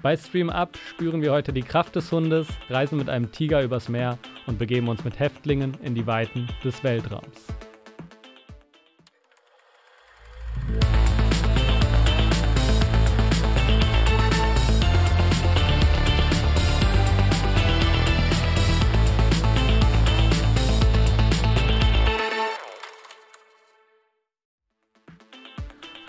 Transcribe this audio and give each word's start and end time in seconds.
Bei 0.00 0.16
Stream 0.16 0.48
Up 0.48 0.78
spüren 0.90 1.22
wir 1.22 1.32
heute 1.32 1.52
die 1.52 1.62
Kraft 1.62 1.96
des 1.96 2.12
Hundes, 2.12 2.46
reisen 2.70 2.98
mit 2.98 3.08
einem 3.08 3.32
Tiger 3.32 3.64
übers 3.64 3.88
Meer 3.88 4.16
und 4.46 4.56
begeben 4.56 4.86
uns 4.86 5.02
mit 5.02 5.18
Häftlingen 5.18 5.76
in 5.82 5.96
die 5.96 6.06
Weiten 6.06 6.46
des 6.62 6.84
Weltraums. 6.84 7.46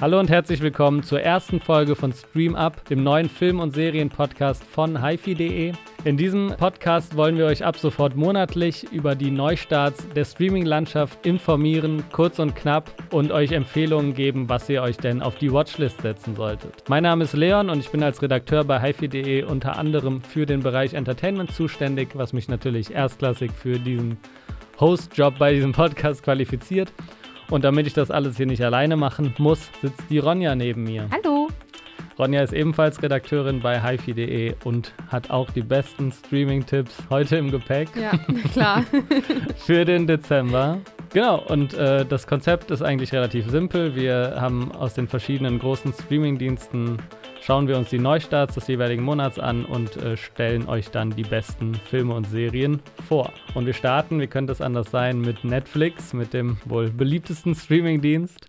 Hallo 0.02 0.18
und 0.18 0.29
herzlich 0.29 0.61
willkommen 0.61 1.04
zur 1.04 1.20
ersten 1.20 1.59
Folge 1.59 1.93
von 1.93 2.13
Stream 2.13 2.55
Up, 2.55 2.86
dem 2.86 3.04
neuen 3.04 3.27
Film- 3.27 3.59
und 3.59 3.75
Serienpodcast 3.75 4.64
von 4.64 5.04
hifi.de. 5.04 5.74
In 6.05 6.15
diesem 6.15 6.55
Podcast 6.55 7.18
wollen 7.18 7.37
wir 7.37 7.46
euch 7.46 7.65
ab 7.65 7.75
sofort 7.75 8.15
monatlich 8.15 8.89
über 8.93 9.14
die 9.15 9.29
Neustarts 9.29 10.07
der 10.15 10.24
Streaming-Landschaft 10.24 11.25
informieren, 11.25 12.05
kurz 12.14 12.39
und 12.39 12.55
knapp 12.55 12.89
und 13.11 13.33
euch 13.33 13.51
Empfehlungen 13.51 14.14
geben, 14.14 14.47
was 14.47 14.69
ihr 14.69 14.82
euch 14.83 14.96
denn 14.96 15.21
auf 15.21 15.36
die 15.36 15.51
Watchlist 15.51 16.02
setzen 16.02 16.33
solltet. 16.33 16.86
Mein 16.88 17.04
Name 17.04 17.25
ist 17.25 17.33
Leon 17.33 17.69
und 17.69 17.79
ich 17.79 17.89
bin 17.89 18.02
als 18.02 18.21
Redakteur 18.21 18.63
bei 18.63 18.79
hifi.de 18.79 19.43
unter 19.43 19.77
anderem 19.77 20.21
für 20.21 20.46
den 20.46 20.61
Bereich 20.61 20.93
Entertainment 20.93 21.52
zuständig, 21.52 22.11
was 22.13 22.32
mich 22.32 22.47
natürlich 22.47 22.96
erstklassig 22.96 23.52
für 23.52 23.77
diesen 23.77 24.18
Host-Job 24.79 25.38
bei 25.38 25.54
diesem 25.55 25.74
Podcast 25.74 26.24
qualifiziert. 26.24 26.93
Und 27.50 27.64
damit 27.64 27.88
ich 27.88 27.94
das 27.94 28.12
alles 28.12 28.38
hier 28.38 28.46
nicht 28.46 28.64
alleine 28.64 28.96
machen 28.96 29.34
muss, 29.38 29.70
sitzt 29.82 30.04
die 30.10 30.20
Ronja 30.20 30.56
neben 30.56 30.84
mir. 30.84 31.10
Hallo. 31.12 31.48
Ronja 32.20 32.42
ist 32.42 32.53
ebenfalls 32.53 33.02
Redakteurin 33.02 33.62
bei 33.62 33.81
hifi.de 33.81 34.53
und 34.66 34.94
hat 35.08 35.31
auch 35.31 35.50
die 35.50 35.62
besten 35.62 36.12
Streaming-Tipps 36.12 37.03
heute 37.09 37.38
im 37.38 37.50
Gepäck. 37.50 37.89
Ja, 37.95 38.11
klar. 38.53 38.83
für 39.56 39.86
den 39.86 40.06
Dezember. 40.06 40.80
Genau, 41.14 41.41
und 41.47 41.73
äh, 41.73 42.06
das 42.06 42.28
Konzept 42.28 42.72
ist 42.72 42.83
eigentlich 42.83 43.14
relativ 43.14 43.50
simpel. 43.50 43.95
Wir 43.95 44.36
haben 44.38 44.72
aus 44.73 44.94
den 44.94 45.08
verschiedenen 45.08 45.59
großen 45.59 45.94
Streaming-Diensten 45.94 46.97
schauen 47.41 47.67
wir 47.67 47.77
uns 47.77 47.89
die 47.89 47.99
Neustarts 47.99 48.55
des 48.55 48.67
jeweiligen 48.67 49.03
Monats 49.03 49.39
an 49.39 49.65
und 49.65 49.97
äh, 49.97 50.17
stellen 50.17 50.67
euch 50.67 50.89
dann 50.91 51.11
die 51.11 51.23
besten 51.23 51.75
Filme 51.75 52.13
und 52.13 52.27
Serien 52.27 52.81
vor. 53.07 53.31
Und 53.53 53.65
wir 53.65 53.73
starten, 53.73 54.19
wie 54.19 54.27
könnte 54.27 54.51
es 54.51 54.61
anders 54.61 54.91
sein, 54.91 55.21
mit 55.21 55.43
Netflix, 55.43 56.13
mit 56.13 56.33
dem 56.33 56.57
wohl 56.65 56.89
beliebtesten 56.89 57.55
Streamingdienst. 57.55 58.47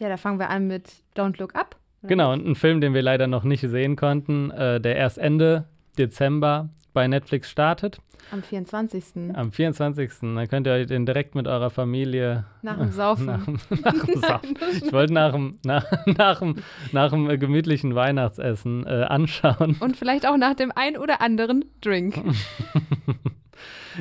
Ja, 0.00 0.08
da 0.08 0.16
fangen 0.16 0.38
wir 0.38 0.50
an 0.50 0.66
mit 0.66 0.90
Don't 1.16 1.38
Look 1.38 1.54
Up. 1.54 1.76
Genau, 2.04 2.32
und 2.32 2.46
ein 2.46 2.56
Film, 2.56 2.80
den 2.80 2.94
wir 2.94 3.02
leider 3.02 3.28
noch 3.28 3.44
nicht 3.44 3.60
sehen 3.60 3.94
konnten, 3.94 4.50
äh, 4.50 4.80
der 4.80 4.96
erst 4.96 5.18
Ende 5.18 5.66
Dezember 5.98 6.68
bei 6.92 7.06
Netflix 7.08 7.50
startet. 7.50 7.98
Am 8.30 8.42
24. 8.42 9.34
Am 9.34 9.52
24. 9.52 10.10
Dann 10.20 10.48
könnt 10.48 10.66
ihr 10.66 10.72
euch 10.72 10.86
den 10.86 11.04
direkt 11.04 11.34
mit 11.34 11.46
eurer 11.46 11.70
Familie. 11.70 12.44
Nach 12.62 12.78
dem 12.78 12.90
Saufen. 12.90 13.26
Nach, 13.26 13.46
nach 13.84 14.06
dem 14.06 14.20
Saufen. 14.20 14.56
Ich 14.82 14.92
wollte 14.92 15.12
nach 15.12 15.32
dem, 15.32 15.58
nach, 15.64 15.84
nach, 16.06 16.38
dem, 16.38 16.56
nach 16.92 17.10
dem 17.10 17.28
äh, 17.28 17.36
gemütlichen 17.36 17.94
Weihnachtsessen 17.94 18.86
äh, 18.86 19.04
anschauen. 19.04 19.76
Und 19.80 19.96
vielleicht 19.96 20.26
auch 20.26 20.36
nach 20.36 20.54
dem 20.54 20.72
ein 20.74 20.96
oder 20.96 21.20
anderen 21.20 21.64
Drink. 21.82 22.22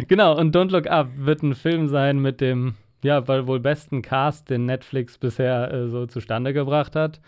genau, 0.07 0.37
und 0.37 0.55
Don't 0.55 0.71
Look 0.71 0.87
Up 0.87 1.09
wird 1.17 1.43
ein 1.43 1.55
Film 1.55 1.89
sein 1.89 2.19
mit 2.19 2.39
dem, 2.39 2.75
ja, 3.03 3.27
wohl 3.27 3.59
besten 3.59 4.01
Cast, 4.01 4.49
den 4.49 4.65
Netflix 4.65 5.17
bisher 5.17 5.73
äh, 5.73 5.87
so 5.89 6.05
zustande 6.05 6.53
gebracht 6.53 6.95
hat. 6.95 7.19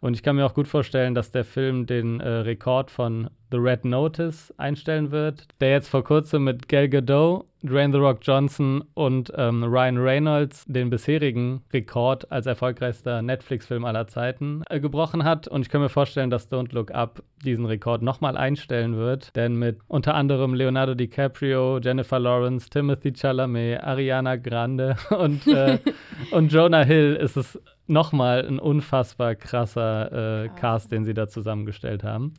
Und 0.00 0.14
ich 0.14 0.22
kann 0.22 0.36
mir 0.36 0.46
auch 0.46 0.54
gut 0.54 0.68
vorstellen, 0.68 1.14
dass 1.14 1.30
der 1.30 1.44
Film 1.44 1.86
den 1.86 2.20
äh, 2.20 2.28
Rekord 2.28 2.90
von 2.90 3.30
The 3.50 3.56
Red 3.56 3.84
Notice 3.84 4.54
einstellen 4.58 5.10
wird, 5.10 5.48
der 5.60 5.70
jetzt 5.70 5.88
vor 5.88 6.04
kurzem 6.04 6.44
mit 6.44 6.68
Gal 6.68 6.88
Gadot, 6.88 7.46
Dwayne 7.62 7.92
The 7.92 7.98
Rock 7.98 8.18
Johnson 8.22 8.84
und 8.94 9.32
ähm, 9.36 9.64
Ryan 9.64 9.98
Reynolds 9.98 10.64
den 10.66 10.90
bisherigen 10.90 11.62
Rekord 11.72 12.30
als 12.30 12.46
erfolgreichster 12.46 13.20
Netflix-Film 13.22 13.84
aller 13.84 14.06
Zeiten 14.06 14.62
äh, 14.68 14.78
gebrochen 14.78 15.24
hat. 15.24 15.48
Und 15.48 15.62
ich 15.62 15.68
kann 15.68 15.80
mir 15.80 15.88
vorstellen, 15.88 16.30
dass 16.30 16.52
Don't 16.52 16.72
Look 16.72 16.92
Up 16.92 17.22
diesen 17.44 17.64
Rekord 17.64 18.02
nochmal 18.02 18.36
einstellen 18.36 18.96
wird, 18.96 19.34
denn 19.34 19.56
mit 19.56 19.78
unter 19.88 20.14
anderem 20.14 20.54
Leonardo 20.54 20.94
DiCaprio, 20.94 21.78
Jennifer 21.78 22.20
Lawrence, 22.20 22.68
Timothy 22.68 23.12
Chalamet, 23.12 23.82
Ariana 23.82 24.36
Grande 24.36 24.96
und, 25.18 25.46
äh, 25.48 25.78
und 26.30 26.52
Jonah 26.52 26.84
Hill 26.84 27.16
ist 27.16 27.36
es 27.36 27.58
nochmal 27.88 28.46
ein 28.46 28.58
unfassbar 28.58 29.34
krasser 29.34 30.44
äh, 30.44 30.48
Cast, 30.50 30.92
den 30.92 31.04
sie 31.04 31.14
da 31.14 31.26
zusammengestellt 31.28 32.04
haben. 32.04 32.34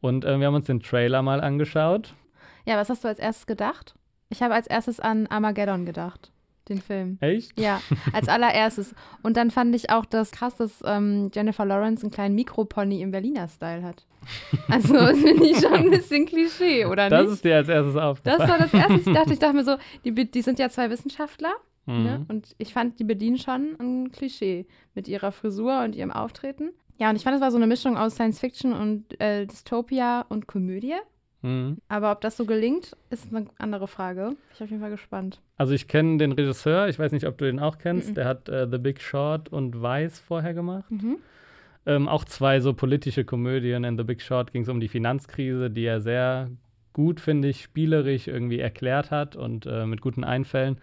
Und 0.00 0.24
äh, 0.24 0.38
wir 0.38 0.46
haben 0.46 0.54
uns 0.54 0.66
den 0.66 0.80
Trailer 0.80 1.22
mal 1.22 1.40
angeschaut. 1.40 2.14
Ja, 2.66 2.76
was 2.76 2.88
hast 2.88 3.04
du 3.04 3.08
als 3.08 3.18
erstes 3.18 3.46
gedacht? 3.46 3.94
Ich 4.28 4.42
habe 4.42 4.54
als 4.54 4.66
erstes 4.66 5.00
an 5.00 5.26
Armageddon 5.26 5.84
gedacht, 5.84 6.30
den 6.68 6.80
Film. 6.80 7.18
Echt? 7.20 7.58
Ja, 7.58 7.80
als 8.12 8.28
allererstes. 8.28 8.94
Und 9.22 9.36
dann 9.36 9.50
fand 9.50 9.74
ich 9.74 9.90
auch 9.90 10.04
das 10.04 10.30
krass, 10.30 10.56
dass 10.56 10.82
ähm, 10.84 11.30
Jennifer 11.34 11.64
Lawrence 11.64 12.02
einen 12.04 12.12
kleinen 12.12 12.34
Mikropony 12.34 13.02
im 13.02 13.10
Berliner 13.10 13.48
Style 13.48 13.82
hat. 13.82 14.06
Also 14.68 14.94
finde 15.16 15.46
ich 15.46 15.58
schon 15.58 15.74
ein 15.74 15.90
bisschen 15.90 16.26
Klischee, 16.26 16.86
oder 16.86 17.08
das 17.08 17.20
nicht? 17.20 17.28
Das 17.28 17.34
ist 17.34 17.44
dir 17.44 17.56
als 17.56 17.68
erstes 17.68 17.96
aufgefallen. 17.96 18.38
Das 18.38 18.48
war 18.48 18.58
das 18.58 18.74
erste. 18.74 19.10
Ich 19.10 19.16
dachte, 19.16 19.32
ich 19.32 19.38
dachte 19.38 19.56
mir 19.56 19.64
so, 19.64 19.76
die, 20.04 20.30
die 20.30 20.42
sind 20.42 20.58
ja 20.58 20.68
zwei 20.68 20.90
Wissenschaftler. 20.90 21.52
Mhm. 21.86 22.02
Ne? 22.02 22.26
Und 22.28 22.54
ich 22.58 22.72
fand, 22.72 22.98
die 22.98 23.04
bedienen 23.04 23.38
schon 23.38 23.76
ein 23.80 24.12
Klischee 24.12 24.66
mit 24.94 25.08
ihrer 25.08 25.32
Frisur 25.32 25.82
und 25.84 25.94
ihrem 25.94 26.10
Auftreten. 26.10 26.70
Ja, 26.98 27.10
und 27.10 27.16
ich 27.16 27.22
fand, 27.22 27.34
es 27.34 27.40
war 27.40 27.50
so 27.50 27.56
eine 27.56 27.66
Mischung 27.66 27.96
aus 27.96 28.14
Science 28.14 28.38
Fiction 28.38 28.72
und 28.72 29.18
äh, 29.20 29.46
Dystopia 29.46 30.26
und 30.28 30.46
Komödie. 30.46 30.96
Mhm. 31.42 31.78
Aber 31.88 32.12
ob 32.12 32.20
das 32.20 32.36
so 32.36 32.44
gelingt, 32.44 32.96
ist 33.08 33.34
eine 33.34 33.46
andere 33.58 33.88
Frage. 33.88 34.36
Ich 34.52 34.58
bin 34.58 34.64
auf 34.66 34.70
jeden 34.70 34.82
Fall 34.82 34.90
gespannt. 34.90 35.40
Also 35.56 35.72
ich 35.72 35.88
kenne 35.88 36.18
den 36.18 36.32
Regisseur, 36.32 36.88
ich 36.88 36.98
weiß 36.98 37.12
nicht, 37.12 37.26
ob 37.26 37.38
du 37.38 37.46
den 37.46 37.58
auch 37.58 37.78
kennst. 37.78 38.10
Mhm. 38.10 38.14
Der 38.14 38.24
hat 38.26 38.48
äh, 38.48 38.68
The 38.70 38.78
Big 38.78 39.00
Short 39.00 39.48
und 39.48 39.82
Vice 39.82 40.20
vorher 40.20 40.52
gemacht. 40.52 40.90
Mhm. 40.90 41.16
Ähm, 41.86 42.08
auch 42.08 42.24
zwei 42.26 42.60
so 42.60 42.74
politische 42.74 43.24
Komödien. 43.24 43.84
In 43.84 43.96
The 43.96 44.04
Big 44.04 44.20
Short 44.20 44.52
ging 44.52 44.62
es 44.62 44.68
um 44.68 44.80
die 44.80 44.88
Finanzkrise, 44.88 45.70
die 45.70 45.84
er 45.84 46.00
sehr 46.00 46.50
gut, 46.92 47.20
finde 47.20 47.48
ich, 47.48 47.62
spielerisch 47.62 48.28
irgendwie 48.28 48.58
erklärt 48.58 49.10
hat 49.10 49.36
und 49.36 49.64
äh, 49.64 49.86
mit 49.86 50.02
guten 50.02 50.24
Einfällen. 50.24 50.78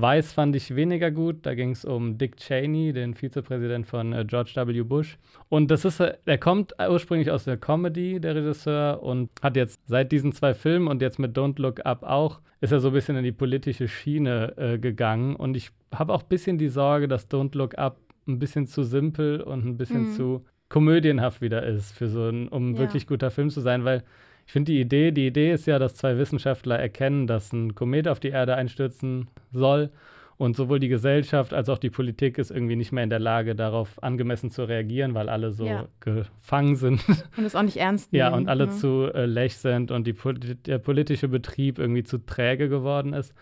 Weiß 0.00 0.32
fand 0.32 0.56
ich 0.56 0.74
weniger 0.74 1.10
gut. 1.10 1.44
Da 1.46 1.54
ging 1.54 1.72
es 1.72 1.84
um 1.84 2.16
Dick 2.16 2.36
Cheney, 2.36 2.92
den 2.92 3.14
Vizepräsident 3.14 3.86
von 3.86 4.12
äh, 4.12 4.24
George 4.24 4.52
W. 4.54 4.82
Bush. 4.82 5.18
Und 5.48 5.70
das 5.70 5.84
ist, 5.84 6.00
äh, 6.00 6.16
er 6.24 6.38
kommt 6.38 6.74
ursprünglich 6.78 7.30
aus 7.30 7.44
der 7.44 7.56
Comedy, 7.56 8.20
der 8.20 8.34
Regisseur, 8.34 9.02
und 9.02 9.30
hat 9.42 9.56
jetzt 9.56 9.80
seit 9.86 10.12
diesen 10.12 10.32
zwei 10.32 10.54
Filmen 10.54 10.88
und 10.88 11.02
jetzt 11.02 11.18
mit 11.18 11.36
Don't 11.36 11.60
Look 11.60 11.84
Up 11.84 12.02
auch, 12.02 12.40
ist 12.60 12.72
er 12.72 12.80
so 12.80 12.88
ein 12.88 12.94
bisschen 12.94 13.16
in 13.16 13.24
die 13.24 13.32
politische 13.32 13.88
Schiene 13.88 14.54
äh, 14.56 14.78
gegangen. 14.78 15.36
Und 15.36 15.56
ich 15.56 15.70
habe 15.94 16.12
auch 16.12 16.22
ein 16.22 16.28
bisschen 16.28 16.58
die 16.58 16.68
Sorge, 16.68 17.08
dass 17.08 17.30
Don't 17.30 17.56
Look 17.56 17.76
Up 17.78 17.98
ein 18.26 18.38
bisschen 18.38 18.66
zu 18.66 18.84
simpel 18.84 19.40
und 19.40 19.64
ein 19.64 19.76
bisschen 19.76 20.10
mhm. 20.10 20.12
zu 20.12 20.44
komödienhaft 20.68 21.40
wieder 21.40 21.64
ist, 21.64 21.92
für 21.92 22.08
so 22.08 22.28
ein, 22.28 22.48
um 22.48 22.74
ja. 22.74 22.78
wirklich 22.78 23.06
guter 23.06 23.30
Film 23.30 23.50
zu 23.50 23.60
sein, 23.60 23.84
weil 23.84 24.04
ich 24.50 24.52
finde 24.52 24.72
die 24.72 24.80
Idee, 24.80 25.12
die 25.12 25.28
Idee 25.28 25.52
ist 25.52 25.68
ja, 25.68 25.78
dass 25.78 25.94
zwei 25.94 26.18
Wissenschaftler 26.18 26.76
erkennen, 26.76 27.28
dass 27.28 27.52
ein 27.52 27.76
Komet 27.76 28.08
auf 28.08 28.18
die 28.18 28.30
Erde 28.30 28.56
einstürzen 28.56 29.28
soll 29.52 29.90
und 30.38 30.56
sowohl 30.56 30.80
die 30.80 30.88
Gesellschaft 30.88 31.54
als 31.54 31.68
auch 31.68 31.78
die 31.78 31.88
Politik 31.88 32.36
ist 32.36 32.50
irgendwie 32.50 32.74
nicht 32.74 32.90
mehr 32.90 33.04
in 33.04 33.10
der 33.10 33.20
Lage, 33.20 33.54
darauf 33.54 34.02
angemessen 34.02 34.50
zu 34.50 34.64
reagieren, 34.64 35.14
weil 35.14 35.28
alle 35.28 35.52
so 35.52 35.66
ja. 35.66 35.86
gefangen 36.00 36.74
sind. 36.74 37.00
Und 37.36 37.44
es 37.44 37.54
auch 37.54 37.62
nicht 37.62 37.76
ernst 37.76 38.12
nehmen. 38.12 38.18
Ja, 38.18 38.34
und 38.34 38.48
alle 38.48 38.64
ja. 38.64 38.70
zu 38.72 39.12
äh, 39.14 39.24
lech 39.24 39.56
sind 39.56 39.92
und 39.92 40.08
die, 40.08 40.16
der 40.66 40.78
politische 40.78 41.28
Betrieb 41.28 41.78
irgendwie 41.78 42.02
zu 42.02 42.18
träge 42.18 42.68
geworden 42.68 43.12
ist. 43.12 43.32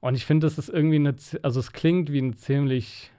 Und 0.00 0.16
ich 0.16 0.26
finde, 0.26 0.48
das 0.48 0.58
ist 0.58 0.70
irgendwie 0.70 0.96
eine, 0.96 1.14
also 1.42 1.60
es 1.60 1.70
klingt 1.70 2.10
wie 2.10 2.18
eine 2.18 2.34
ziemlich 2.34 3.12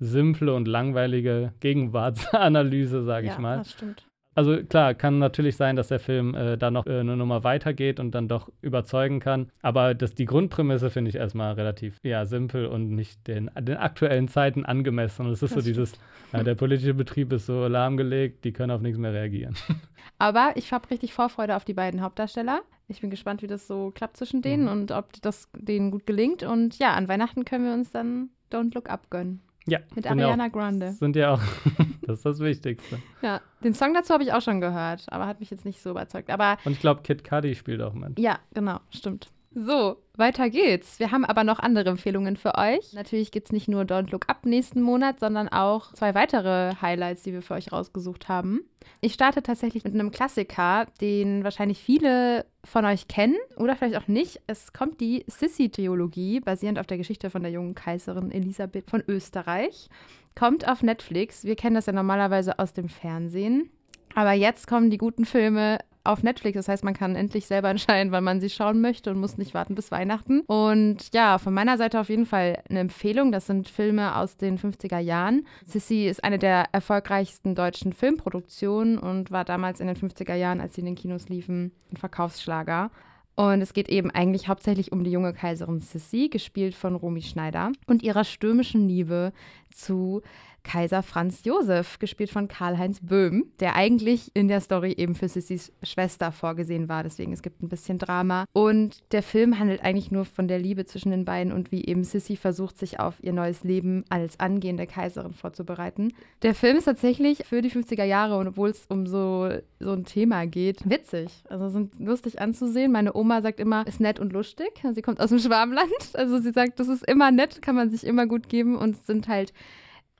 simple 0.00 0.52
und 0.52 0.66
langweilige 0.66 1.52
Gegenwartsanalyse, 1.60 3.04
sage 3.04 3.28
ja, 3.28 3.32
ich 3.34 3.38
mal. 3.38 3.58
Das 3.58 3.70
stimmt. 3.70 4.09
Also 4.40 4.56
klar, 4.64 4.94
kann 4.94 5.18
natürlich 5.18 5.56
sein, 5.56 5.76
dass 5.76 5.88
der 5.88 6.00
Film 6.00 6.34
äh, 6.34 6.56
da 6.56 6.70
noch 6.70 6.86
äh, 6.86 7.00
eine 7.00 7.14
Nummer 7.14 7.44
weitergeht 7.44 8.00
und 8.00 8.14
dann 8.14 8.26
doch 8.26 8.50
überzeugen 8.62 9.20
kann. 9.20 9.50
Aber 9.60 9.92
das, 9.92 10.14
die 10.14 10.24
Grundprämisse 10.24 10.88
finde 10.88 11.10
ich 11.10 11.16
erstmal 11.16 11.52
relativ 11.52 11.98
ja, 12.02 12.24
simpel 12.24 12.64
und 12.64 12.88
nicht 12.88 13.28
den, 13.28 13.50
den 13.60 13.76
aktuellen 13.76 14.28
Zeiten 14.28 14.64
angemessen. 14.64 15.26
Und 15.26 15.32
es 15.32 15.42
ist 15.42 15.54
das 15.54 15.62
so 15.62 15.68
dieses, 15.68 15.92
äh, 16.32 16.42
der 16.42 16.54
politische 16.54 16.94
Betrieb 16.94 17.34
ist 17.34 17.44
so 17.44 17.66
lahmgelegt, 17.66 18.46
die 18.46 18.54
können 18.54 18.70
auf 18.70 18.80
nichts 18.80 18.98
mehr 18.98 19.12
reagieren. 19.12 19.54
Aber 20.18 20.52
ich 20.54 20.72
habe 20.72 20.90
richtig 20.90 21.12
Vorfreude 21.12 21.54
auf 21.54 21.66
die 21.66 21.74
beiden 21.74 22.00
Hauptdarsteller. 22.00 22.62
Ich 22.88 23.02
bin 23.02 23.10
gespannt, 23.10 23.42
wie 23.42 23.46
das 23.46 23.66
so 23.66 23.90
klappt 23.94 24.16
zwischen 24.16 24.40
denen 24.40 24.62
mhm. 24.62 24.70
und 24.70 24.90
ob 24.90 25.20
das 25.20 25.50
denen 25.54 25.90
gut 25.90 26.06
gelingt. 26.06 26.44
Und 26.44 26.78
ja, 26.78 26.94
an 26.94 27.08
Weihnachten 27.08 27.44
können 27.44 27.66
wir 27.66 27.74
uns 27.74 27.90
dann 27.90 28.30
Don't 28.50 28.74
Look 28.74 28.88
Up 28.88 29.10
gönnen. 29.10 29.42
Ja. 29.66 29.78
Mit 29.94 30.06
Ariana 30.06 30.46
auch, 30.46 30.52
Grande. 30.52 30.92
Sind 30.92 31.16
ja 31.16 31.34
auch, 31.34 31.40
das 32.02 32.18
ist 32.18 32.26
das 32.26 32.40
Wichtigste. 32.40 32.98
Ja, 33.22 33.40
den 33.62 33.74
Song 33.74 33.94
dazu 33.94 34.12
habe 34.12 34.22
ich 34.22 34.32
auch 34.32 34.40
schon 34.40 34.60
gehört, 34.60 35.04
aber 35.08 35.26
hat 35.26 35.40
mich 35.40 35.50
jetzt 35.50 35.64
nicht 35.64 35.82
so 35.82 35.90
überzeugt. 35.90 36.30
Aber 36.30 36.56
Und 36.64 36.72
ich 36.72 36.80
glaube, 36.80 37.02
Kid 37.02 37.24
Cudi 37.24 37.54
spielt 37.54 37.82
auch 37.82 37.94
mit. 37.94 38.18
Ja, 38.18 38.38
genau, 38.54 38.80
stimmt. 38.90 39.30
So, 39.52 39.96
weiter 40.16 40.48
geht's. 40.48 41.00
Wir 41.00 41.10
haben 41.10 41.24
aber 41.24 41.42
noch 41.42 41.58
andere 41.58 41.90
Empfehlungen 41.90 42.36
für 42.36 42.54
euch. 42.54 42.92
Natürlich 42.92 43.32
gibt 43.32 43.48
es 43.48 43.52
nicht 43.52 43.66
nur 43.66 43.82
Don't 43.82 44.12
Look 44.12 44.28
Up 44.28 44.46
nächsten 44.46 44.80
Monat, 44.80 45.18
sondern 45.18 45.48
auch 45.48 45.92
zwei 45.94 46.14
weitere 46.14 46.72
Highlights, 46.80 47.24
die 47.24 47.32
wir 47.32 47.42
für 47.42 47.54
euch 47.54 47.72
rausgesucht 47.72 48.28
haben. 48.28 48.60
Ich 49.00 49.12
starte 49.12 49.42
tatsächlich 49.42 49.82
mit 49.82 49.92
einem 49.92 50.12
Klassiker, 50.12 50.86
den 51.00 51.42
wahrscheinlich 51.42 51.80
viele 51.80 52.46
von 52.62 52.84
euch 52.84 53.08
kennen 53.08 53.34
oder 53.56 53.74
vielleicht 53.74 53.96
auch 53.96 54.06
nicht. 54.06 54.40
Es 54.46 54.72
kommt 54.72 55.00
die 55.00 55.24
Sissi-Theologie, 55.26 56.38
basierend 56.38 56.78
auf 56.78 56.86
der 56.86 56.98
Geschichte 56.98 57.28
von 57.28 57.42
der 57.42 57.50
jungen 57.50 57.74
Kaiserin 57.74 58.30
Elisabeth 58.30 58.88
von 58.88 59.02
Österreich. 59.08 59.88
Kommt 60.36 60.68
auf 60.68 60.84
Netflix. 60.84 61.42
Wir 61.42 61.56
kennen 61.56 61.74
das 61.74 61.86
ja 61.86 61.92
normalerweise 61.92 62.60
aus 62.60 62.72
dem 62.72 62.88
Fernsehen. 62.88 63.68
Aber 64.14 64.32
jetzt 64.32 64.68
kommen 64.68 64.90
die 64.90 64.98
guten 64.98 65.24
Filme 65.24 65.78
auf 66.04 66.22
Netflix. 66.22 66.56
Das 66.56 66.68
heißt, 66.68 66.84
man 66.84 66.94
kann 66.94 67.16
endlich 67.16 67.46
selber 67.46 67.68
entscheiden, 67.70 68.12
wann 68.12 68.24
man 68.24 68.40
sie 68.40 68.50
schauen 68.50 68.80
möchte 68.80 69.10
und 69.10 69.18
muss 69.18 69.38
nicht 69.38 69.54
warten 69.54 69.74
bis 69.74 69.90
Weihnachten. 69.90 70.40
Und 70.40 71.12
ja, 71.12 71.38
von 71.38 71.54
meiner 71.54 71.78
Seite 71.78 72.00
auf 72.00 72.08
jeden 72.08 72.26
Fall 72.26 72.62
eine 72.68 72.80
Empfehlung. 72.80 73.32
Das 73.32 73.46
sind 73.46 73.68
Filme 73.68 74.16
aus 74.16 74.36
den 74.36 74.58
50er 74.58 74.98
Jahren. 74.98 75.46
Sissy 75.66 76.06
ist 76.06 76.24
eine 76.24 76.38
der 76.38 76.66
erfolgreichsten 76.72 77.54
deutschen 77.54 77.92
Filmproduktionen 77.92 78.98
und 78.98 79.30
war 79.30 79.44
damals 79.44 79.80
in 79.80 79.86
den 79.86 79.96
50er 79.96 80.34
Jahren, 80.34 80.60
als 80.60 80.74
sie 80.74 80.80
in 80.80 80.86
den 80.86 80.94
Kinos 80.94 81.28
liefen, 81.28 81.72
ein 81.92 81.96
Verkaufsschlager. 81.96 82.90
Und 83.36 83.62
es 83.62 83.72
geht 83.72 83.88
eben 83.88 84.10
eigentlich 84.10 84.48
hauptsächlich 84.48 84.92
um 84.92 85.02
die 85.02 85.10
junge 85.10 85.32
Kaiserin 85.32 85.80
Sissy, 85.80 86.28
gespielt 86.28 86.74
von 86.74 86.94
Romy 86.94 87.22
Schneider, 87.22 87.72
und 87.86 88.02
ihrer 88.02 88.24
stürmischen 88.24 88.86
Liebe 88.86 89.32
zu 89.70 90.20
Kaiser 90.62 91.02
Franz 91.02 91.44
Josef, 91.44 91.98
gespielt 91.98 92.30
von 92.30 92.48
Karl-Heinz 92.48 93.00
Böhm, 93.00 93.46
der 93.60 93.76
eigentlich 93.76 94.30
in 94.34 94.48
der 94.48 94.60
Story 94.60 94.92
eben 94.92 95.14
für 95.14 95.28
Sissys 95.28 95.72
Schwester 95.82 96.32
vorgesehen 96.32 96.88
war. 96.88 97.02
Deswegen 97.02 97.32
es 97.32 97.42
gibt 97.42 97.62
ein 97.62 97.68
bisschen 97.68 97.98
Drama. 97.98 98.44
Und 98.52 99.00
der 99.12 99.22
Film 99.22 99.58
handelt 99.58 99.82
eigentlich 99.82 100.10
nur 100.10 100.24
von 100.24 100.48
der 100.48 100.58
Liebe 100.58 100.84
zwischen 100.84 101.10
den 101.10 101.24
beiden 101.24 101.52
und 101.52 101.72
wie 101.72 101.84
eben 101.84 102.04
Sissy 102.04 102.36
versucht, 102.36 102.78
sich 102.78 103.00
auf 103.00 103.22
ihr 103.22 103.32
neues 103.32 103.64
Leben 103.64 104.04
als 104.08 104.38
angehende 104.38 104.86
Kaiserin 104.86 105.34
vorzubereiten. 105.34 106.12
Der 106.42 106.54
Film 106.54 106.76
ist 106.76 106.84
tatsächlich 106.84 107.44
für 107.46 107.62
die 107.62 107.70
50er 107.70 108.04
Jahre 108.04 108.36
und 108.38 108.48
obwohl 108.48 108.70
es 108.70 108.86
um 108.88 109.06
so, 109.06 109.50
so 109.78 109.92
ein 109.92 110.04
Thema 110.04 110.46
geht, 110.46 110.88
witzig. 110.88 111.30
Also 111.48 111.68
sind 111.68 111.98
lustig 111.98 112.40
anzusehen. 112.40 112.92
Meine 112.92 113.14
Oma 113.14 113.42
sagt 113.42 113.60
immer, 113.60 113.86
ist 113.86 114.00
nett 114.00 114.20
und 114.20 114.32
lustig. 114.32 114.82
Sie 114.94 115.02
kommt 115.02 115.20
aus 115.20 115.30
dem 115.30 115.38
Schwarmland. 115.38 115.90
Also 116.14 116.38
sie 116.38 116.52
sagt, 116.52 116.80
das 116.80 116.88
ist 116.88 117.04
immer 117.08 117.30
nett, 117.30 117.62
kann 117.62 117.74
man 117.74 117.90
sich 117.90 118.04
immer 118.04 118.26
gut 118.26 118.48
geben 118.48 118.76
und 118.76 118.96
sind 119.06 119.28
halt 119.28 119.52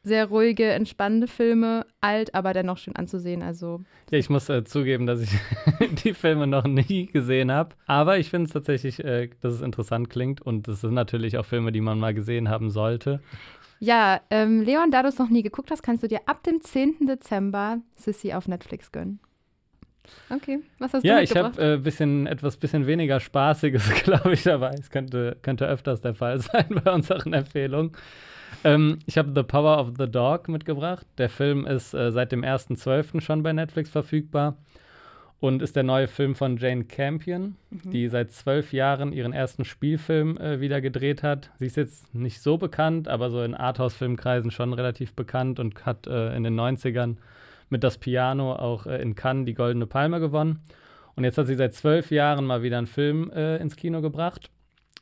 sehr 0.02 0.26
ruhige, 0.26 0.64
entspannende 0.70 1.26
Filme, 1.26 1.86
alt, 2.00 2.34
aber 2.34 2.54
dennoch 2.54 2.78
schön 2.78 2.96
anzusehen. 2.96 3.42
Also 3.42 3.82
ja, 4.10 4.18
ich 4.18 4.30
muss 4.30 4.48
äh, 4.48 4.64
zugeben, 4.64 5.06
dass 5.06 5.20
ich 5.20 5.30
die 6.04 6.14
Filme 6.14 6.46
noch 6.46 6.64
nie 6.64 7.06
gesehen 7.06 7.52
habe. 7.52 7.74
Aber 7.86 8.18
ich 8.18 8.30
finde 8.30 8.46
es 8.46 8.52
tatsächlich, 8.52 9.04
äh, 9.04 9.28
dass 9.40 9.54
es 9.54 9.60
interessant 9.60 10.08
klingt 10.08 10.40
und 10.40 10.68
es 10.68 10.80
sind 10.80 10.94
natürlich 10.94 11.36
auch 11.36 11.44
Filme, 11.44 11.72
die 11.72 11.82
man 11.82 11.98
mal 11.98 12.14
gesehen 12.14 12.48
haben 12.48 12.70
sollte. 12.70 13.20
Ja, 13.78 14.20
ähm, 14.30 14.62
Leon, 14.62 14.90
da 14.90 15.02
du 15.02 15.08
es 15.08 15.18
noch 15.18 15.30
nie 15.30 15.42
geguckt 15.42 15.70
hast, 15.70 15.82
kannst 15.82 16.02
du 16.02 16.08
dir 16.08 16.20
ab 16.26 16.42
dem 16.44 16.60
10. 16.60 17.06
Dezember 17.06 17.78
Sissy 17.96 18.32
auf 18.32 18.46
Netflix 18.48 18.92
gönnen. 18.92 19.20
Okay, 20.28 20.60
was 20.78 20.92
hast 20.92 21.04
ja, 21.04 21.16
du 21.16 21.20
mitgebracht? 21.20 21.56
Ja, 21.56 21.62
ich 21.62 21.68
habe 21.68 21.74
äh, 21.74 21.78
bisschen, 21.78 22.26
etwas 22.26 22.56
bisschen 22.56 22.86
weniger 22.86 23.20
Spaßiges, 23.20 23.90
glaube 24.04 24.32
ich, 24.32 24.42
dabei. 24.42 24.74
Es 24.78 24.90
könnte, 24.90 25.36
könnte 25.42 25.66
öfters 25.66 26.00
der 26.00 26.14
Fall 26.14 26.38
sein 26.40 26.66
bei 26.82 26.92
unseren 26.92 27.32
Empfehlungen. 27.32 27.92
Ähm, 28.64 28.98
ich 29.06 29.18
habe 29.18 29.32
The 29.34 29.42
Power 29.42 29.78
of 29.78 29.92
the 29.98 30.10
Dog 30.10 30.48
mitgebracht. 30.48 31.06
Der 31.18 31.28
Film 31.28 31.66
ist 31.66 31.94
äh, 31.94 32.12
seit 32.12 32.32
dem 32.32 32.42
1.12. 32.42 33.20
schon 33.20 33.42
bei 33.42 33.52
Netflix 33.52 33.90
verfügbar 33.90 34.56
und 35.40 35.62
ist 35.62 35.74
der 35.74 35.82
neue 35.82 36.06
Film 36.06 36.34
von 36.34 36.58
Jane 36.58 36.84
Campion, 36.84 37.56
mhm. 37.70 37.90
die 37.90 38.08
seit 38.08 38.30
zwölf 38.32 38.72
Jahren 38.72 39.12
ihren 39.12 39.32
ersten 39.32 39.64
Spielfilm 39.64 40.36
äh, 40.36 40.60
wieder 40.60 40.80
gedreht 40.80 41.22
hat. 41.22 41.50
Sie 41.58 41.66
ist 41.66 41.76
jetzt 41.76 42.14
nicht 42.14 42.42
so 42.42 42.58
bekannt, 42.58 43.08
aber 43.08 43.30
so 43.30 43.42
in 43.42 43.54
Arthouse-Filmkreisen 43.54 44.50
schon 44.50 44.74
relativ 44.74 45.14
bekannt 45.14 45.58
und 45.58 45.86
hat 45.86 46.06
äh, 46.06 46.36
in 46.36 46.44
den 46.44 46.60
90ern 46.60 47.16
mit 47.70 47.82
Das 47.82 47.98
Piano 47.98 48.54
auch 48.54 48.86
äh, 48.86 49.00
in 49.00 49.14
Cannes 49.14 49.46
die 49.46 49.54
Goldene 49.54 49.86
Palme 49.86 50.20
gewonnen. 50.20 50.60
Und 51.16 51.24
jetzt 51.24 51.38
hat 51.38 51.46
sie 51.46 51.54
seit 51.54 51.74
zwölf 51.74 52.10
Jahren 52.10 52.44
mal 52.44 52.62
wieder 52.62 52.78
einen 52.78 52.86
Film 52.86 53.30
äh, 53.30 53.56
ins 53.56 53.76
Kino 53.76 54.02
gebracht 54.02 54.50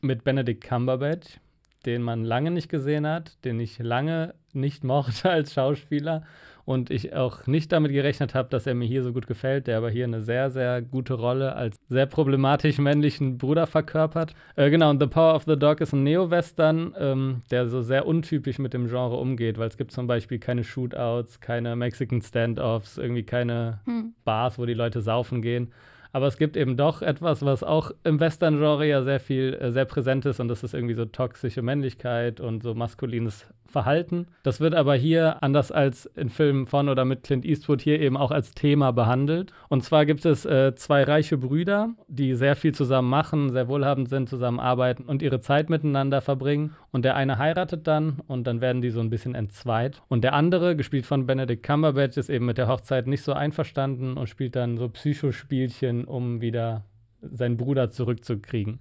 mit 0.01 0.23
Benedict 0.23 0.63
Cumberbatch 0.63 1.41
den 1.89 2.03
man 2.03 2.23
lange 2.23 2.51
nicht 2.51 2.69
gesehen 2.69 3.07
hat, 3.07 3.43
den 3.47 3.59
ich 3.59 3.79
lange 3.79 4.35
nicht 4.53 4.85
mochte 4.85 5.31
als 5.31 5.55
Schauspieler 5.55 6.23
und 6.67 6.91
ich 6.91 7.15
auch 7.15 7.47
nicht 7.47 7.73
damit 7.73 7.93
gerechnet 7.93 8.35
habe, 8.35 8.51
dass 8.51 8.67
er 8.67 8.75
mir 8.75 8.85
hier 8.85 9.03
so 9.03 9.15
gut 9.15 9.27
gefällt, 9.27 9.67
der 9.67 9.79
aber 9.79 9.89
hier 9.89 10.05
eine 10.05 10.21
sehr, 10.21 10.51
sehr 10.51 10.83
gute 10.83 11.15
Rolle 11.15 11.57
als 11.57 11.79
sehr 11.89 12.05
problematisch 12.05 12.77
männlichen 12.77 13.39
Bruder 13.39 13.67
verkörpert. 13.67 14.35
Äh, 14.55 14.69
genau, 14.69 14.91
und 14.91 15.01
The 15.01 15.07
Power 15.07 15.35
of 15.35 15.45
the 15.47 15.59
Dog 15.59 15.81
ist 15.81 15.95
ein 15.95 16.03
Neo-Western, 16.03 16.95
ähm, 16.99 17.41
der 17.51 17.69
so 17.69 17.81
sehr 17.81 18.07
untypisch 18.07 18.59
mit 18.59 18.75
dem 18.75 18.89
Genre 18.89 19.17
umgeht, 19.17 19.57
weil 19.57 19.69
es 19.69 19.79
gibt 19.79 19.93
zum 19.93 20.07
Beispiel 20.07 20.39
keine 20.39 20.63
Shootouts, 20.63 21.41
keine 21.41 21.75
Mexican 21.75 22.21
Standoffs, 22.21 22.99
irgendwie 22.99 23.23
keine 23.23 23.81
hm. 23.87 24.13
Bars, 24.27 24.59
wo 24.59 24.67
die 24.67 24.75
Leute 24.75 25.01
saufen 25.01 25.41
gehen. 25.41 25.73
Aber 26.13 26.27
es 26.27 26.39
gibt 26.39 26.57
eben 26.57 26.77
doch 26.77 27.03
etwas, 27.03 27.45
was 27.45 27.63
auch 27.63 27.91
im 28.05 28.19
Western-Genre 28.19 28.87
ja 28.87 29.03
sehr 29.03 29.21
viel, 29.21 29.55
äh, 29.55 29.73
sehr 29.73 29.85
präsent 29.85 30.27
ist 30.27 30.41
und 30.41 30.49
das 30.49 30.63
ist 30.63 30.75
irgendwie 30.75 30.95
so 30.95 31.05
toxische 31.05 31.63
Männlichkeit 31.63 32.41
und 32.41 32.63
so 32.63 32.75
maskulines 32.75 33.47
Verhalten. 33.71 34.27
Das 34.43 34.61
wird 34.61 34.75
aber 34.75 34.95
hier, 34.95 35.43
anders 35.43 35.71
als 35.71 36.07
in 36.07 36.31
Filmen 36.31 36.67
von 36.67 36.89
oder 36.89 37.05
mit 37.05 37.23
Clint 37.23 37.45
Eastwood, 37.45 37.83
hier 37.83 38.01
eben 38.01 38.17
auch 38.17 38.31
als 38.31 38.53
Thema 38.53 38.93
behandelt. 38.93 39.53
Und 39.69 39.85
zwar 39.85 40.07
gibt 40.07 40.25
es 40.25 40.47
äh, 40.47 40.75
zwei 40.75 41.05
reiche 41.05 41.37
Brüder, 41.37 41.91
die 42.09 42.35
sehr 42.35 42.57
viel 42.57 42.75
zusammen 42.75 43.11
machen, 43.11 43.51
sehr 43.51 43.69
wohlhabend 43.69 44.09
sind, 44.09 44.29
zusammen 44.29 44.59
arbeiten 44.59 45.05
und 45.05 45.21
ihre 45.21 45.41
Zeit 45.41 45.69
miteinander 45.69 46.21
verbringen. 46.21 46.75
Und 46.93 47.05
der 47.05 47.15
eine 47.17 47.39
heiratet 47.39 47.87
dann 47.87 48.21
und 48.27 48.47
dann 48.47 48.61
werden 48.61 48.81
die 48.81 48.91
so 48.91 49.01
ein 49.01 49.11
bisschen 49.11 49.35
entzweit. 49.35 50.03
Und 50.09 50.25
der 50.25 50.33
andere, 50.33 50.75
gespielt 50.75 51.05
von 51.05 51.27
Benedict 51.27 51.63
Cumberbatch, 51.63 52.17
ist 52.17 52.31
eben 52.31 52.47
mit 52.47 52.57
der 52.57 52.69
Hochzeit 52.69 53.07
nicht 53.07 53.23
so 53.23 53.35
einverstanden 53.35 54.17
und 54.17 54.29
spielt 54.29 54.57
dann 54.57 54.79
so 54.79 54.89
Psychospielchen, 54.89 56.07
um 56.07 56.41
wieder 56.41 56.85
seinen 57.21 57.57
Bruder 57.57 57.91
zurückzukriegen. 57.91 58.81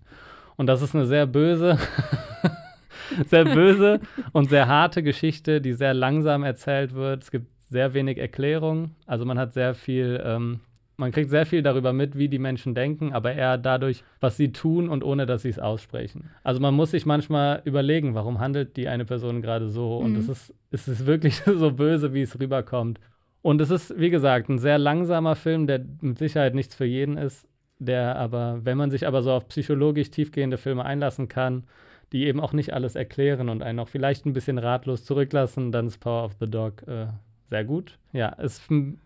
Und 0.55 0.67
das 0.67 0.81
ist 0.81 0.95
eine 0.95 1.05
sehr 1.05 1.27
böse 1.27 1.77
sehr 3.27 3.45
böse 3.45 3.99
und 4.31 4.49
sehr 4.49 4.67
harte 4.67 5.03
Geschichte, 5.03 5.61
die 5.61 5.73
sehr 5.73 5.93
langsam 5.93 6.43
erzählt 6.43 6.93
wird. 6.93 7.23
Es 7.23 7.31
gibt 7.31 7.47
sehr 7.69 7.93
wenig 7.93 8.17
Erklärung. 8.17 8.91
Also 9.05 9.25
man 9.25 9.37
hat 9.37 9.53
sehr 9.53 9.73
viel, 9.73 10.21
ähm, 10.23 10.61
man 10.95 11.11
kriegt 11.11 11.29
sehr 11.29 11.45
viel 11.45 11.61
darüber 11.61 11.93
mit, 11.93 12.17
wie 12.17 12.29
die 12.29 12.39
Menschen 12.39 12.73
denken, 12.73 13.13
aber 13.13 13.33
eher 13.33 13.57
dadurch, 13.57 14.03
was 14.19 14.37
sie 14.37 14.51
tun 14.51 14.89
und 14.89 15.03
ohne, 15.03 15.25
dass 15.25 15.43
sie 15.43 15.49
es 15.49 15.59
aussprechen. 15.59 16.29
Also 16.43 16.59
man 16.59 16.73
muss 16.73 16.91
sich 16.91 17.05
manchmal 17.05 17.61
überlegen, 17.65 18.15
warum 18.15 18.39
handelt 18.39 18.77
die 18.77 18.87
eine 18.87 19.05
Person 19.05 19.41
gerade 19.41 19.69
so? 19.69 19.97
Und 19.97 20.13
mhm. 20.13 20.19
es 20.19 20.29
ist, 20.29 20.53
es 20.71 20.87
ist 20.87 21.05
wirklich 21.05 21.35
so 21.45 21.71
böse, 21.71 22.13
wie 22.13 22.21
es 22.21 22.39
rüberkommt. 22.39 22.99
Und 23.41 23.61
es 23.61 23.69
ist, 23.69 23.97
wie 23.99 24.09
gesagt, 24.09 24.49
ein 24.49 24.59
sehr 24.59 24.77
langsamer 24.77 25.35
Film, 25.35 25.67
der 25.67 25.85
mit 26.01 26.17
Sicherheit 26.17 26.55
nichts 26.55 26.75
für 26.75 26.85
jeden 26.85 27.17
ist, 27.17 27.47
der 27.79 28.15
aber, 28.15 28.59
wenn 28.63 28.77
man 28.77 28.91
sich 28.91 29.05
aber 29.05 29.21
so 29.21 29.31
auf 29.31 29.47
psychologisch 29.49 30.09
tiefgehende 30.09 30.57
Filme 30.57 30.83
einlassen 30.83 31.27
kann, 31.27 31.63
die 32.11 32.25
eben 32.25 32.39
auch 32.39 32.53
nicht 32.53 32.73
alles 32.73 32.95
erklären 32.95 33.49
und 33.49 33.61
einen 33.61 33.79
auch 33.79 33.89
vielleicht 33.89 34.25
ein 34.25 34.33
bisschen 34.33 34.57
ratlos 34.57 35.03
zurücklassen, 35.03 35.71
dann 35.71 35.87
ist 35.87 35.99
Power 35.99 36.25
of 36.25 36.35
the 36.39 36.49
Dog 36.49 36.87
äh, 36.87 37.07
sehr 37.49 37.63
gut. 37.63 37.97
Ja, 38.11 38.35
es 38.37 38.61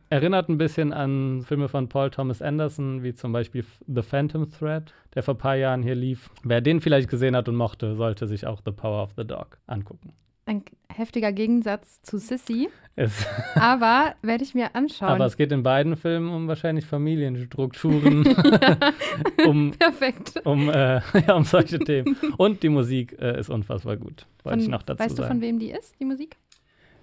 erinnert 0.10 0.50
ein 0.50 0.58
bisschen 0.58 0.94
an 0.94 1.44
Filme 1.44 1.68
von 1.68 1.90
Paul 1.90 2.10
Thomas 2.10 2.42
Anderson, 2.42 3.04
wie 3.04 3.14
zum 3.14 3.32
Beispiel 3.32 3.64
The 3.88 4.02
Phantom 4.02 4.50
Thread, 4.50 4.94
der 5.14 5.24
vor 5.24 5.36
ein 5.36 5.40
paar 5.40 5.56
Jahren 5.56 5.84
hier 5.84 5.96
lief. 5.96 6.30
Wer 6.44 6.62
den 6.62 6.82
vielleicht 6.82 7.10
gesehen 7.10 7.36
hat 7.36 7.48
und 7.50 7.56
mochte, 7.56 7.96
sollte 7.96 8.28
sich 8.28 8.48
auch 8.48 8.62
The 8.66 8.72
Power 8.72 9.04
of 9.04 9.12
the 9.16 9.26
Dog 9.26 9.58
angucken 9.68 10.14
ein 10.52 10.64
heftiger 10.94 11.32
Gegensatz 11.32 12.02
zu 12.02 12.18
Sissy. 12.18 12.70
Es 12.96 13.26
aber 13.56 14.16
werde 14.22 14.44
ich 14.44 14.54
mir 14.54 14.76
anschauen. 14.76 15.10
Aber 15.10 15.26
es 15.26 15.38
geht 15.38 15.52
in 15.52 15.64
beiden 15.64 15.96
Filmen 15.96 16.30
um 16.30 16.48
wahrscheinlich 16.48 16.86
Familienstrukturen. 16.86 18.26
um, 19.48 19.72
Perfekt. 19.72 20.42
Um, 20.44 20.70
äh, 20.70 21.02
ja, 21.28 21.36
um 21.36 21.46
solche 21.46 21.80
Themen. 21.80 22.18
Und 22.38 22.64
die 22.64 22.70
Musik 22.70 23.18
äh, 23.20 23.40
ist 23.40 23.50
unfassbar 23.50 23.96
gut. 23.96 24.26
Wollte 24.44 24.58
von, 24.58 24.60
ich 24.60 24.68
noch 24.68 24.84
dazu 24.84 25.00
weißt 25.00 25.16
sagen. 25.16 25.28
du, 25.28 25.34
von 25.34 25.42
wem 25.42 25.60
die 25.60 25.72
ist, 25.72 25.98
die 26.00 26.06
Musik? 26.06 26.36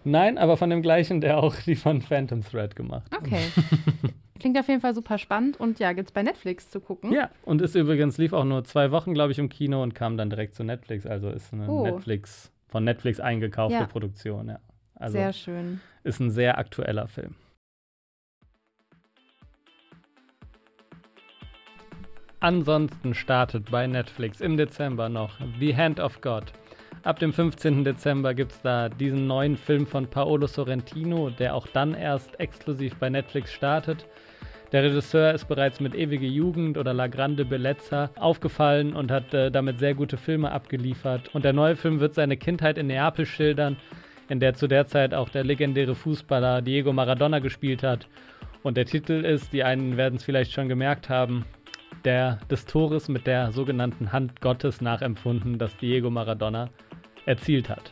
Nein, 0.04 0.38
aber 0.38 0.56
von 0.56 0.70
dem 0.70 0.82
gleichen, 0.82 1.20
der 1.20 1.42
auch 1.42 1.56
die 1.56 1.74
von 1.74 2.02
Phantom 2.02 2.42
Thread 2.42 2.76
gemacht 2.76 3.10
hat. 3.10 3.20
Okay. 3.20 3.42
Klingt 4.38 4.56
auf 4.56 4.68
jeden 4.68 4.80
Fall 4.80 4.94
super 4.94 5.18
spannend 5.18 5.58
und 5.58 5.80
ja, 5.80 5.92
gibt 5.92 6.10
es 6.10 6.12
bei 6.12 6.22
Netflix 6.22 6.70
zu 6.70 6.80
gucken. 6.80 7.12
Ja, 7.12 7.30
und 7.42 7.60
ist 7.60 7.74
übrigens, 7.74 8.18
lief 8.18 8.32
auch 8.32 8.44
nur 8.44 8.62
zwei 8.62 8.92
Wochen, 8.92 9.12
glaube 9.12 9.32
ich, 9.32 9.38
im 9.38 9.48
Kino 9.48 9.82
und 9.82 9.96
kam 9.96 10.16
dann 10.16 10.30
direkt 10.30 10.54
zu 10.54 10.62
Netflix. 10.62 11.06
Also 11.06 11.30
ist 11.30 11.52
eine 11.52 11.68
oh. 11.68 11.82
Netflix- 11.82 12.52
von 12.68 12.84
Netflix 12.84 13.20
eingekaufte 13.20 13.78
ja. 13.78 13.86
Produktion. 13.86 14.48
Ja. 14.48 14.60
Also 14.94 15.12
sehr 15.12 15.32
schön. 15.32 15.80
Ist 16.04 16.20
ein 16.20 16.30
sehr 16.30 16.58
aktueller 16.58 17.08
Film. 17.08 17.34
Ansonsten 22.40 23.14
startet 23.14 23.70
bei 23.70 23.88
Netflix 23.88 24.40
im 24.40 24.56
Dezember 24.56 25.08
noch 25.08 25.40
The 25.58 25.76
Hand 25.76 25.98
of 25.98 26.20
God. 26.20 26.52
Ab 27.02 27.18
dem 27.18 27.32
15. 27.32 27.84
Dezember 27.84 28.34
gibt 28.34 28.52
es 28.52 28.60
da 28.60 28.88
diesen 28.88 29.26
neuen 29.26 29.56
Film 29.56 29.86
von 29.86 30.06
Paolo 30.06 30.46
Sorrentino, 30.46 31.30
der 31.30 31.54
auch 31.54 31.66
dann 31.66 31.94
erst 31.94 32.38
exklusiv 32.38 32.96
bei 32.96 33.08
Netflix 33.08 33.52
startet. 33.52 34.06
Der 34.70 34.82
Regisseur 34.82 35.32
ist 35.32 35.48
bereits 35.48 35.80
mit 35.80 35.94
Ewige 35.94 36.26
Jugend 36.26 36.76
oder 36.76 36.92
La 36.92 37.06
Grande 37.06 37.46
Bellezza 37.46 38.10
aufgefallen 38.16 38.92
und 38.92 39.10
hat 39.10 39.32
äh, 39.32 39.50
damit 39.50 39.78
sehr 39.78 39.94
gute 39.94 40.18
Filme 40.18 40.52
abgeliefert. 40.52 41.34
Und 41.34 41.46
der 41.46 41.54
neue 41.54 41.74
Film 41.74 42.00
wird 42.00 42.12
seine 42.12 42.36
Kindheit 42.36 42.76
in 42.76 42.88
Neapel 42.88 43.24
schildern, 43.24 43.78
in 44.28 44.40
der 44.40 44.52
zu 44.52 44.66
der 44.66 44.86
Zeit 44.86 45.14
auch 45.14 45.30
der 45.30 45.42
legendäre 45.42 45.94
Fußballer 45.94 46.60
Diego 46.60 46.92
Maradona 46.92 47.38
gespielt 47.38 47.82
hat. 47.82 48.08
Und 48.62 48.76
der 48.76 48.84
Titel 48.84 49.24
ist, 49.24 49.54
die 49.54 49.64
einen 49.64 49.96
werden 49.96 50.16
es 50.16 50.24
vielleicht 50.24 50.52
schon 50.52 50.68
gemerkt 50.68 51.08
haben, 51.08 51.46
der 52.04 52.38
des 52.50 52.66
Tores 52.66 53.08
mit 53.08 53.26
der 53.26 53.52
sogenannten 53.52 54.12
Hand 54.12 54.42
Gottes 54.42 54.82
nachempfunden, 54.82 55.58
das 55.58 55.74
Diego 55.78 56.10
Maradona 56.10 56.68
erzielt 57.24 57.70
hat. 57.70 57.90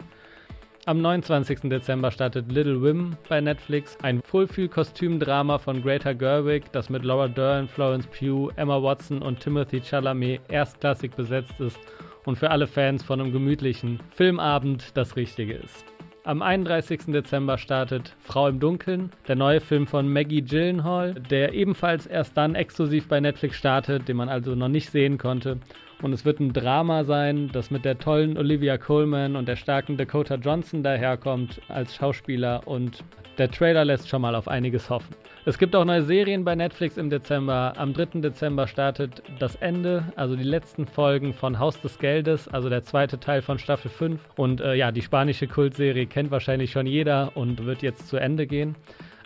Am 0.88 1.00
29. 1.00 1.68
Dezember 1.68 2.12
startet 2.12 2.52
Little 2.52 2.80
Wim 2.80 3.16
bei 3.28 3.40
Netflix, 3.40 3.98
ein 4.02 4.22
Wohlfühl-Kostümdrama 4.30 5.58
von 5.58 5.82
Greta 5.82 6.12
Gerwig, 6.12 6.70
das 6.70 6.90
mit 6.90 7.04
Laura 7.04 7.26
Dern, 7.26 7.66
Florence 7.66 8.06
Pugh, 8.06 8.52
Emma 8.54 8.80
Watson 8.80 9.20
und 9.20 9.40
Timothy 9.40 9.80
Chalamet 9.80 10.42
erstklassig 10.46 11.16
besetzt 11.16 11.58
ist 11.58 11.80
und 12.24 12.38
für 12.38 12.52
alle 12.52 12.68
Fans 12.68 13.02
von 13.02 13.20
einem 13.20 13.32
gemütlichen 13.32 13.98
Filmabend 14.10 14.96
das 14.96 15.16
Richtige 15.16 15.54
ist. 15.54 15.84
Am 16.22 16.40
31. 16.40 17.06
Dezember 17.06 17.58
startet 17.58 18.14
Frau 18.20 18.46
im 18.46 18.60
Dunkeln, 18.60 19.10
der 19.26 19.34
neue 19.34 19.60
Film 19.60 19.88
von 19.88 20.12
Maggie 20.12 20.42
Gyllenhaal, 20.42 21.14
der 21.14 21.52
ebenfalls 21.52 22.06
erst 22.06 22.36
dann 22.36 22.54
exklusiv 22.54 23.08
bei 23.08 23.18
Netflix 23.18 23.56
startet, 23.56 24.06
den 24.06 24.16
man 24.16 24.28
also 24.28 24.54
noch 24.54 24.68
nicht 24.68 24.90
sehen 24.90 25.18
konnte 25.18 25.58
und 26.02 26.12
es 26.12 26.24
wird 26.24 26.40
ein 26.40 26.52
Drama 26.52 27.04
sein, 27.04 27.50
das 27.52 27.70
mit 27.70 27.84
der 27.84 27.98
tollen 27.98 28.36
Olivia 28.36 28.78
Colman 28.78 29.36
und 29.36 29.48
der 29.48 29.56
starken 29.56 29.96
Dakota 29.96 30.36
Johnson 30.36 30.82
daherkommt 30.82 31.60
als 31.68 31.94
Schauspieler 31.94 32.62
und 32.66 33.02
der 33.38 33.50
Trailer 33.50 33.84
lässt 33.84 34.08
schon 34.08 34.22
mal 34.22 34.34
auf 34.34 34.48
einiges 34.48 34.88
hoffen. 34.88 35.14
Es 35.44 35.58
gibt 35.58 35.76
auch 35.76 35.84
neue 35.84 36.02
Serien 36.02 36.44
bei 36.44 36.54
Netflix 36.54 36.96
im 36.96 37.10
Dezember. 37.10 37.74
Am 37.76 37.92
3. 37.92 38.20
Dezember 38.20 38.66
startet 38.66 39.22
das 39.38 39.54
Ende, 39.56 40.04
also 40.16 40.34
die 40.36 40.42
letzten 40.42 40.86
Folgen 40.86 41.34
von 41.34 41.58
Haus 41.58 41.80
des 41.80 41.98
Geldes, 41.98 42.48
also 42.48 42.68
der 42.68 42.82
zweite 42.82 43.20
Teil 43.20 43.42
von 43.42 43.58
Staffel 43.58 43.90
5. 43.90 44.20
Und 44.36 44.60
äh, 44.60 44.74
ja, 44.74 44.90
die 44.90 45.02
spanische 45.02 45.46
Kultserie 45.46 46.06
kennt 46.06 46.30
wahrscheinlich 46.30 46.72
schon 46.72 46.86
jeder 46.86 47.36
und 47.36 47.64
wird 47.64 47.82
jetzt 47.82 48.08
zu 48.08 48.16
Ende 48.16 48.46
gehen. 48.46 48.74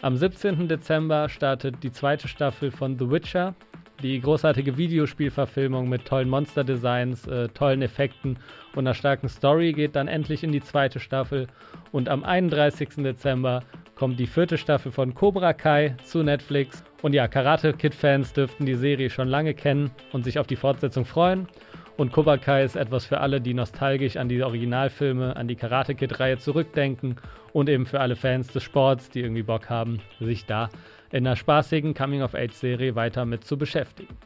Am 0.02 0.16
17. 0.16 0.66
Dezember 0.66 1.28
startet 1.28 1.82
die 1.82 1.92
zweite 1.92 2.26
Staffel 2.26 2.70
von 2.70 2.98
The 2.98 3.10
Witcher. 3.10 3.54
Die 4.02 4.19
großartige 4.19 4.78
Videospielverfilmung 4.78 5.87
mit 5.87 6.07
tollen 6.07 6.30
Monsterdesigns, 6.30 7.26
äh, 7.26 7.49
tollen 7.49 7.83
Effekten 7.83 8.38
und 8.75 8.87
einer 8.87 8.95
starken 8.95 9.28
Story 9.28 9.73
geht 9.75 9.95
dann 9.95 10.09
endlich 10.09 10.42
in 10.42 10.52
die 10.52 10.62
zweite 10.62 11.00
Staffel. 11.00 11.49
Und 11.92 12.09
am 12.09 12.25
31. 12.25 13.02
Dezember 13.04 13.62
kommt 13.97 14.19
die 14.19 14.26
vierte 14.26 14.57
Staffel 14.57 14.90
von 14.90 15.14
Cobra 15.14 15.52
Kai 15.52 15.97
zu 16.02 16.23
Netflix. 16.23 16.83
Und 17.02 17.12
ja, 17.12 17.28
Karate 17.28 17.75
Kid-Fans 17.75 18.33
dürften 18.33 18.64
die 18.64 18.75
Serie 18.75 19.11
schon 19.11 19.28
lange 19.28 19.52
kennen 19.52 19.90
und 20.12 20.25
sich 20.25 20.38
auf 20.38 20.47
die 20.47 20.57
Fortsetzung 20.57 21.04
freuen. 21.04 21.47
Und 21.99 22.11
Cobra 22.11 22.38
Kai 22.38 22.64
ist 22.64 22.76
etwas 22.76 23.04
für 23.04 23.21
alle, 23.21 23.42
die 23.42 23.52
nostalgisch 23.52 24.16
an 24.16 24.30
die 24.30 24.42
Originalfilme, 24.42 25.37
an 25.37 25.49
die 25.49 25.57
Karate 25.57 25.95
Kid-Reihe 25.95 26.38
zurückdenken 26.38 27.16
und 27.52 27.69
eben 27.69 27.85
für 27.85 28.00
alle 28.00 28.16
Fans 28.16 28.47
des 28.47 28.62
Sports, 28.62 29.11
die 29.11 29.21
irgendwie 29.21 29.42
Bock 29.42 29.69
haben, 29.69 30.00
sich 30.19 30.47
da 30.47 30.71
in 31.12 31.26
einer 31.26 31.36
spaßigen 31.36 31.94
Coming-of-Age-Serie 31.94 32.94
weiter 32.94 33.24
mit 33.24 33.44
zu 33.44 33.58
beschäftigen. 33.58 34.16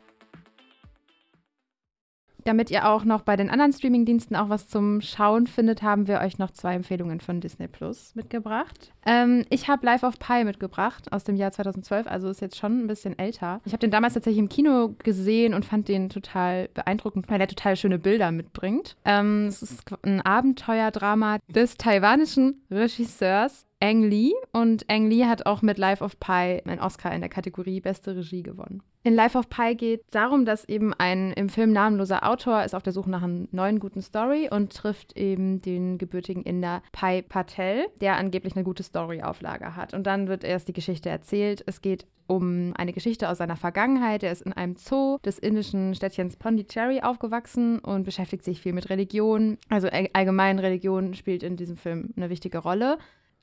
Damit 2.45 2.71
ihr 2.71 2.89
auch 2.89 3.05
noch 3.05 3.23
bei 3.23 3.37
den 3.37 3.49
anderen 3.49 3.73
Streamingdiensten 3.73 4.37
auch 4.37 4.51
was 4.51 4.69
zum 4.69 5.01
Schauen 5.01 5.47
findet, 5.47 5.83
haben 5.83 6.07
wir 6.07 6.21
euch 6.21 6.39
noch 6.39 6.51
zwei 6.51 6.75
Empfehlungen 6.75 7.21
von 7.21 7.41
Disney 7.41 7.69
Plus 7.69 8.15
mitgebracht. 8.15 8.93
Ähm, 9.07 9.47
ich 9.49 9.69
habe 9.69 9.87
Life 9.87 10.05
of 10.05 10.19
Pi 10.19 10.45
mitgebracht 10.45 11.11
aus 11.11 11.25
dem 11.25 11.37
Jahr 11.37 11.53
2012, 11.53 12.07
also 12.07 12.29
ist 12.29 12.43
jetzt 12.43 12.57
schon 12.57 12.85
ein 12.85 12.87
bisschen 12.87 13.19
älter. 13.19 13.61
Ich 13.65 13.73
habe 13.73 13.81
den 13.81 13.91
damals 13.91 14.15
tatsächlich 14.15 14.41
im 14.41 14.51
Kino 14.51 14.95
gesehen 15.03 15.55
und 15.55 15.65
fand 15.65 15.89
den 15.89 16.11
total 16.11 16.69
beeindruckend, 16.75 17.31
weil 17.31 17.41
er 17.41 17.49
total 17.49 17.77
schöne 17.77 17.99
Bilder 17.99 18.31
mitbringt. 18.31 18.97
Ähm, 19.05 19.47
es 19.47 19.63
ist 19.63 19.85
ein 20.03 20.21
Abenteuerdrama 20.21 21.39
des 21.49 21.77
taiwanischen 21.77 22.63
Regisseurs 22.71 23.67
Ang 23.85 24.03
Lee 24.03 24.33
und 24.53 24.89
Ang 24.89 25.09
Lee 25.09 25.27
hat 25.27 25.47
auch 25.47 25.61
mit 25.61 25.79
Life 25.79 26.03
of 26.03 26.19
Pi 26.19 26.63
einen 26.65 26.81
Oscar 26.81 27.13
in 27.13 27.21
der 27.21 27.29
Kategorie 27.29 27.81
Beste 27.81 28.17
Regie 28.17 28.43
gewonnen. 28.43 28.83
In 29.07 29.15
Life 29.15 29.37
of 29.37 29.51
Pi 29.51 29.75
geht 29.75 30.01
es 30.01 30.11
darum, 30.13 30.47
dass 30.47 30.65
eben 30.65 30.95
ein 30.95 31.33
im 31.33 31.51
Film 31.51 31.75
namenloser 31.75 32.27
Autor 32.27 32.65
ist 32.65 32.75
auf 32.75 32.83
der 32.83 32.95
Suche 32.95 33.11
nach 33.11 33.23
einer 33.23 33.47
neuen 33.51 33.79
guten 33.79 34.01
Story 34.01 34.49
und 34.51 34.75
trifft 34.75 35.15
eben 35.15 35.61
den 35.61 35.99
gebürtigen 35.99 36.43
Inder 36.43 36.83
Pai 36.91 37.21
Patel, 37.21 37.85
der 38.01 38.17
angeblich 38.17 38.57
eine 38.57 38.65
gute 38.65 38.83
Story-Auflage 38.83 39.77
hat. 39.77 39.93
Und 39.93 40.07
dann 40.07 40.27
wird 40.27 40.43
erst 40.43 40.69
die 40.69 40.73
Geschichte 40.73 41.11
erzählt. 41.11 41.63
Es 41.67 41.83
geht 41.83 42.07
um 42.29 42.73
eine 42.79 42.95
Geschichte 42.95 43.29
aus 43.29 43.37
seiner 43.37 43.57
Vergangenheit. 43.57 44.23
Er 44.23 44.33
ist 44.33 44.41
in 44.41 44.55
einem 44.55 44.77
Zoo 44.77 45.19
des 45.19 45.39
indischen 45.39 45.95
Städtchens 45.95 46.39
Pondicherry 46.39 47.03
aufgewachsen 47.03 47.81
und 47.81 48.05
beschäftigt 48.05 48.43
sich 48.43 48.63
viel 48.63 48.73
mit 48.73 48.89
Religion. 48.89 49.59
Also 49.69 49.89
allgemein 50.15 50.59
Religion 50.59 51.13
spielt 51.13 51.43
in 51.43 51.59
diesem 51.59 51.77
Film 51.77 52.15
eine 52.17 52.31
wichtige 52.31 52.57
Rolle. 52.57 52.97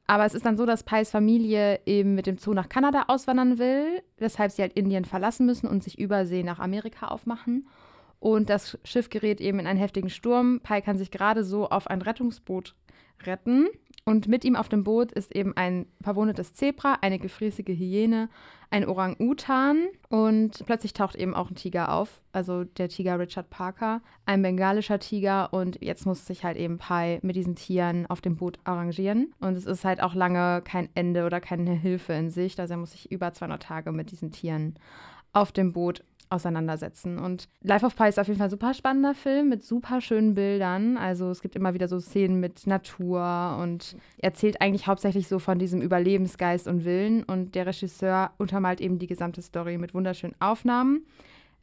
Aber 0.08 0.26
es 0.26 0.34
ist 0.34 0.46
dann 0.46 0.58
so, 0.58 0.66
dass 0.66 0.84
Pais 0.84 1.10
Familie 1.10 1.80
eben 1.86 2.16
mit 2.16 2.28
dem 2.28 2.38
Zoo 2.38 2.54
nach 2.54 2.70
Kanada 2.70 3.06
auswandern 3.08 3.60
will, 3.60 4.02
weshalb 4.18 4.52
sie 4.52 4.62
halt 4.62 4.74
Indien 4.74 5.06
verlassen 5.06 5.46
müssen 5.46 5.68
und 5.68 5.84
sich 5.84 6.00
übersee 6.00 6.44
nach 6.44 6.60
Amerika 6.60 7.08
aufmachen. 7.08 7.68
Und 8.20 8.50
das 8.50 8.78
Schiff 8.84 9.10
gerät 9.10 9.42
eben 9.42 9.60
in 9.60 9.68
einen 9.68 9.80
heftigen 9.80 10.10
Sturm. 10.10 10.60
Pai 10.62 10.82
kann 10.82 10.98
sich 10.98 11.10
gerade 11.10 11.44
so 11.44 11.70
auf 11.70 11.88
ein 11.88 12.02
Rettungsboot 12.02 12.76
retten. 13.28 13.68
Und 14.04 14.28
mit 14.28 14.44
ihm 14.44 14.56
auf 14.56 14.68
dem 14.68 14.84
Boot 14.84 15.12
ist 15.12 15.36
eben 15.36 15.56
ein 15.56 15.86
verwundetes 16.02 16.54
Zebra, 16.54 16.98
eine 17.02 17.20
gefräßige 17.20 17.78
Hyäne, 17.78 18.30
ein 18.72 18.88
Orang-Utan. 18.88 19.88
Und 20.10 20.66
plötzlich 20.66 20.94
taucht 20.94 21.16
eben 21.16 21.36
auch 21.36 21.52
ein 21.52 21.56
Tiger 21.56 21.94
auf, 21.94 22.22
also 22.32 22.64
der 22.64 22.90
Tiger 22.90 23.20
Richard 23.20 23.52
Parker, 23.52 24.02
ein 24.26 24.42
bengalischer 24.42 25.00
Tiger. 25.00 25.54
Und 25.54 25.78
jetzt 25.82 26.06
muss 26.08 26.26
sich 26.26 26.44
halt 26.44 26.58
eben 26.58 26.80
Pai 26.80 27.20
mit 27.22 27.36
diesen 27.36 27.56
Tieren 27.56 28.08
auf 28.08 28.22
dem 28.22 28.38
Boot 28.38 28.58
arrangieren. 28.64 29.34
Und 29.40 29.56
es 29.56 29.66
ist 29.66 29.86
halt 29.86 30.02
auch 30.02 30.16
lange 30.16 30.64
kein 30.64 30.90
Ende 30.96 31.26
oder 31.26 31.40
keine 31.40 31.74
Hilfe 31.74 32.14
in 32.14 32.32
Sicht, 32.32 32.60
also 32.60 32.74
er 32.74 32.78
muss 32.78 32.94
sich 32.94 33.12
über 33.12 33.34
200 33.34 33.62
Tage 33.62 33.92
mit 33.92 34.12
diesen 34.12 34.32
Tieren 34.32 34.76
auf 35.34 35.52
dem 35.52 35.74
Boot 35.74 36.04
auseinandersetzen. 36.32 37.20
Und 37.20 37.48
Life 37.62 37.86
of 37.86 37.96
Pi 37.96 38.08
ist 38.08 38.20
auf 38.20 38.28
jeden 38.28 38.38
Fall 38.38 38.48
ein 38.48 38.52
super 38.52 38.74
spannender 38.74 39.14
Film 39.14 39.50
mit 39.50 39.64
super 39.64 40.02
schönen 40.02 40.34
Bildern. 40.34 40.98
Also 40.98 41.30
es 41.30 41.42
gibt 41.42 41.56
immer 41.56 41.74
wieder 41.74 41.88
so 41.88 42.00
Szenen 42.00 42.40
mit 42.40 42.68
Natur 42.68 43.58
und 43.62 43.96
erzählt 44.18 44.62
eigentlich 44.62 44.88
hauptsächlich 44.88 45.28
so 45.28 45.40
von 45.40 45.60
diesem 45.60 45.82
Überlebensgeist 45.82 46.68
und 46.68 46.86
Willen. 46.86 47.24
Und 47.24 47.56
der 47.56 47.66
Regisseur 47.66 48.32
untermalt 48.38 48.82
eben 48.82 49.00
die 49.00 49.08
gesamte 49.08 49.42
Story 49.42 49.78
mit 49.78 49.94
wunderschönen 49.94 50.36
Aufnahmen. 50.40 51.06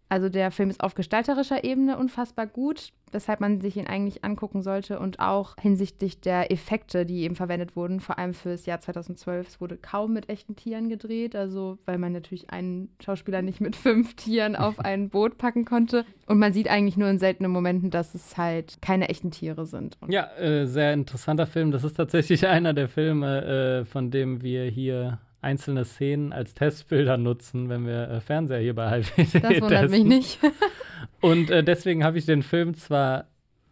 Also 0.09 0.29
der 0.29 0.51
Film 0.51 0.71
ist 0.71 0.83
auf 0.83 0.95
gestalterischer 0.95 1.65
Ebene 1.65 1.99
unfassbar 1.99 2.47
gut, 2.47 2.93
weshalb 3.13 3.41
man 3.41 3.61
sich 3.61 3.77
ihn 3.77 3.87
eigentlich 3.87 4.25
angucken 4.25 4.63
sollte 4.63 4.99
und 4.99 5.21
auch 5.21 5.55
hinsichtlich 5.61 6.21
der 6.21 6.51
Effekte, 6.51 7.05
die 7.05 7.23
eben 7.23 7.35
verwendet 7.35 7.77
wurden, 7.77 8.01
vor 8.01 8.19
allem 8.19 8.35
fürs 8.35 8.67
Jahr 8.67 8.81
2012. 8.81 9.49
Es 9.49 9.61
wurde 9.61 9.77
kaum 9.77 10.15
mit 10.15 10.29
echten 10.29 10.57
Tieren 10.57 10.89
gedreht, 10.89 11.37
also 11.37 11.79
weil 11.85 11.99
man 11.99 12.13
natürlich 12.13 12.51
einen 12.51 12.91
Schauspieler 13.05 13.43
nicht 13.43 13.61
mit 13.61 13.77
fünf 13.77 14.15
Tieren 14.15 14.57
auf 14.57 14.79
ein 14.81 15.11
Boot 15.11 15.39
packen 15.39 15.65
konnte. 15.65 16.05
Und 16.27 16.39
man 16.39 16.53
sieht 16.53 16.69
eigentlich 16.69 16.97
nur 16.97 17.09
in 17.09 17.19
seltenen 17.19 17.51
Momenten, 17.51 17.91
dass 17.91 18.15
es 18.15 18.37
halt 18.37 18.79
keine 18.81 19.09
echten 19.09 19.31
Tiere 19.31 19.67
sind. 19.67 19.97
Und 20.01 20.13
ja, 20.13 20.31
äh, 20.37 20.67
sehr 20.67 20.93
interessanter 20.93 21.47
Film. 21.47 21.71
Das 21.71 21.85
ist 21.85 21.95
tatsächlich 21.95 22.47
einer 22.47 22.73
der 22.73 22.89
Filme, 22.89 23.81
äh, 23.81 23.85
von 23.85 24.11
dem 24.11 24.43
wir 24.43 24.65
hier 24.65 25.19
einzelne 25.41 25.85
Szenen 25.85 26.33
als 26.33 26.55
Testbilder 26.55 27.17
nutzen, 27.17 27.69
wenn 27.69 27.87
wir 27.87 28.11
äh, 28.11 28.21
Fernseher 28.21 28.61
hier 28.61 28.75
bei 28.75 29.03
HiFi 29.03 29.41
Das 29.41 29.61
wundert 29.61 29.71
testen. 29.71 29.91
mich 29.91 30.05
nicht. 30.05 30.39
Und 31.21 31.51
äh, 31.51 31.63
deswegen 31.63 32.05
habe 32.05 32.19
ich 32.19 32.27
den 32.27 32.43
Film 32.43 32.75
zwar 32.75 33.27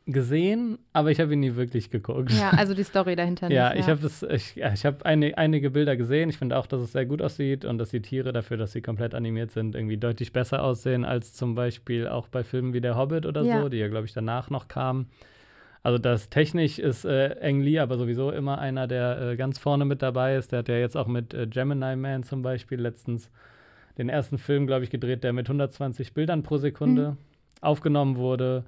gesehen, 0.08 0.78
aber 0.92 1.10
ich 1.10 1.18
habe 1.18 1.32
ihn 1.32 1.40
nie 1.40 1.56
wirklich 1.56 1.90
geguckt. 1.90 2.30
Ja, 2.30 2.50
also 2.50 2.74
die 2.74 2.84
Story 2.84 3.16
dahinter 3.16 3.48
nicht. 3.48 3.56
ja, 3.56 3.74
ich 3.74 3.88
habe 3.88 4.08
ich, 4.30 4.56
ich 4.56 4.86
habe 4.86 5.04
eine, 5.04 5.36
einige 5.36 5.70
Bilder 5.70 5.96
gesehen. 5.96 6.30
Ich 6.30 6.38
finde 6.38 6.56
auch, 6.56 6.66
dass 6.66 6.80
es 6.80 6.92
sehr 6.92 7.06
gut 7.06 7.20
aussieht 7.20 7.64
und 7.64 7.78
dass 7.78 7.90
die 7.90 8.02
Tiere 8.02 8.32
dafür, 8.32 8.56
dass 8.56 8.70
sie 8.72 8.82
komplett 8.82 9.14
animiert 9.14 9.50
sind, 9.50 9.74
irgendwie 9.74 9.96
deutlich 9.96 10.32
besser 10.32 10.62
aussehen 10.62 11.04
als 11.04 11.34
zum 11.34 11.56
Beispiel 11.56 12.06
auch 12.06 12.28
bei 12.28 12.44
Filmen 12.44 12.72
wie 12.72 12.80
Der 12.80 12.96
Hobbit 12.96 13.26
oder 13.26 13.42
ja. 13.42 13.60
so, 13.60 13.68
die 13.68 13.78
ja, 13.78 13.88
glaube 13.88 14.06
ich, 14.06 14.12
danach 14.12 14.48
noch 14.48 14.68
kamen. 14.68 15.10
Also 15.86 15.98
das 15.98 16.30
technisch 16.30 16.80
ist 16.80 17.04
äh, 17.04 17.36
Ang 17.40 17.60
Lee 17.60 17.78
aber 17.78 17.96
sowieso 17.96 18.32
immer 18.32 18.58
einer, 18.58 18.88
der 18.88 19.20
äh, 19.20 19.36
ganz 19.36 19.56
vorne 19.56 19.84
mit 19.84 20.02
dabei 20.02 20.34
ist. 20.34 20.50
Der 20.50 20.58
hat 20.58 20.68
ja 20.68 20.74
jetzt 20.74 20.96
auch 20.96 21.06
mit 21.06 21.32
äh, 21.32 21.46
Gemini 21.46 21.94
Man 21.94 22.24
zum 22.24 22.42
Beispiel 22.42 22.80
letztens 22.80 23.30
den 23.96 24.08
ersten 24.08 24.36
Film, 24.36 24.66
glaube 24.66 24.82
ich, 24.82 24.90
gedreht, 24.90 25.22
der 25.22 25.32
mit 25.32 25.46
120 25.46 26.12
Bildern 26.12 26.42
pro 26.42 26.56
Sekunde 26.56 27.10
mhm. 27.10 27.16
aufgenommen 27.60 28.16
wurde. 28.16 28.64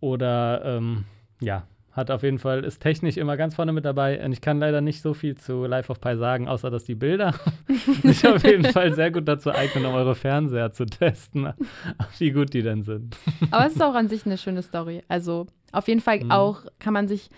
Oder 0.00 0.62
ähm, 0.62 1.06
ja, 1.40 1.66
hat 1.92 2.10
auf 2.10 2.22
jeden 2.22 2.38
Fall, 2.38 2.64
ist 2.64 2.80
technisch 2.80 3.16
immer 3.18 3.36
ganz 3.36 3.54
vorne 3.54 3.72
mit 3.72 3.84
dabei. 3.84 4.24
Und 4.24 4.32
ich 4.32 4.40
kann 4.40 4.58
leider 4.58 4.80
nicht 4.80 5.02
so 5.02 5.12
viel 5.12 5.36
zu 5.36 5.66
Life 5.66 5.92
of 5.92 6.00
Pi 6.00 6.16
sagen, 6.16 6.48
außer 6.48 6.70
dass 6.70 6.84
die 6.84 6.94
Bilder 6.94 7.34
sich 8.02 8.26
auf 8.26 8.44
jeden 8.44 8.64
Fall 8.64 8.94
sehr 8.94 9.10
gut 9.10 9.28
dazu 9.28 9.50
eignen, 9.50 9.84
um 9.84 9.94
eure 9.94 10.14
Fernseher 10.14 10.72
zu 10.72 10.86
testen, 10.86 11.52
wie 12.18 12.30
gut 12.30 12.54
die 12.54 12.62
denn 12.62 12.82
sind. 12.82 13.16
Aber 13.50 13.66
es 13.66 13.74
ist 13.74 13.82
auch 13.82 13.94
an 13.94 14.08
sich 14.08 14.24
eine 14.24 14.38
schöne 14.38 14.62
Story. 14.62 15.02
Also 15.08 15.46
auf 15.70 15.86
jeden 15.86 16.00
Fall 16.00 16.24
mhm. 16.24 16.30
auch 16.30 16.64
kann 16.78 16.94
man 16.94 17.08
sich 17.08 17.28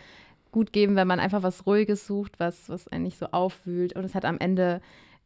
gut 0.52 0.72
geben, 0.72 0.94
wenn 0.94 1.08
man 1.08 1.18
einfach 1.18 1.42
was 1.42 1.66
Ruhiges 1.66 2.06
sucht, 2.06 2.38
was, 2.38 2.68
was 2.68 2.86
einen 2.86 3.02
nicht 3.02 3.18
so 3.18 3.26
aufwühlt. 3.26 3.96
Und 3.96 4.04
es 4.04 4.14
hat 4.14 4.24
am 4.24 4.38
Ende 4.38 4.80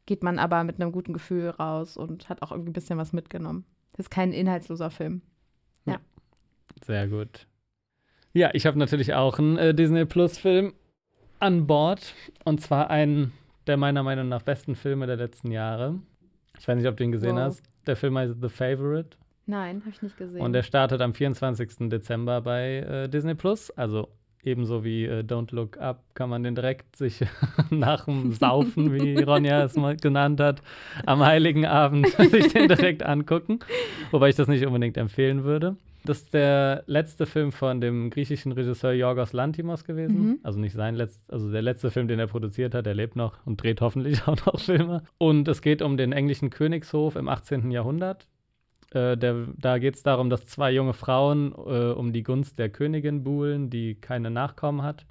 geht 0.06 0.22
man 0.22 0.38
aber 0.38 0.64
mit 0.64 0.80
einem 0.80 0.90
guten 0.90 1.12
Gefühl 1.12 1.50
raus 1.50 1.98
und 1.98 2.30
hat 2.30 2.40
auch 2.40 2.50
irgendwie 2.50 2.70
ein 2.70 2.72
bisschen 2.72 2.98
was 2.98 3.12
mitgenommen. 3.12 3.66
Das 3.92 4.06
ist 4.06 4.10
kein 4.10 4.32
inhaltsloser 4.32 4.90
Film. 4.90 5.20
Ja. 5.84 5.98
Sehr 6.82 7.08
gut. 7.08 7.46
Ja, 8.32 8.50
ich 8.52 8.66
habe 8.66 8.78
natürlich 8.78 9.14
auch 9.14 9.38
einen 9.38 9.56
äh, 9.56 9.74
Disney 9.74 10.04
Plus-Film 10.04 10.74
an 11.40 11.66
Bord. 11.66 12.14
Und 12.44 12.60
zwar 12.60 12.90
einen 12.90 13.32
der 13.66 13.76
meiner 13.76 14.02
Meinung 14.02 14.28
nach 14.28 14.42
besten 14.42 14.74
Filme 14.74 15.06
der 15.06 15.16
letzten 15.16 15.50
Jahre. 15.50 16.00
Ich 16.58 16.66
weiß 16.66 16.76
nicht, 16.76 16.88
ob 16.88 16.96
du 16.96 17.04
ihn 17.04 17.12
gesehen 17.12 17.36
wow. 17.36 17.44
hast. 17.44 17.62
Der 17.86 17.96
Film 17.96 18.18
heißt 18.18 18.36
The 18.40 18.48
Favorite. 18.48 19.16
Nein, 19.46 19.80
habe 19.80 19.90
ich 19.90 20.02
nicht 20.02 20.16
gesehen. 20.16 20.40
Und 20.40 20.52
der 20.52 20.62
startet 20.62 21.00
am 21.00 21.14
24. 21.14 21.88
Dezember 21.88 22.40
bei 22.40 22.78
äh, 22.78 23.08
Disney 23.08 23.34
Plus. 23.34 23.70
Also 23.70 24.08
ebenso 24.42 24.84
wie 24.84 25.04
äh, 25.04 25.22
Don't 25.22 25.54
Look 25.54 25.78
Up 25.78 26.02
kann 26.14 26.30
man 26.30 26.42
den 26.42 26.54
direkt 26.54 26.96
sich 26.96 27.24
nach 27.70 28.06
dem 28.06 28.32
Saufen, 28.32 28.92
wie 28.92 29.18
Ronja 29.22 29.64
es 29.64 29.76
mal 29.76 29.96
genannt 29.96 30.40
hat, 30.40 30.62
am 31.06 31.24
Heiligen 31.24 31.66
Abend 31.66 32.08
sich 32.30 32.52
den 32.52 32.68
direkt 32.68 33.02
angucken. 33.02 33.60
Wobei 34.10 34.30
ich 34.30 34.36
das 34.36 34.48
nicht 34.48 34.66
unbedingt 34.66 34.96
empfehlen 34.96 35.44
würde. 35.44 35.76
Das 36.08 36.20
ist 36.20 36.32
der 36.32 36.84
letzte 36.86 37.26
Film 37.26 37.52
von 37.52 37.82
dem 37.82 38.08
griechischen 38.08 38.52
Regisseur 38.52 38.92
Yorgos 38.92 39.34
Lantimos 39.34 39.84
gewesen. 39.84 40.22
Mhm. 40.22 40.38
Also 40.42 40.58
nicht 40.58 40.72
sein 40.72 40.94
letzter, 40.94 41.34
also 41.34 41.52
der 41.52 41.60
letzte 41.60 41.90
Film, 41.90 42.08
den 42.08 42.18
er 42.18 42.28
produziert 42.28 42.74
hat. 42.74 42.86
Er 42.86 42.94
lebt 42.94 43.14
noch 43.14 43.34
und 43.44 43.62
dreht 43.62 43.82
hoffentlich 43.82 44.22
auch 44.26 44.36
noch 44.46 44.58
Filme. 44.58 45.02
Und 45.18 45.46
es 45.48 45.60
geht 45.60 45.82
um 45.82 45.98
den 45.98 46.12
englischen 46.12 46.48
Königshof 46.48 47.14
im 47.14 47.28
18. 47.28 47.70
Jahrhundert. 47.70 48.26
Äh, 48.92 49.18
der, 49.18 49.48
da 49.58 49.76
geht 49.76 49.96
es 49.96 50.02
darum, 50.02 50.30
dass 50.30 50.46
zwei 50.46 50.72
junge 50.72 50.94
Frauen 50.94 51.52
äh, 51.52 51.92
um 51.92 52.14
die 52.14 52.22
Gunst 52.22 52.58
der 52.58 52.70
Königin 52.70 53.22
buhlen, 53.22 53.68
die 53.68 53.94
keine 53.94 54.30
Nachkommen 54.30 54.82
hat. 54.82 55.04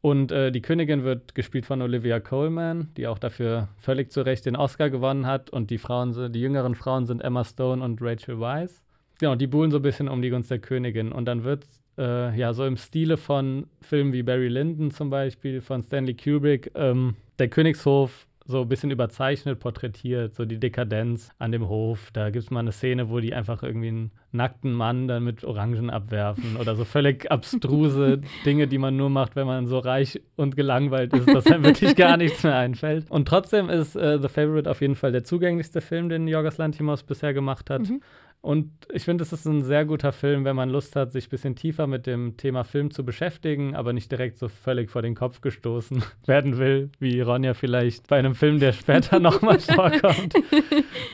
Und 0.00 0.30
äh, 0.30 0.52
die 0.52 0.62
Königin 0.62 1.02
wird 1.02 1.34
gespielt 1.34 1.66
von 1.66 1.82
Olivia 1.82 2.20
Coleman, 2.20 2.90
die 2.96 3.08
auch 3.08 3.18
dafür 3.18 3.66
völlig 3.78 4.12
zu 4.12 4.24
Recht 4.24 4.46
den 4.46 4.54
Oscar 4.54 4.90
gewonnen 4.90 5.26
hat. 5.26 5.50
Und 5.50 5.70
die 5.70 5.78
Frauen, 5.78 6.32
die 6.32 6.40
jüngeren 6.40 6.76
Frauen 6.76 7.04
sind 7.04 7.20
Emma 7.20 7.42
Stone 7.42 7.82
und 7.82 8.00
Rachel 8.00 8.38
Weisz. 8.38 8.84
Genau, 9.18 9.34
die 9.34 9.46
buhlen 9.46 9.70
so 9.70 9.78
ein 9.78 9.82
bisschen 9.82 10.08
um 10.08 10.22
die 10.22 10.30
Gunst 10.30 10.50
der 10.50 10.60
Königin. 10.60 11.12
Und 11.12 11.24
dann 11.26 11.44
wird 11.44 11.66
äh, 11.98 12.36
ja 12.38 12.52
so 12.52 12.64
im 12.64 12.76
Stile 12.76 13.16
von 13.16 13.66
Filmen 13.80 14.12
wie 14.12 14.22
Barry 14.22 14.48
Lyndon 14.48 14.90
zum 14.90 15.10
Beispiel, 15.10 15.60
von 15.60 15.82
Stanley 15.82 16.14
Kubrick, 16.14 16.70
ähm, 16.74 17.16
der 17.38 17.48
Königshof 17.48 18.28
so 18.48 18.62
ein 18.62 18.68
bisschen 18.68 18.90
überzeichnet 18.90 19.60
porträtiert, 19.60 20.34
so 20.34 20.46
die 20.46 20.58
Dekadenz 20.58 21.30
an 21.38 21.52
dem 21.52 21.68
Hof. 21.68 22.08
Da 22.14 22.30
gibt 22.30 22.44
es 22.44 22.50
mal 22.50 22.60
eine 22.60 22.72
Szene, 22.72 23.10
wo 23.10 23.20
die 23.20 23.34
einfach 23.34 23.62
irgendwie 23.62 23.88
einen 23.88 24.10
nackten 24.32 24.72
Mann 24.72 25.06
dann 25.06 25.22
mit 25.22 25.44
Orangen 25.44 25.90
abwerfen 25.90 26.56
oder 26.56 26.74
so 26.74 26.86
völlig 26.86 27.30
abstruse 27.30 28.22
Dinge, 28.46 28.66
die 28.66 28.78
man 28.78 28.96
nur 28.96 29.10
macht, 29.10 29.36
wenn 29.36 29.46
man 29.46 29.66
so 29.66 29.78
reich 29.78 30.22
und 30.36 30.56
gelangweilt 30.56 31.12
ist, 31.12 31.28
dass 31.28 31.46
einem 31.46 31.64
wirklich 31.64 31.94
gar 31.94 32.16
nichts 32.16 32.42
mehr 32.42 32.56
einfällt. 32.56 33.10
Und 33.10 33.28
trotzdem 33.28 33.68
ist 33.68 33.96
äh, 33.96 34.18
The 34.18 34.28
Favorite 34.28 34.70
auf 34.70 34.80
jeden 34.80 34.94
Fall 34.94 35.12
der 35.12 35.24
zugänglichste 35.24 35.82
Film, 35.82 36.08
den 36.08 36.26
Jorgos 36.26 36.56
Lantimos 36.56 37.02
bisher 37.02 37.34
gemacht 37.34 37.68
hat. 37.68 37.82
Mhm. 37.82 38.00
Und 38.40 38.70
ich 38.92 39.04
finde, 39.04 39.22
es 39.22 39.32
ist 39.32 39.46
ein 39.46 39.64
sehr 39.64 39.84
guter 39.84 40.12
Film, 40.12 40.44
wenn 40.44 40.54
man 40.54 40.70
Lust 40.70 40.94
hat, 40.94 41.10
sich 41.10 41.26
ein 41.26 41.30
bisschen 41.30 41.56
tiefer 41.56 41.88
mit 41.88 42.06
dem 42.06 42.36
Thema 42.36 42.62
Film 42.62 42.92
zu 42.92 43.04
beschäftigen, 43.04 43.74
aber 43.74 43.92
nicht 43.92 44.12
direkt 44.12 44.38
so 44.38 44.48
völlig 44.48 44.90
vor 44.90 45.02
den 45.02 45.16
Kopf 45.16 45.40
gestoßen 45.40 46.02
werden 46.26 46.56
will, 46.56 46.90
wie 47.00 47.20
Ronja 47.20 47.54
vielleicht 47.54 48.06
bei 48.06 48.18
einem 48.18 48.36
Film, 48.36 48.60
der 48.60 48.72
später 48.72 49.18
nochmal 49.20 49.58
vorkommt. 49.58 50.34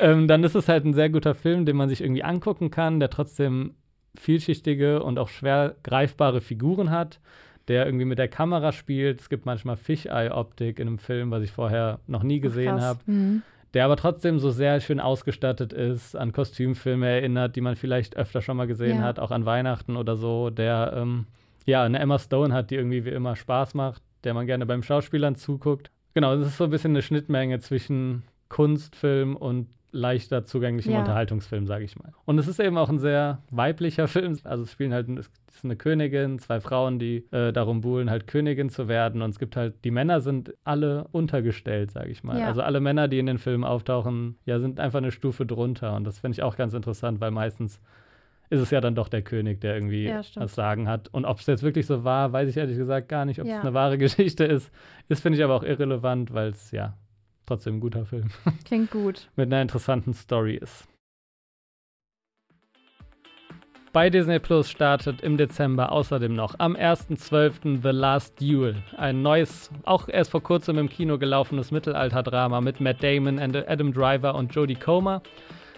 ähm, 0.01 0.29
dann 0.29 0.45
ist 0.45 0.55
es 0.55 0.69
halt 0.69 0.85
ein 0.85 0.93
sehr 0.93 1.09
guter 1.09 1.35
Film, 1.35 1.65
den 1.65 1.77
man 1.77 1.89
sich 1.89 2.03
irgendwie 2.03 2.23
angucken 2.23 2.71
kann, 2.71 3.01
der 3.01 3.09
trotzdem 3.09 3.75
vielschichtige 4.17 5.03
und 5.03 5.19
auch 5.19 5.29
schwer 5.29 5.77
greifbare 5.83 6.43
Figuren 6.43 6.91
hat, 6.91 7.21
der 7.69 7.87
irgendwie 7.87 8.05
mit 8.05 8.19
der 8.19 8.29
Kamera 8.29 8.71
spielt. 8.73 9.23
Es 9.23 9.31
gibt 9.31 9.47
manchmal 9.47 9.77
Fisheye-Optik 9.77 10.79
in 10.79 10.89
einem 10.89 10.99
Film, 10.99 11.31
was 11.31 11.43
ich 11.43 11.51
vorher 11.51 12.01
noch 12.07 12.23
nie 12.23 12.41
gesehen 12.41 12.83
habe. 12.83 13.01
Mhm 13.07 13.43
der 13.75 13.85
aber 13.85 13.97
trotzdem 13.97 14.39
so 14.39 14.51
sehr 14.51 14.81
schön 14.81 15.01
ausgestattet 15.01 15.73
ist, 15.73 16.17
an 16.17 16.33
Kostümfilme 16.33 17.09
erinnert, 17.09 17.57
die 17.57 17.61
man 17.61 17.77
vielleicht 17.77 18.17
öfter 18.17 18.41
schon 18.41 18.57
mal 18.57 18.67
gesehen 18.67 18.99
ja. 18.99 19.03
hat, 19.03 19.19
auch 19.19 19.33
an 19.33 19.45
Weihnachten 19.45 19.97
oder 19.97 20.17
so, 20.17 20.51
der 20.51 20.95
ähm, 20.97 21.27
ja 21.67 21.83
eine 21.83 21.99
Emma 21.99 22.19
Stone 22.19 22.55
hat, 22.55 22.71
die 22.71 22.77
irgendwie 22.77 23.05
wie 23.05 23.11
immer 23.11 23.35
Spaß 23.35 23.75
macht, 23.75 24.03
der 24.23 24.33
man 24.33 24.47
gerne 24.47 24.65
beim 24.65 24.83
Schauspielern 24.83 25.35
zuguckt. 25.35 25.91
Genau, 26.15 26.37
das 26.37 26.47
ist 26.47 26.57
so 26.57 26.65
ein 26.65 26.71
bisschen 26.71 26.93
eine 26.93 27.03
Schnittmenge 27.03 27.59
zwischen 27.59 28.23
Kunstfilm 28.49 29.35
und 29.35 29.67
leichter 29.95 30.45
zugänglichem 30.45 30.93
ja. 30.93 30.99
Unterhaltungsfilm, 31.01 31.67
sage 31.67 31.85
ich 31.85 31.97
mal. 31.97 32.13
Und 32.25 32.39
es 32.39 32.49
ist 32.49 32.61
eben 32.61 32.77
auch 32.77 32.89
ein 32.89 32.99
sehr 32.99 33.39
weiblicher 33.51 34.09
Film. 34.09 34.37
Also 34.45 34.65
es 34.65 34.73
spielen 34.73 34.93
halt 34.93 35.09
es 35.09 35.31
ist 35.59 35.65
eine 35.65 35.77
Königin, 35.77 36.41
zwei 36.41 36.61
Frauen, 36.61 36.99
die 36.99 37.25
äh, 37.31 37.53
darum 37.53 37.81
buhlen, 37.81 38.11
halt 38.11 38.27
Königin 38.27 38.71
zu 38.71 38.89
werden. 38.89 39.23
Und 39.23 39.31
es 39.31 39.39
gibt 39.39 39.57
halt, 39.57 39.85
die 39.85 39.93
Männer 39.93 40.21
sind 40.21 40.53
alle 40.65 41.07
untergestellt, 41.13 41.93
sage 41.93 42.11
ich 42.11 42.25
mal. 42.25 42.39
Ja. 42.39 42.49
Also 42.49 42.63
alle 42.63 42.81
Männer, 42.81 43.07
die 43.07 43.21
in 43.21 43.27
den 43.27 43.39
Filmen 43.39 43.63
auftauchen, 43.63 44.37
ja, 44.47 44.59
sind 44.59 44.81
einfach 44.81 44.99
eine 44.99 45.13
Stufe 45.13 45.47
drunter. 45.47 45.95
Und 45.95 46.05
das 46.05 46.19
finde 46.19 46.37
ich 46.37 46.43
auch 46.43 46.57
ganz 46.57 46.75
interessant, 46.75 47.21
weil 47.21 47.31
meistens 47.31 47.81
ist 48.51 48.61
es 48.61 48.71
ja 48.71 48.81
dann 48.81 48.95
doch 48.95 49.09
der 49.09 49.23
König, 49.23 49.61
der 49.61 49.75
irgendwie 49.75 50.05
ja, 50.05 50.23
das 50.35 50.55
Sagen 50.55 50.89
hat. 50.89 51.09
Und 51.09 51.25
ob 51.25 51.39
es 51.39 51.47
jetzt 51.47 51.63
wirklich 51.63 51.87
so 51.87 52.05
war, 52.05 52.33
weiß 52.33 52.49
ich 52.49 52.57
ehrlich 52.57 52.77
gesagt 52.77 53.09
gar 53.09 53.25
nicht. 53.25 53.41
Ob 53.41 53.47
es 53.47 53.53
ja. 53.53 53.61
eine 53.61 53.75
wahre 53.75 53.97
Geschichte 53.99 54.45
ist, 54.45 54.73
ist, 55.09 55.23
finde 55.23 55.39
ich 55.39 55.45
aber 55.45 55.55
auch 55.55 55.63
irrelevant, 55.63 56.35
weil 56.35 56.51
es 56.51 56.71
ja 56.71 56.97
trotzdem 57.47 57.77
ein 57.77 57.81
guter 57.81 58.07
Film. 58.07 58.31
Klingt 58.65 58.91
gut. 58.91 59.29
Mit 59.37 59.47
einer 59.47 59.63
interessanten 59.63 60.15
Story 60.15 60.57
ist. 60.57 60.89
Bei 63.95 64.11
Disney 64.11 64.41
Plus 64.41 64.69
startet 64.69 65.21
im 65.21 65.37
Dezember 65.37 65.93
außerdem 65.93 66.35
noch 66.35 66.57
am 66.59 66.75
1.12. 66.75 67.81
The 67.81 67.91
Last 67.91 68.41
Duel, 68.41 68.83
ein 68.97 69.23
neues, 69.23 69.71
auch 69.85 70.09
erst 70.09 70.33
vor 70.33 70.43
kurzem 70.43 70.79
im 70.79 70.89
Kino 70.89 71.17
gelaufenes 71.17 71.71
Mittelalterdrama 71.71 72.61
mit 72.61 72.81
Matt 72.81 73.05
Damon, 73.05 73.39
Adam 73.39 73.93
Driver 73.93 74.35
und 74.35 74.53
Jodie 74.53 74.75
Comer 74.75 75.23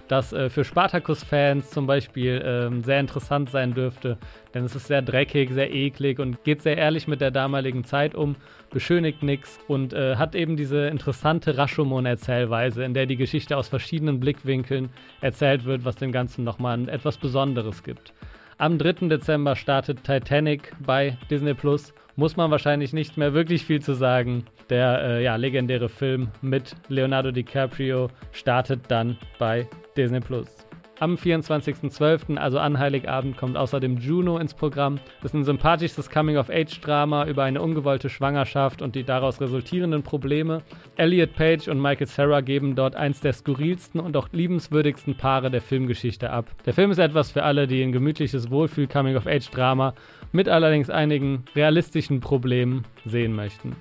das 0.09 0.33
äh, 0.33 0.49
für 0.49 0.64
Spartacus-Fans 0.64 1.71
zum 1.71 1.87
Beispiel 1.87 2.42
ähm, 2.45 2.83
sehr 2.83 3.01
interessant 3.01 3.51
sein 3.51 3.75
dürfte, 3.75 4.19
denn 4.55 4.64
es 4.64 4.75
ist 4.75 4.87
sehr 4.87 5.03
dreckig, 5.03 5.51
sehr 5.51 5.73
eklig 5.73 6.19
und 6.19 6.42
geht 6.45 6.62
sehr 6.62 6.77
ehrlich 6.77 7.09
mit 7.09 7.21
der 7.21 7.31
damaligen 7.31 7.85
Zeit 7.85 8.14
um, 8.14 8.37
beschönigt 8.71 9.23
nichts 9.23 9.59
und 9.69 9.92
äh, 9.92 10.16
hat 10.16 10.35
eben 10.35 10.57
diese 10.57 10.87
interessante 10.88 11.57
Rashomon-Erzählweise, 11.57 12.85
in 12.85 12.95
der 12.95 13.07
die 13.07 13.16
Geschichte 13.16 13.57
aus 13.57 13.69
verschiedenen 13.69 14.21
Blickwinkeln 14.21 14.90
erzählt 15.21 15.64
wird, 15.64 15.85
was 15.85 15.97
dem 15.97 16.12
Ganzen 16.12 16.45
nochmal 16.45 16.88
etwas 16.88 17.16
Besonderes 17.16 17.83
gibt. 17.83 18.12
Am 18.59 18.79
3. 18.79 19.09
Dezember 19.09 19.55
startet 19.55 20.03
Titanic 20.05 20.73
bei 20.81 21.19
Disney 21.31 21.53
Plus. 21.53 21.92
Muss 22.19 22.37
man 22.37 22.51
wahrscheinlich 22.51 22.95
nicht 22.95 23.19
mehr 23.19 23.35
wirklich 23.35 23.67
viel 23.67 23.83
zu 23.83 23.93
sagen. 23.93 24.47
Der 24.71 25.03
äh, 25.03 25.23
ja, 25.23 25.37
legendäre 25.37 25.91
Film 25.91 26.29
mit 26.41 26.75
Leonardo 26.89 27.31
DiCaprio 27.31 28.09
startet 28.33 28.81
dann 28.89 29.19
bei 29.39 29.69
Disney 29.99 30.21
Plus. 30.21 30.66
Am 30.99 31.17
24.12., 31.17 32.39
also 32.39 32.59
an 32.59 32.79
Heiligabend, 32.79 33.37
kommt 33.37 33.59
außerdem 33.59 33.99
Juno 33.99 34.39
ins 34.39 34.55
Programm. 34.55 34.99
Das 35.21 35.33
ist 35.33 35.35
ein 35.35 35.45
sympathisches 35.45 36.09
Coming-of-Age-Drama 36.09 37.27
über 37.27 37.45
eine 37.45 37.61
ungewollte 37.61 38.09
Schwangerschaft 38.09 38.81
und 38.81 38.95
die 38.95 39.05
daraus 39.05 39.39
resultierenden 39.39 40.03
Probleme. 40.03 40.63
Elliot 40.97 41.35
Page 41.35 41.69
und 41.69 41.83
Michael 41.83 42.07
Sarah 42.07 42.41
geben 42.41 42.77
dort 42.77 42.97
eins 42.97 43.21
der 43.21 43.35
skurrilsten 43.35 44.01
und 44.01 44.17
auch 44.17 44.29
liebenswürdigsten 44.33 45.19
Paare 45.19 45.51
der 45.51 45.61
Filmgeschichte 45.61 46.31
ab. 46.31 46.47
Der 46.65 46.73
Film 46.73 46.91
ist 46.91 46.99
etwas 46.99 47.31
für 47.31 47.43
alle, 47.43 47.67
die 47.67 47.83
ein 47.83 47.93
gemütliches 47.93 48.51
Wohlfühl-Coming-of-Age-Drama 48.51 49.93
mit 50.33 50.49
allerdings 50.49 50.89
einigen 50.89 51.45
realistischen 51.55 52.21
Problemen 52.21 52.85
sehen 53.05 53.35
möchten. 53.37 53.77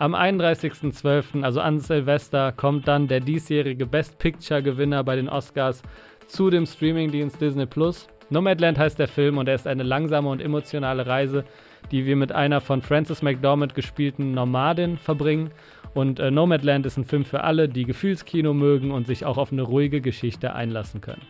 Am 0.00 0.14
31.12., 0.14 1.42
also 1.42 1.60
an 1.60 1.80
Silvester, 1.80 2.52
kommt 2.52 2.86
dann 2.86 3.08
der 3.08 3.18
diesjährige 3.18 3.84
Best 3.84 4.18
Picture-Gewinner 4.18 5.02
bei 5.02 5.16
den 5.16 5.28
Oscars 5.28 5.82
zu 6.28 6.50
dem 6.50 6.66
Streamingdienst 6.66 7.40
Disney 7.40 7.66
Plus. 7.66 8.08
Nomadland 8.30 8.78
heißt 8.78 8.98
der 8.98 9.08
Film 9.08 9.38
und 9.38 9.48
er 9.48 9.54
ist 9.54 9.66
eine 9.66 9.82
langsame 9.82 10.28
und 10.28 10.42
emotionale 10.42 11.06
Reise, 11.06 11.44
die 11.90 12.04
wir 12.04 12.14
mit 12.14 12.30
einer 12.30 12.60
von 12.60 12.82
Frances 12.82 13.22
McDormand 13.22 13.74
gespielten 13.74 14.32
Nomadin 14.32 14.98
verbringen. 14.98 15.50
Und 15.94 16.20
äh, 16.20 16.30
Nomadland 16.30 16.84
ist 16.84 16.98
ein 16.98 17.06
Film 17.06 17.24
für 17.24 17.42
alle, 17.42 17.68
die 17.68 17.84
Gefühlskino 17.84 18.52
mögen 18.52 18.90
und 18.90 19.06
sich 19.06 19.24
auch 19.24 19.38
auf 19.38 19.50
eine 19.50 19.62
ruhige 19.62 20.02
Geschichte 20.02 20.54
einlassen 20.54 21.00
können. 21.00 21.22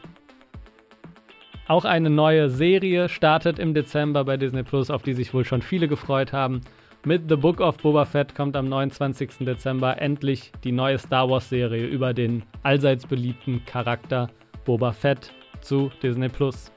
Auch 1.69 1.85
eine 1.85 2.11
neue 2.11 2.49
Serie 2.49 3.09
startet 3.09 3.59
im 3.59 3.75
Dezember 3.75 4.25
bei 4.25 4.37
Disney 4.37 4.65
Plus, 4.65 4.91
auf 4.91 5.03
die 5.03 5.13
sich 5.13 5.33
wohl 5.33 5.45
schon 5.45 5.63
viele 5.63 5.87
gefreut 5.87 6.33
haben. 6.33 6.63
Mit 7.05 7.29
The 7.29 7.37
Book 7.37 7.61
of 7.61 7.77
Boba 7.77 8.07
Fett 8.07 8.35
kommt 8.35 8.57
am 8.57 8.69
29. 8.69 9.31
Dezember 9.41 10.01
endlich 10.01 10.51
die 10.65 10.73
neue 10.73 10.99
Star 10.99 11.31
Wars-Serie 11.31 11.87
über 11.87 12.13
den 12.13 12.43
allseits 12.65 13.07
beliebten 13.07 13.65
Charakter 13.67 14.29
Boba 14.69 14.93
Fett 14.93 15.33
zu 15.63 15.91
Disney 16.03 16.29
Plus. 16.29 16.71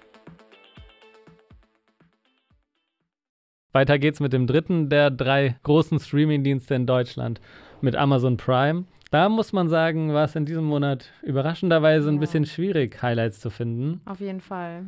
Weiter 3.73 3.99
geht's 3.99 4.21
mit 4.21 4.31
dem 4.31 4.47
dritten 4.47 4.87
der 4.87 5.11
drei 5.11 5.57
großen 5.63 5.99
Streaming-Dienste 5.99 6.73
in 6.75 6.85
Deutschland, 6.85 7.41
mit 7.81 7.97
Amazon 7.97 8.37
Prime. 8.37 8.85
Da 9.09 9.27
muss 9.27 9.51
man 9.51 9.67
sagen, 9.67 10.13
war 10.13 10.23
es 10.23 10.37
in 10.37 10.45
diesem 10.45 10.63
Monat 10.63 11.11
überraschenderweise 11.21 12.07
ein 12.07 12.21
bisschen 12.21 12.45
schwierig, 12.45 13.01
Highlights 13.01 13.41
zu 13.41 13.49
finden. 13.49 13.99
Auf 14.05 14.21
jeden 14.21 14.39
Fall. 14.39 14.85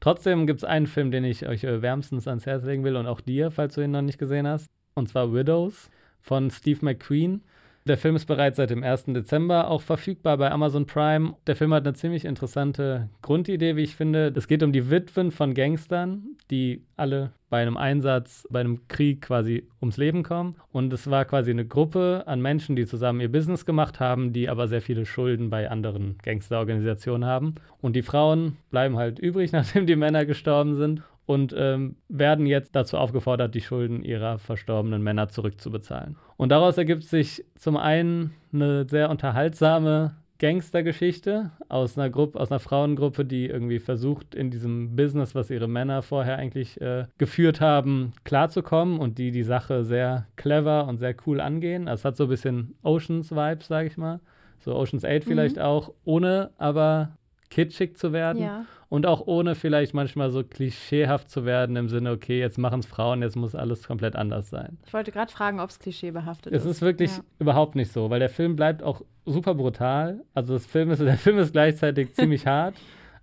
Trotzdem 0.00 0.48
gibt 0.48 0.58
es 0.58 0.64
einen 0.64 0.88
Film, 0.88 1.12
den 1.12 1.22
ich 1.22 1.46
euch 1.46 1.62
äh, 1.62 1.82
wärmstens 1.82 2.26
ans 2.26 2.46
Herz 2.46 2.64
legen 2.64 2.82
will 2.82 2.96
und 2.96 3.06
auch 3.06 3.20
dir, 3.20 3.52
falls 3.52 3.76
du 3.76 3.80
ihn 3.80 3.92
noch 3.92 4.02
nicht 4.02 4.18
gesehen 4.18 4.48
hast. 4.48 4.66
Und 4.94 5.08
zwar 5.08 5.32
Widows 5.32 5.88
von 6.20 6.50
Steve 6.50 6.80
McQueen. 6.84 7.44
Der 7.86 7.98
Film 7.98 8.16
ist 8.16 8.24
bereits 8.24 8.56
seit 8.56 8.70
dem 8.70 8.82
1. 8.82 9.04
Dezember 9.08 9.70
auch 9.70 9.82
verfügbar 9.82 10.38
bei 10.38 10.50
Amazon 10.50 10.86
Prime. 10.86 11.34
Der 11.46 11.54
Film 11.54 11.74
hat 11.74 11.86
eine 11.86 11.92
ziemlich 11.92 12.24
interessante 12.24 13.10
Grundidee, 13.20 13.76
wie 13.76 13.82
ich 13.82 13.94
finde. 13.94 14.32
Es 14.34 14.48
geht 14.48 14.62
um 14.62 14.72
die 14.72 14.90
Witwen 14.90 15.30
von 15.30 15.52
Gangstern, 15.52 16.34
die 16.50 16.82
alle 16.96 17.32
bei 17.50 17.60
einem 17.60 17.76
Einsatz, 17.76 18.48
bei 18.48 18.60
einem 18.60 18.88
Krieg 18.88 19.20
quasi 19.20 19.68
ums 19.82 19.98
Leben 19.98 20.22
kommen. 20.22 20.56
Und 20.72 20.94
es 20.94 21.10
war 21.10 21.26
quasi 21.26 21.50
eine 21.50 21.66
Gruppe 21.66 22.24
an 22.24 22.40
Menschen, 22.40 22.74
die 22.74 22.86
zusammen 22.86 23.20
ihr 23.20 23.30
Business 23.30 23.66
gemacht 23.66 24.00
haben, 24.00 24.32
die 24.32 24.48
aber 24.48 24.66
sehr 24.66 24.80
viele 24.80 25.04
Schulden 25.04 25.50
bei 25.50 25.70
anderen 25.70 26.16
Gangsterorganisationen 26.22 27.28
haben. 27.28 27.56
Und 27.82 27.96
die 27.96 28.02
Frauen 28.02 28.56
bleiben 28.70 28.96
halt 28.96 29.18
übrig, 29.18 29.52
nachdem 29.52 29.84
die 29.84 29.96
Männer 29.96 30.24
gestorben 30.24 30.76
sind 30.76 31.02
und 31.26 31.54
ähm, 31.56 31.96
werden 32.08 32.46
jetzt 32.46 32.76
dazu 32.76 32.98
aufgefordert, 32.98 33.54
die 33.54 33.60
Schulden 33.60 34.02
ihrer 34.02 34.38
verstorbenen 34.38 35.02
Männer 35.02 35.28
zurückzubezahlen. 35.28 36.16
Und 36.36 36.50
daraus 36.50 36.76
ergibt 36.78 37.04
sich 37.04 37.44
zum 37.56 37.76
einen 37.76 38.34
eine 38.52 38.86
sehr 38.88 39.10
unterhaltsame 39.10 40.16
Gangstergeschichte 40.38 41.52
aus 41.68 41.96
einer 41.96 42.10
Gruppe, 42.10 42.38
aus 42.38 42.50
einer 42.50 42.58
Frauengruppe, 42.58 43.24
die 43.24 43.46
irgendwie 43.46 43.78
versucht, 43.78 44.34
in 44.34 44.50
diesem 44.50 44.96
Business, 44.96 45.34
was 45.34 45.48
ihre 45.48 45.68
Männer 45.68 46.02
vorher 46.02 46.36
eigentlich 46.36 46.80
äh, 46.80 47.06
geführt 47.18 47.60
haben, 47.60 48.12
klarzukommen 48.24 48.98
und 48.98 49.18
die 49.18 49.30
die 49.30 49.44
Sache 49.44 49.84
sehr 49.84 50.26
clever 50.36 50.86
und 50.88 50.98
sehr 50.98 51.14
cool 51.26 51.40
angehen. 51.40 51.88
Also 51.88 52.00
es 52.00 52.04
hat 52.04 52.16
so 52.16 52.24
ein 52.24 52.30
bisschen 52.30 52.74
Oceans-Vibes, 52.82 53.68
sage 53.68 53.88
ich 53.88 53.96
mal. 53.96 54.20
So 54.58 54.74
Oceans 54.74 55.04
8 55.04 55.12
mhm. 55.12 55.20
vielleicht 55.22 55.58
auch, 55.58 55.92
ohne 56.04 56.50
aber 56.58 57.16
kitschig 57.54 57.96
zu 57.96 58.12
werden. 58.12 58.42
Ja. 58.42 58.64
Und 58.88 59.06
auch 59.06 59.26
ohne 59.26 59.54
vielleicht 59.54 59.94
manchmal 59.94 60.30
so 60.30 60.42
klischeehaft 60.44 61.30
zu 61.30 61.44
werden 61.44 61.76
im 61.76 61.88
Sinne, 61.88 62.10
okay, 62.10 62.38
jetzt 62.38 62.58
machen 62.58 62.80
es 62.80 62.86
Frauen, 62.86 63.22
jetzt 63.22 63.36
muss 63.36 63.54
alles 63.54 63.86
komplett 63.86 64.14
anders 64.14 64.50
sein. 64.50 64.78
Ich 64.86 64.92
wollte 64.92 65.10
gerade 65.10 65.32
fragen, 65.32 65.60
ob 65.60 65.70
es 65.70 65.78
klischeebehaftet 65.78 66.52
ist. 66.52 66.64
Es 66.64 66.70
ist 66.70 66.82
wirklich 66.82 67.16
ja. 67.16 67.22
überhaupt 67.38 67.76
nicht 67.76 67.92
so, 67.92 68.10
weil 68.10 68.20
der 68.20 68.28
Film 68.28 68.56
bleibt 68.56 68.82
auch 68.82 69.02
super 69.24 69.54
brutal. 69.54 70.20
Also 70.34 70.54
das 70.54 70.66
Film 70.66 70.90
ist, 70.90 70.98
der 71.00 71.16
Film 71.16 71.38
ist 71.38 71.52
gleichzeitig 71.52 72.12
ziemlich 72.14 72.46
hart. 72.46 72.74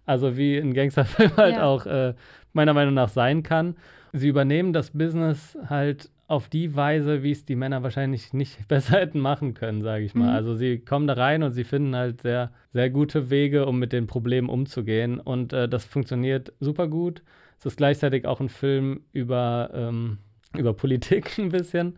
Also 0.06 0.36
wie 0.36 0.58
ein 0.58 0.74
Gangsterfilm 0.74 1.36
halt 1.38 1.56
ja. 1.56 1.64
auch 1.64 1.86
äh, 1.86 2.16
meiner 2.54 2.74
Meinung 2.74 2.94
nach 2.94 3.10
sein 3.10 3.44
kann. 3.44 3.76
Sie 4.14 4.28
übernehmen 4.28 4.74
das 4.74 4.92
Business 4.92 5.58
halt 5.70 6.10
auf 6.32 6.48
die 6.48 6.78
Weise, 6.78 7.24
wie 7.24 7.32
es 7.32 7.44
die 7.44 7.58
Männer 7.58 7.84
wahrscheinlich 7.84 8.32
nicht 8.32 8.66
besser 8.70 9.00
hätten 9.00 9.20
machen 9.20 9.54
können, 9.54 9.84
sage 9.84 10.06
ich 10.06 10.16
mal. 10.16 10.30
Mhm. 10.30 10.36
Also 10.36 10.56
sie 10.56 10.80
kommen 10.80 11.06
da 11.06 11.14
rein 11.14 11.44
und 11.44 11.52
sie 11.52 11.66
finden 11.66 11.94
halt 11.94 12.22
sehr, 12.22 12.52
sehr 12.72 12.90
gute 12.90 13.30
Wege, 13.30 13.66
um 13.66 13.78
mit 13.78 13.92
den 13.92 14.08
Problemen 14.08 14.48
umzugehen. 14.48 15.20
Und 15.20 15.52
äh, 15.52 15.68
das 15.68 15.84
funktioniert 15.84 16.54
super 16.62 16.88
gut. 16.88 17.22
Es 17.60 17.66
ist 17.66 17.76
gleichzeitig 17.76 18.26
auch 18.26 18.40
ein 18.40 18.48
Film 18.48 19.02
über, 19.12 19.72
ähm, 19.74 20.20
über 20.58 20.74
Politik 20.74 21.38
ein 21.38 21.50
bisschen. 21.50 21.98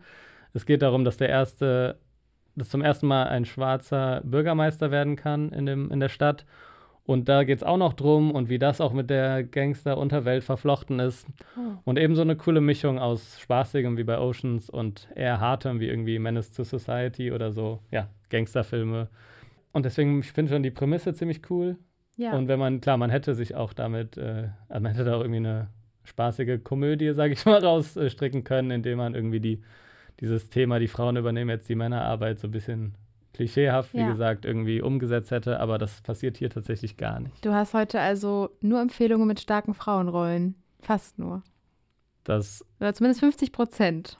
Es 0.52 0.66
geht 0.66 0.82
darum, 0.82 1.04
dass 1.04 1.16
der 1.16 1.28
erste, 1.28 2.00
dass 2.56 2.68
zum 2.68 2.82
ersten 2.82 3.06
Mal 3.06 3.28
ein 3.28 3.44
schwarzer 3.44 4.20
Bürgermeister 4.24 4.90
werden 4.90 5.14
kann 5.14 5.52
in, 5.52 5.64
dem, 5.64 5.92
in 5.92 6.00
der 6.00 6.08
Stadt 6.08 6.44
und 7.06 7.28
da 7.28 7.44
geht 7.44 7.58
es 7.58 7.62
auch 7.62 7.76
noch 7.76 7.92
drum 7.92 8.30
und 8.30 8.48
wie 8.48 8.58
das 8.58 8.80
auch 8.80 8.94
mit 8.94 9.10
der 9.10 9.44
Gangster-Unterwelt 9.44 10.42
verflochten 10.42 11.00
ist. 11.00 11.26
Oh. 11.56 11.78
Und 11.84 11.98
eben 11.98 12.14
so 12.16 12.22
eine 12.22 12.34
coole 12.34 12.62
Mischung 12.62 12.98
aus 12.98 13.38
Spaßigem 13.40 13.98
wie 13.98 14.04
bei 14.04 14.18
Oceans 14.18 14.70
und 14.70 15.08
eher 15.14 15.38
hartem 15.38 15.80
wie 15.80 15.88
irgendwie 15.88 16.18
Menace 16.18 16.52
to 16.52 16.64
Society 16.64 17.30
oder 17.30 17.52
so, 17.52 17.80
ja, 17.90 18.08
Gangsterfilme. 18.30 19.08
Und 19.72 19.84
deswegen, 19.84 20.20
ich 20.20 20.32
finde 20.32 20.52
schon 20.52 20.62
die 20.62 20.70
Prämisse 20.70 21.12
ziemlich 21.12 21.50
cool. 21.50 21.76
Ja. 22.16 22.32
Und 22.32 22.48
wenn 22.48 22.58
man, 22.58 22.80
klar, 22.80 22.96
man 22.96 23.10
hätte 23.10 23.34
sich 23.34 23.54
auch 23.54 23.74
damit, 23.74 24.16
äh, 24.16 24.48
also 24.70 24.82
man 24.82 24.92
hätte 24.92 25.04
da 25.04 25.16
auch 25.16 25.20
irgendwie 25.20 25.38
eine 25.38 25.68
spaßige 26.04 26.62
Komödie, 26.64 27.12
sage 27.12 27.34
ich 27.34 27.44
mal, 27.44 27.58
rausstricken 27.64 28.44
können, 28.44 28.70
indem 28.70 28.96
man 28.98 29.14
irgendwie 29.14 29.40
die, 29.40 29.62
dieses 30.20 30.48
Thema, 30.48 30.78
die 30.78 30.88
Frauen 30.88 31.18
übernehmen 31.18 31.50
jetzt 31.50 31.68
die 31.68 31.74
Männerarbeit 31.74 32.38
so 32.38 32.48
ein 32.48 32.52
bisschen 32.52 32.94
klischeehaft, 33.34 33.92
wie 33.92 33.98
ja. 33.98 34.10
gesagt, 34.10 34.44
irgendwie 34.44 34.80
umgesetzt 34.80 35.30
hätte, 35.30 35.60
aber 35.60 35.78
das 35.78 36.00
passiert 36.00 36.36
hier 36.36 36.50
tatsächlich 36.50 36.96
gar 36.96 37.20
nicht. 37.20 37.44
Du 37.44 37.52
hast 37.52 37.74
heute 37.74 38.00
also 38.00 38.50
nur 38.60 38.80
Empfehlungen 38.80 39.26
mit 39.26 39.40
starken 39.40 39.74
Frauenrollen. 39.74 40.54
Fast 40.80 41.18
nur. 41.18 41.42
Das 42.24 42.64
Oder 42.80 42.94
zumindest 42.94 43.20
50 43.20 43.52
Prozent. 43.52 44.16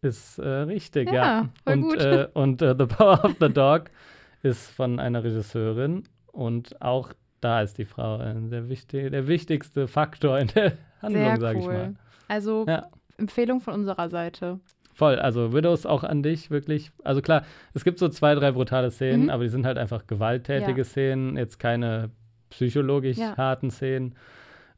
Ist 0.00 0.38
äh, 0.38 0.48
richtig, 0.48 1.10
ja. 1.10 1.48
ja. 1.66 1.72
und 1.72 1.94
äh, 1.94 2.28
und 2.34 2.62
äh, 2.62 2.74
The 2.78 2.86
Power 2.86 3.24
of 3.24 3.36
the 3.40 3.48
Dog 3.48 3.90
ist 4.42 4.70
von 4.70 4.98
einer 4.98 5.24
Regisseurin 5.24 6.04
und 6.32 6.80
auch 6.82 7.12
da 7.40 7.60
ist 7.60 7.78
die 7.78 7.84
Frau 7.84 8.18
der, 8.18 8.68
wichtig, 8.68 9.10
der 9.10 9.26
wichtigste 9.26 9.86
Faktor 9.86 10.38
in 10.38 10.48
der 10.48 10.72
Handlung, 11.02 11.40
sage 11.40 11.58
ich 11.58 11.66
mal. 11.66 11.94
Also 12.28 12.64
ja. 12.66 12.88
Empfehlung 13.18 13.60
von 13.60 13.74
unserer 13.74 14.08
Seite. 14.08 14.60
Voll, 14.94 15.16
also 15.16 15.52
Widows 15.52 15.86
auch 15.86 16.04
an 16.04 16.22
dich, 16.22 16.50
wirklich. 16.50 16.92
Also 17.02 17.20
klar, 17.20 17.44
es 17.74 17.82
gibt 17.82 17.98
so 17.98 18.08
zwei, 18.08 18.36
drei 18.36 18.52
brutale 18.52 18.92
Szenen, 18.92 19.24
mhm. 19.24 19.30
aber 19.30 19.42
die 19.42 19.48
sind 19.48 19.66
halt 19.66 19.76
einfach 19.76 20.06
gewalttätige 20.06 20.78
ja. 20.78 20.84
Szenen, 20.84 21.36
jetzt 21.36 21.58
keine 21.58 22.10
psychologisch 22.50 23.18
ja. 23.18 23.36
harten 23.36 23.70
Szenen. 23.70 24.14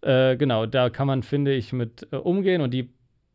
Äh, 0.01 0.37
genau, 0.37 0.65
da 0.65 0.89
kann 0.89 1.07
man, 1.07 1.23
finde 1.23 1.53
ich, 1.53 1.75
mit 1.75 2.09
äh, 2.13 2.17
umgehen 2.17 2.63
und 2.63 2.73
die 2.73 2.91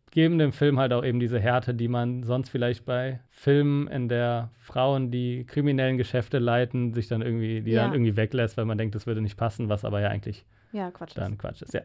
geben 0.09 0.39
dem 0.39 0.51
Film 0.51 0.79
halt 0.79 0.91
auch 0.91 1.05
eben 1.05 1.19
diese 1.19 1.39
Härte, 1.39 1.73
die 1.73 1.87
man 1.87 2.23
sonst 2.23 2.49
vielleicht 2.49 2.83
bei 2.85 3.21
Filmen, 3.29 3.87
in 3.87 4.09
der 4.09 4.49
Frauen, 4.57 5.11
die 5.11 5.45
kriminellen 5.45 5.97
Geschäfte 5.97 6.39
leiten, 6.39 6.93
sich 6.93 7.07
dann 7.07 7.21
irgendwie, 7.21 7.61
die 7.61 7.71
ja. 7.71 7.83
dann 7.83 7.93
irgendwie 7.93 8.17
weglässt, 8.17 8.57
weil 8.57 8.65
man 8.65 8.77
denkt, 8.77 8.95
das 8.95 9.07
würde 9.07 9.21
nicht 9.21 9.37
passen, 9.37 9.69
was 9.69 9.85
aber 9.85 10.01
ja 10.01 10.09
eigentlich 10.09 10.45
ja, 10.73 10.91
Quatsch 10.91 11.15
dann 11.15 11.37
Quatsch 11.37 11.61
ist. 11.61 11.73
Ja. 11.73 11.81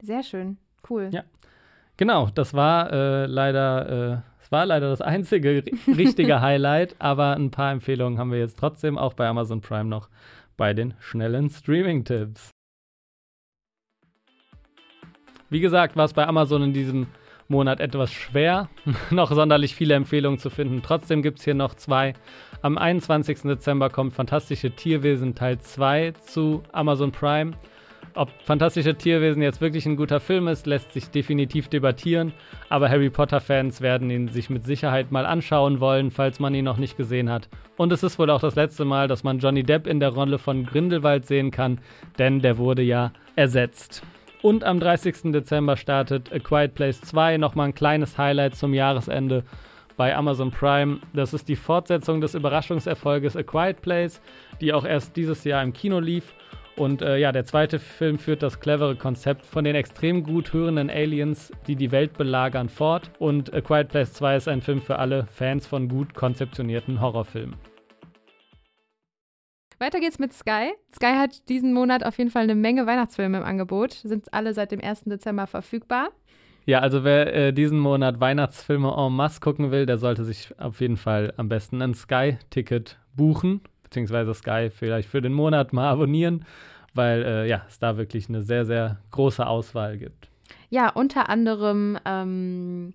Sehr 0.00 0.22
schön, 0.22 0.56
cool. 0.88 1.10
Ja. 1.12 1.24
Genau, 2.02 2.30
das 2.34 2.52
war 2.52 2.92
äh, 2.92 3.26
leider, 3.26 4.24
äh, 4.24 4.50
war 4.50 4.66
leider 4.66 4.88
das 4.90 5.00
einzige 5.00 5.62
richtige 5.86 6.40
Highlight, 6.40 6.96
aber 6.98 7.36
ein 7.36 7.52
paar 7.52 7.70
Empfehlungen 7.70 8.18
haben 8.18 8.32
wir 8.32 8.40
jetzt 8.40 8.58
trotzdem 8.58 8.98
auch 8.98 9.14
bei 9.14 9.28
Amazon 9.28 9.60
Prime 9.60 9.84
noch 9.84 10.08
bei 10.56 10.74
den 10.74 10.94
schnellen 10.98 11.48
Streaming-Tipps. 11.48 12.50
Wie 15.48 15.60
gesagt, 15.60 15.94
war 15.94 16.06
es 16.06 16.12
bei 16.12 16.26
Amazon 16.26 16.64
in 16.64 16.72
diesem 16.72 17.06
Monat 17.46 17.78
etwas 17.78 18.12
schwer, 18.12 18.68
noch 19.12 19.30
sonderlich 19.30 19.76
viele 19.76 19.94
Empfehlungen 19.94 20.40
zu 20.40 20.50
finden. 20.50 20.82
Trotzdem 20.82 21.22
gibt 21.22 21.38
es 21.38 21.44
hier 21.44 21.54
noch 21.54 21.76
zwei. 21.76 22.14
Am 22.62 22.78
21. 22.78 23.42
Dezember 23.42 23.90
kommt 23.90 24.12
Fantastische 24.12 24.72
Tierwesen 24.72 25.36
Teil 25.36 25.60
2 25.60 26.14
zu 26.26 26.64
Amazon 26.72 27.12
Prime. 27.12 27.52
Ob 28.14 28.30
Fantastische 28.44 28.94
Tierwesen 28.94 29.40
jetzt 29.40 29.62
wirklich 29.62 29.86
ein 29.86 29.96
guter 29.96 30.20
Film 30.20 30.46
ist, 30.46 30.66
lässt 30.66 30.92
sich 30.92 31.08
definitiv 31.08 31.68
debattieren, 31.68 32.34
aber 32.68 32.90
Harry 32.90 33.08
Potter-Fans 33.08 33.80
werden 33.80 34.10
ihn 34.10 34.28
sich 34.28 34.50
mit 34.50 34.66
Sicherheit 34.66 35.10
mal 35.10 35.24
anschauen 35.24 35.80
wollen, 35.80 36.10
falls 36.10 36.38
man 36.38 36.54
ihn 36.54 36.66
noch 36.66 36.76
nicht 36.76 36.98
gesehen 36.98 37.30
hat. 37.30 37.48
Und 37.78 37.90
es 37.90 38.02
ist 38.02 38.18
wohl 38.18 38.28
auch 38.28 38.40
das 38.40 38.54
letzte 38.54 38.84
Mal, 38.84 39.08
dass 39.08 39.24
man 39.24 39.38
Johnny 39.38 39.62
Depp 39.62 39.86
in 39.86 39.98
der 39.98 40.10
Rolle 40.10 40.38
von 40.38 40.66
Grindelwald 40.66 41.24
sehen 41.24 41.50
kann, 41.50 41.80
denn 42.18 42.40
der 42.40 42.58
wurde 42.58 42.82
ja 42.82 43.12
ersetzt. 43.34 44.02
Und 44.42 44.62
am 44.62 44.78
30. 44.78 45.32
Dezember 45.32 45.76
startet 45.76 46.30
A 46.34 46.38
Quiet 46.38 46.74
Place 46.74 47.00
2, 47.00 47.38
nochmal 47.38 47.68
ein 47.68 47.74
kleines 47.74 48.18
Highlight 48.18 48.56
zum 48.56 48.74
Jahresende 48.74 49.42
bei 49.96 50.14
Amazon 50.14 50.50
Prime. 50.50 50.98
Das 51.14 51.32
ist 51.32 51.48
die 51.48 51.56
Fortsetzung 51.56 52.20
des 52.20 52.34
Überraschungserfolges 52.34 53.36
A 53.36 53.42
Quiet 53.42 53.80
Place, 53.80 54.20
die 54.60 54.74
auch 54.74 54.84
erst 54.84 55.16
dieses 55.16 55.44
Jahr 55.44 55.62
im 55.62 55.72
Kino 55.72 55.98
lief 55.98 56.34
und 56.76 57.02
äh, 57.02 57.18
ja, 57.18 57.32
der 57.32 57.44
zweite 57.44 57.78
Film 57.78 58.18
führt 58.18 58.42
das 58.42 58.60
clevere 58.60 58.96
Konzept 58.96 59.44
von 59.44 59.64
den 59.64 59.74
extrem 59.74 60.22
gut 60.22 60.52
hörenden 60.52 60.88
Aliens, 60.88 61.52
die 61.66 61.76
die 61.76 61.92
Welt 61.92 62.16
belagern, 62.16 62.68
fort. 62.68 63.10
Und 63.18 63.52
A 63.52 63.60
Quiet 63.60 63.88
Place 63.88 64.14
2 64.14 64.36
ist 64.36 64.48
ein 64.48 64.62
Film 64.62 64.80
für 64.80 64.98
alle 64.98 65.26
Fans 65.26 65.66
von 65.66 65.88
gut 65.88 66.14
konzeptionierten 66.14 67.00
Horrorfilmen. 67.00 67.56
Weiter 69.78 70.00
geht's 70.00 70.18
mit 70.18 70.32
Sky. 70.32 70.70
Sky 70.94 71.14
hat 71.18 71.48
diesen 71.48 71.74
Monat 71.74 72.04
auf 72.04 72.16
jeden 72.16 72.30
Fall 72.30 72.44
eine 72.44 72.54
Menge 72.54 72.86
Weihnachtsfilme 72.86 73.38
im 73.38 73.44
Angebot. 73.44 73.92
Sind 73.92 74.32
alle 74.32 74.54
seit 74.54 74.72
dem 74.72 74.80
1. 74.80 75.04
Dezember 75.04 75.46
verfügbar. 75.46 76.10
Ja, 76.64 76.78
also 76.78 77.02
wer 77.02 77.34
äh, 77.34 77.52
diesen 77.52 77.80
Monat 77.80 78.20
Weihnachtsfilme 78.20 78.94
en 78.96 79.12
masse 79.12 79.40
gucken 79.40 79.72
will, 79.72 79.84
der 79.84 79.98
sollte 79.98 80.24
sich 80.24 80.54
auf 80.58 80.80
jeden 80.80 80.96
Fall 80.96 81.34
am 81.36 81.48
besten 81.48 81.82
ein 81.82 81.94
Sky-Ticket 81.94 83.00
buchen 83.16 83.60
beziehungsweise 83.92 84.32
Sky 84.32 84.70
vielleicht 84.70 85.08
für 85.08 85.20
den 85.20 85.34
Monat 85.34 85.74
mal 85.74 85.90
abonnieren, 85.90 86.46
weil 86.94 87.22
äh, 87.22 87.48
ja, 87.48 87.62
es 87.68 87.78
da 87.78 87.98
wirklich 87.98 88.28
eine 88.28 88.42
sehr, 88.42 88.64
sehr 88.64 88.98
große 89.10 89.46
Auswahl 89.46 89.98
gibt. 89.98 90.30
Ja, 90.70 90.88
unter 90.88 91.28
anderem 91.28 91.98
ähm, 92.06 92.94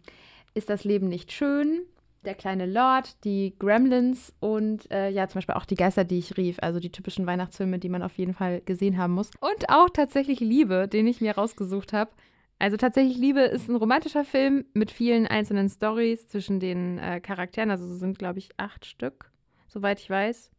ist 0.56 0.72
das 0.72 0.84
Leben 0.84 1.08
nicht 1.08 1.32
schön, 1.32 1.82
der 2.26 2.34
kleine 2.34 2.66
Lord, 2.66 3.24
die 3.24 3.54
Gremlins 3.60 4.34
und 4.40 4.90
äh, 4.92 5.10
ja, 5.10 5.28
zum 5.28 5.38
Beispiel 5.38 5.54
auch 5.54 5.66
die 5.66 5.76
Geister, 5.76 6.04
die 6.04 6.18
ich 6.18 6.36
rief, 6.36 6.58
also 6.62 6.80
die 6.80 6.92
typischen 6.92 7.28
Weihnachtsfilme, 7.28 7.78
die 7.78 7.90
man 7.90 8.02
auf 8.02 8.18
jeden 8.18 8.34
Fall 8.34 8.62
gesehen 8.62 8.98
haben 8.98 9.14
muss. 9.14 9.30
Und 9.40 9.70
auch 9.70 9.90
tatsächlich 9.92 10.40
Liebe, 10.40 10.88
den 10.88 11.06
ich 11.06 11.22
mir 11.22 11.36
rausgesucht 11.36 11.94
habe. 11.94 12.10
Also 12.58 12.76
tatsächlich 12.76 13.18
Liebe 13.18 13.42
ist 13.42 13.70
ein 13.70 13.76
romantischer 13.76 14.26
Film 14.26 14.66
mit 14.74 14.90
vielen 14.90 15.28
einzelnen 15.28 15.70
Stories 15.70 16.28
zwischen 16.28 16.60
den 16.60 16.98
äh, 16.98 17.22
Charakteren. 17.22 17.70
Also 17.70 17.86
es 17.86 18.00
sind, 18.00 18.18
glaube 18.18 18.40
ich, 18.40 18.50
acht 18.58 18.88
Stück, 18.88 19.32
soweit 19.68 20.00
ich 20.00 20.10
weiß. 20.10 20.50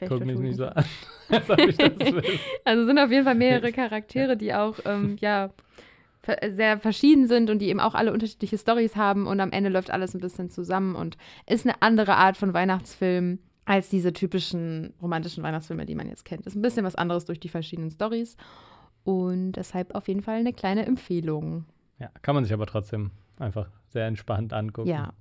Ich 0.00 0.08
Guck 0.08 0.24
mich 0.24 0.38
nicht 0.38 0.56
so 0.56 0.66
an. 0.66 0.84
also 2.64 2.86
sind 2.86 2.98
auf 2.98 3.10
jeden 3.10 3.24
Fall 3.24 3.34
mehrere 3.34 3.72
Charaktere, 3.72 4.36
die 4.36 4.54
auch, 4.54 4.76
ähm, 4.84 5.16
ja, 5.20 5.50
sehr 6.56 6.78
verschieden 6.80 7.28
sind 7.28 7.50
und 7.50 7.60
die 7.60 7.68
eben 7.68 7.80
auch 7.80 7.94
alle 7.94 8.12
unterschiedliche 8.12 8.58
Stories 8.58 8.96
haben 8.96 9.26
und 9.26 9.38
am 9.40 9.52
Ende 9.52 9.70
läuft 9.70 9.90
alles 9.90 10.12
ein 10.14 10.20
bisschen 10.20 10.50
zusammen 10.50 10.96
und 10.96 11.16
ist 11.46 11.64
eine 11.64 11.80
andere 11.82 12.16
Art 12.16 12.36
von 12.36 12.52
Weihnachtsfilm 12.52 13.38
als 13.64 13.90
diese 13.90 14.12
typischen 14.12 14.92
romantischen 15.00 15.42
Weihnachtsfilme, 15.42 15.86
die 15.86 15.94
man 15.94 16.08
jetzt 16.08 16.24
kennt. 16.24 16.46
Ist 16.46 16.56
ein 16.56 16.62
bisschen 16.62 16.84
was 16.84 16.96
anderes 16.96 17.26
durch 17.26 17.38
die 17.38 17.48
verschiedenen 17.48 17.90
Stories 17.90 18.36
und 19.04 19.52
deshalb 19.52 19.94
auf 19.94 20.08
jeden 20.08 20.22
Fall 20.22 20.40
eine 20.40 20.52
kleine 20.52 20.84
Empfehlung. 20.84 21.64
Ja, 22.00 22.10
kann 22.22 22.34
man 22.34 22.44
sich 22.44 22.52
aber 22.52 22.66
trotzdem 22.66 23.12
einfach 23.38 23.68
sehr 23.88 24.06
entspannt 24.06 24.52
angucken. 24.52 24.88
Ja. 24.88 25.12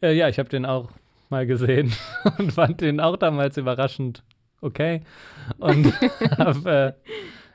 Äh, 0.00 0.14
ja, 0.14 0.28
ich 0.28 0.38
habe 0.38 0.48
den 0.48 0.64
auch 0.64 0.90
mal 1.30 1.46
gesehen 1.46 1.92
und 2.38 2.52
fand 2.52 2.80
den 2.80 3.00
auch 3.00 3.16
damals 3.16 3.56
überraschend 3.56 4.22
okay 4.60 5.02
und 5.58 5.92
habe 6.38 6.96
äh, 7.04 7.10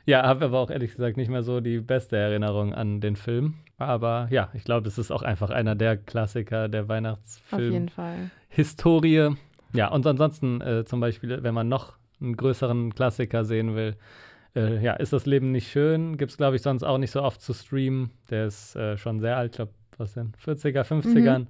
ja, 0.05 0.23
habe 0.23 0.45
aber 0.45 0.60
auch 0.60 0.71
ehrlich 0.71 0.91
gesagt 0.91 1.17
nicht 1.17 1.29
mehr 1.29 1.43
so 1.43 1.62
die 1.62 1.79
beste 1.79 2.17
Erinnerung 2.17 2.73
an 2.73 3.01
den 3.01 3.15
Film. 3.15 3.55
Aber 3.77 4.27
ja, 4.31 4.49
ich 4.53 4.63
glaube, 4.63 4.84
das 4.84 4.97
ist 4.97 5.12
auch 5.12 5.21
einfach 5.21 5.49
einer 5.49 5.75
der 5.75 5.97
Klassiker 5.97 6.69
der 6.69 6.88
Weihnachtsfilm. 6.88 7.67
Auf 7.67 7.73
jeden 7.73 7.89
Fall. 7.89 8.31
Historie. 8.49 9.29
Ja, 9.73 9.88
und 9.89 10.05
ansonsten 10.05 10.60
äh, 10.62 10.86
zum 10.86 10.99
Beispiel, 10.99 11.43
wenn 11.43 11.53
man 11.53 11.69
noch 11.69 11.93
einen 12.19 12.36
größeren 12.36 12.93
Klassiker 12.93 13.45
sehen 13.45 13.75
will, 13.75 13.95
äh, 14.55 14.84
ja, 14.84 14.93
ist 14.93 15.13
das 15.13 15.25
Leben 15.25 15.51
nicht 15.51 15.71
schön? 15.71 16.17
Gibt 16.17 16.31
es, 16.31 16.38
glaube 16.38 16.55
ich, 16.55 16.62
sonst 16.62 16.84
auch 16.84 16.97
nicht 16.97 17.12
so 17.12 17.21
oft 17.21 17.41
zu 17.41 17.53
streamen. 17.53 18.12
Der 18.29 18.47
ist 18.47 18.75
äh, 18.75 18.97
schon 18.97 19.19
sehr 19.19 19.38
alt, 19.38 19.51
ich 19.51 19.55
glaube, 19.57 19.71
was 19.97 20.13
denn? 20.13 20.34
40er, 20.43 20.84
50ern. 20.84 21.39
Mhm. 21.39 21.47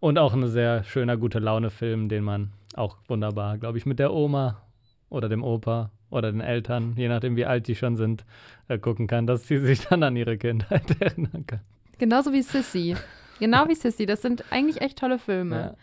Und 0.00 0.18
auch 0.18 0.34
ein 0.34 0.46
sehr 0.48 0.84
schöner, 0.84 1.16
gute 1.16 1.38
Laune-Film, 1.38 2.08
den 2.08 2.24
man 2.24 2.52
auch 2.74 2.96
wunderbar, 3.08 3.58
glaube 3.58 3.78
ich, 3.78 3.86
mit 3.86 3.98
der 3.98 4.12
Oma 4.12 4.62
oder 5.08 5.28
dem 5.28 5.42
Opa 5.42 5.90
oder 6.10 6.30
den 6.30 6.40
Eltern, 6.40 6.94
je 6.96 7.08
nachdem 7.08 7.36
wie 7.36 7.46
alt 7.46 7.66
die 7.68 7.74
schon 7.74 7.96
sind, 7.96 8.24
äh, 8.68 8.78
gucken 8.78 9.06
kann, 9.06 9.26
dass 9.26 9.46
sie 9.46 9.58
sich 9.58 9.86
dann 9.86 10.02
an 10.02 10.16
ihre 10.16 10.36
Kindheit 10.38 10.84
erinnern 11.00 11.44
kann. 11.46 11.60
Genauso 11.98 12.32
wie 12.32 12.42
Sissy. 12.42 12.96
Genau 13.38 13.68
wie 13.68 13.74
Sissy. 13.74 14.06
Das 14.06 14.22
sind 14.22 14.44
eigentlich 14.50 14.80
echt 14.80 14.98
tolle 14.98 15.18
Filme. 15.18 15.56
Ja. 15.56 15.74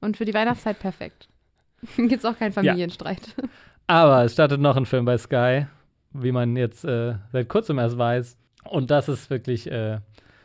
Und 0.00 0.16
für 0.16 0.24
die 0.24 0.34
Weihnachtszeit 0.34 0.78
perfekt. 0.78 1.28
Gibt 1.96 2.12
es 2.12 2.24
auch 2.24 2.38
keinen 2.38 2.52
Familienstreit. 2.52 3.34
Ja. 3.36 3.48
Aber 3.86 4.24
es 4.24 4.32
startet 4.32 4.60
noch 4.60 4.76
ein 4.76 4.86
Film 4.86 5.04
bei 5.04 5.18
Sky, 5.18 5.66
wie 6.12 6.32
man 6.32 6.56
jetzt 6.56 6.84
äh, 6.84 7.14
seit 7.32 7.48
kurzem 7.48 7.78
erst 7.78 7.98
weiß. 7.98 8.36
Und 8.64 8.90
das 8.90 9.08
ist 9.08 9.28
wirklich 9.28 9.70
äh, 9.70 9.98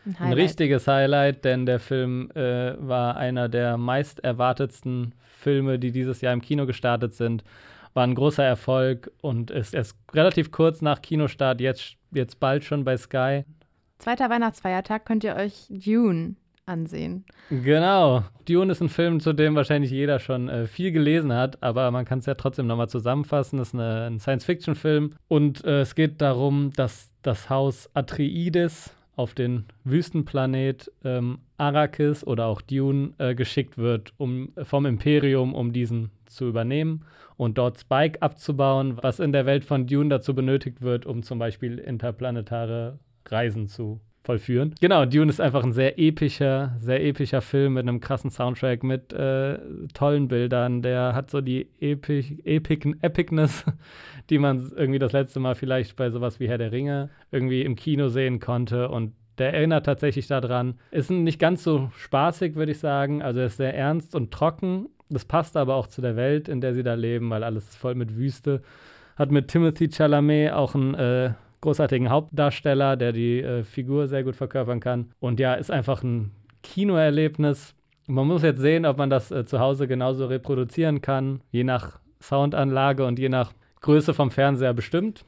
ein, 0.07 0.15
ein, 0.19 0.33
richtiges 0.33 0.87
Highlight, 0.87 1.45
denn 1.45 1.65
der 1.65 1.79
Film 1.79 2.31
äh, 2.31 2.75
war 2.79 3.17
einer 3.17 3.49
der 3.49 3.77
meist 3.77 4.23
erwartetsten 4.23 5.13
Filme, 5.23 5.79
die 5.79 5.91
dieses 5.91 6.21
Jahr 6.21 6.33
im 6.33 6.41
Kino 6.41 6.65
gestartet 6.65 7.13
sind 7.13 7.43
war 7.97 8.03
ein 8.03 8.13
großer 8.13 8.43
Erfolg 8.43 9.11
und 9.21 9.49
ist 9.49 9.73
erst 9.73 9.97
relativ 10.13 10.51
kurz 10.51 10.83
nach 10.83 11.01
Kinostart, 11.01 11.59
jetzt, 11.59 11.95
jetzt 12.11 12.39
bald 12.39 12.63
schon 12.63 12.85
bei 12.85 12.95
Sky. 12.95 13.43
Zweiter 13.97 14.29
Weihnachtsfeiertag 14.29 15.03
könnt 15.03 15.23
ihr 15.23 15.35
euch 15.35 15.65
Dune 15.67 16.35
ansehen. 16.67 17.25
Genau. 17.49 18.23
Dune 18.47 18.71
ist 18.71 18.81
ein 18.81 18.89
Film, 18.89 19.19
zu 19.19 19.33
dem 19.33 19.55
wahrscheinlich 19.55 19.89
jeder 19.89 20.19
schon 20.19 20.47
äh, 20.47 20.67
viel 20.67 20.91
gelesen 20.91 21.33
hat, 21.33 21.63
aber 21.63 21.89
man 21.89 22.05
kann 22.05 22.19
es 22.19 22.27
ja 22.27 22.35
trotzdem 22.35 22.67
nochmal 22.67 22.87
zusammenfassen. 22.87 23.57
Das 23.57 23.69
ist 23.69 23.73
eine, 23.73 24.05
ein 24.05 24.19
Science-Fiction-Film 24.19 25.15
und 25.27 25.65
äh, 25.65 25.81
es 25.81 25.95
geht 25.95 26.21
darum, 26.21 26.71
dass 26.75 27.11
das 27.23 27.49
Haus 27.49 27.89
Atreides 27.95 28.95
auf 29.17 29.33
den 29.33 29.65
Wüstenplanet 29.83 30.91
ähm, 31.03 31.39
Arrakis 31.57 32.25
oder 32.25 32.45
auch 32.45 32.61
Dune 32.61 33.13
äh, 33.17 33.35
geschickt 33.35 33.77
wird, 33.77 34.13
um 34.17 34.53
vom 34.63 34.85
Imperium, 34.85 35.53
um 35.53 35.73
diesen 35.73 36.11
zu 36.27 36.47
übernehmen 36.47 37.03
und 37.35 37.57
dort 37.57 37.79
Spike 37.79 38.21
abzubauen, 38.21 38.97
was 39.01 39.19
in 39.19 39.33
der 39.33 39.45
Welt 39.45 39.65
von 39.65 39.87
Dune 39.87 40.09
dazu 40.09 40.33
benötigt 40.35 40.81
wird, 40.81 41.05
um 41.05 41.23
zum 41.23 41.39
Beispiel 41.39 41.79
interplanetare 41.79 42.99
Reisen 43.25 43.67
zu 43.67 43.99
vollführen. 44.27 44.75
Genau, 44.81 45.05
Dune 45.05 45.29
ist 45.29 45.39
einfach 45.39 45.63
ein 45.63 45.71
sehr 45.71 45.97
epischer, 45.97 46.75
sehr 46.79 47.03
epischer 47.03 47.41
Film 47.41 47.75
mit 47.75 47.87
einem 47.87 48.01
krassen 48.01 48.29
Soundtrack, 48.29 48.83
mit 48.83 49.13
äh, 49.13 49.57
tollen 49.93 50.27
Bildern. 50.27 50.81
Der 50.81 51.15
hat 51.15 51.31
so 51.31 51.39
die 51.39 51.69
Epic, 51.79 52.35
Epic, 52.43 52.87
Epicness, 53.01 53.63
die 54.29 54.37
man 54.37 54.71
irgendwie 54.75 54.99
das 54.99 55.13
letzte 55.13 55.39
Mal 55.39 55.55
vielleicht 55.55 55.95
bei 55.95 56.09
sowas 56.09 56.41
wie 56.41 56.49
Herr 56.49 56.57
der 56.57 56.73
Ringe 56.73 57.09
irgendwie 57.31 57.61
im 57.61 57.75
Kino 57.77 58.09
sehen 58.09 58.39
konnte. 58.41 58.89
Und 58.89 59.13
der 59.37 59.53
erinnert 59.53 59.85
tatsächlich 59.85 60.27
daran. 60.27 60.75
Ist 60.91 61.09
nicht 61.09 61.39
ganz 61.39 61.63
so 61.63 61.89
spaßig, 61.95 62.55
würde 62.55 62.73
ich 62.73 62.79
sagen. 62.79 63.21
Also 63.21 63.39
er 63.39 63.45
ist 63.45 63.57
sehr 63.57 63.73
ernst 63.73 64.13
und 64.13 64.31
trocken. 64.31 64.89
Das 65.09 65.23
passt 65.23 65.55
aber 65.55 65.75
auch 65.75 65.87
zu 65.87 66.01
der 66.01 66.17
Welt, 66.17 66.49
in 66.49 66.59
der 66.59 66.73
sie 66.73 66.83
da 66.83 66.95
leben, 66.95 67.29
weil 67.29 67.45
alles 67.45 67.69
ist 67.69 67.77
voll 67.77 67.95
mit 67.95 68.17
Wüste. 68.17 68.61
Hat 69.15 69.31
mit 69.31 69.47
Timothy 69.47 69.89
Chalamet 69.89 70.51
auch 70.51 70.75
ein 70.75 70.95
äh, 70.95 71.31
großartigen 71.61 72.09
Hauptdarsteller, 72.09 72.95
der 72.95 73.11
die 73.11 73.41
äh, 73.41 73.63
Figur 73.63 74.07
sehr 74.07 74.23
gut 74.23 74.35
verkörpern 74.35 74.79
kann. 74.79 75.11
Und 75.19 75.39
ja, 75.39 75.53
ist 75.55 75.71
einfach 75.71 76.03
ein 76.03 76.31
Kinoerlebnis. 76.63 77.73
Man 78.07 78.27
muss 78.27 78.43
jetzt 78.43 78.59
sehen, 78.59 78.85
ob 78.85 78.97
man 78.97 79.09
das 79.09 79.31
äh, 79.31 79.45
zu 79.45 79.59
Hause 79.59 79.87
genauso 79.87 80.27
reproduzieren 80.27 81.01
kann, 81.01 81.41
je 81.51 81.63
nach 81.63 81.99
Soundanlage 82.21 83.05
und 83.05 83.19
je 83.19 83.29
nach 83.29 83.53
Größe 83.81 84.13
vom 84.13 84.31
Fernseher 84.31 84.73
bestimmt. 84.73 85.25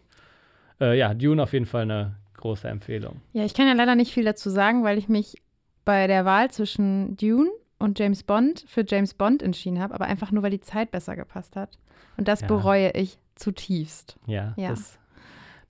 Äh, 0.80 0.98
ja, 0.98 1.14
Dune 1.14 1.44
auf 1.44 1.54
jeden 1.54 1.66
Fall 1.66 1.84
eine 1.84 2.16
große 2.38 2.68
Empfehlung. 2.68 3.22
Ja, 3.34 3.44
ich 3.44 3.54
kann 3.54 3.68
ja 3.68 3.74
leider 3.74 3.96
nicht 3.96 4.14
viel 4.14 4.24
dazu 4.24 4.50
sagen, 4.50 4.84
weil 4.84 4.98
ich 4.98 5.10
mich 5.10 5.42
bei 5.86 6.08
der 6.08 6.26
Wahl 6.26 6.52
zwischen 6.52 7.18
Dune 7.18 7.50
und 7.80 8.00
James 8.00 8.24
Bond 8.24 8.64
für 8.68 8.84
James 8.88 9.14
Bond 9.14 9.42
entschieden 9.42 9.80
habe, 9.80 9.94
aber 9.94 10.06
einfach 10.06 10.32
nur, 10.32 10.44
weil 10.44 10.52
die 10.52 10.62
Zeit 10.62 10.92
besser 10.92 11.16
gepasst 11.16 11.56
hat. 11.56 11.78
Und 12.18 12.28
das 12.28 12.42
ja. 12.42 12.48
bereue 12.48 12.92
ich 12.92 13.18
zutiefst. 13.36 14.18
Ja, 14.26 14.54
ja. 14.58 14.70
das 14.70 14.99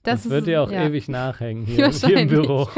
das, 0.02 0.22
das 0.22 0.30
wird 0.30 0.46
dir 0.46 0.62
auch 0.62 0.70
ja. 0.70 0.86
ewig 0.86 1.08
nachhängen 1.08 1.66
hier, 1.66 1.90
hier 1.90 2.16
im 2.20 2.28
Büro. 2.28 2.68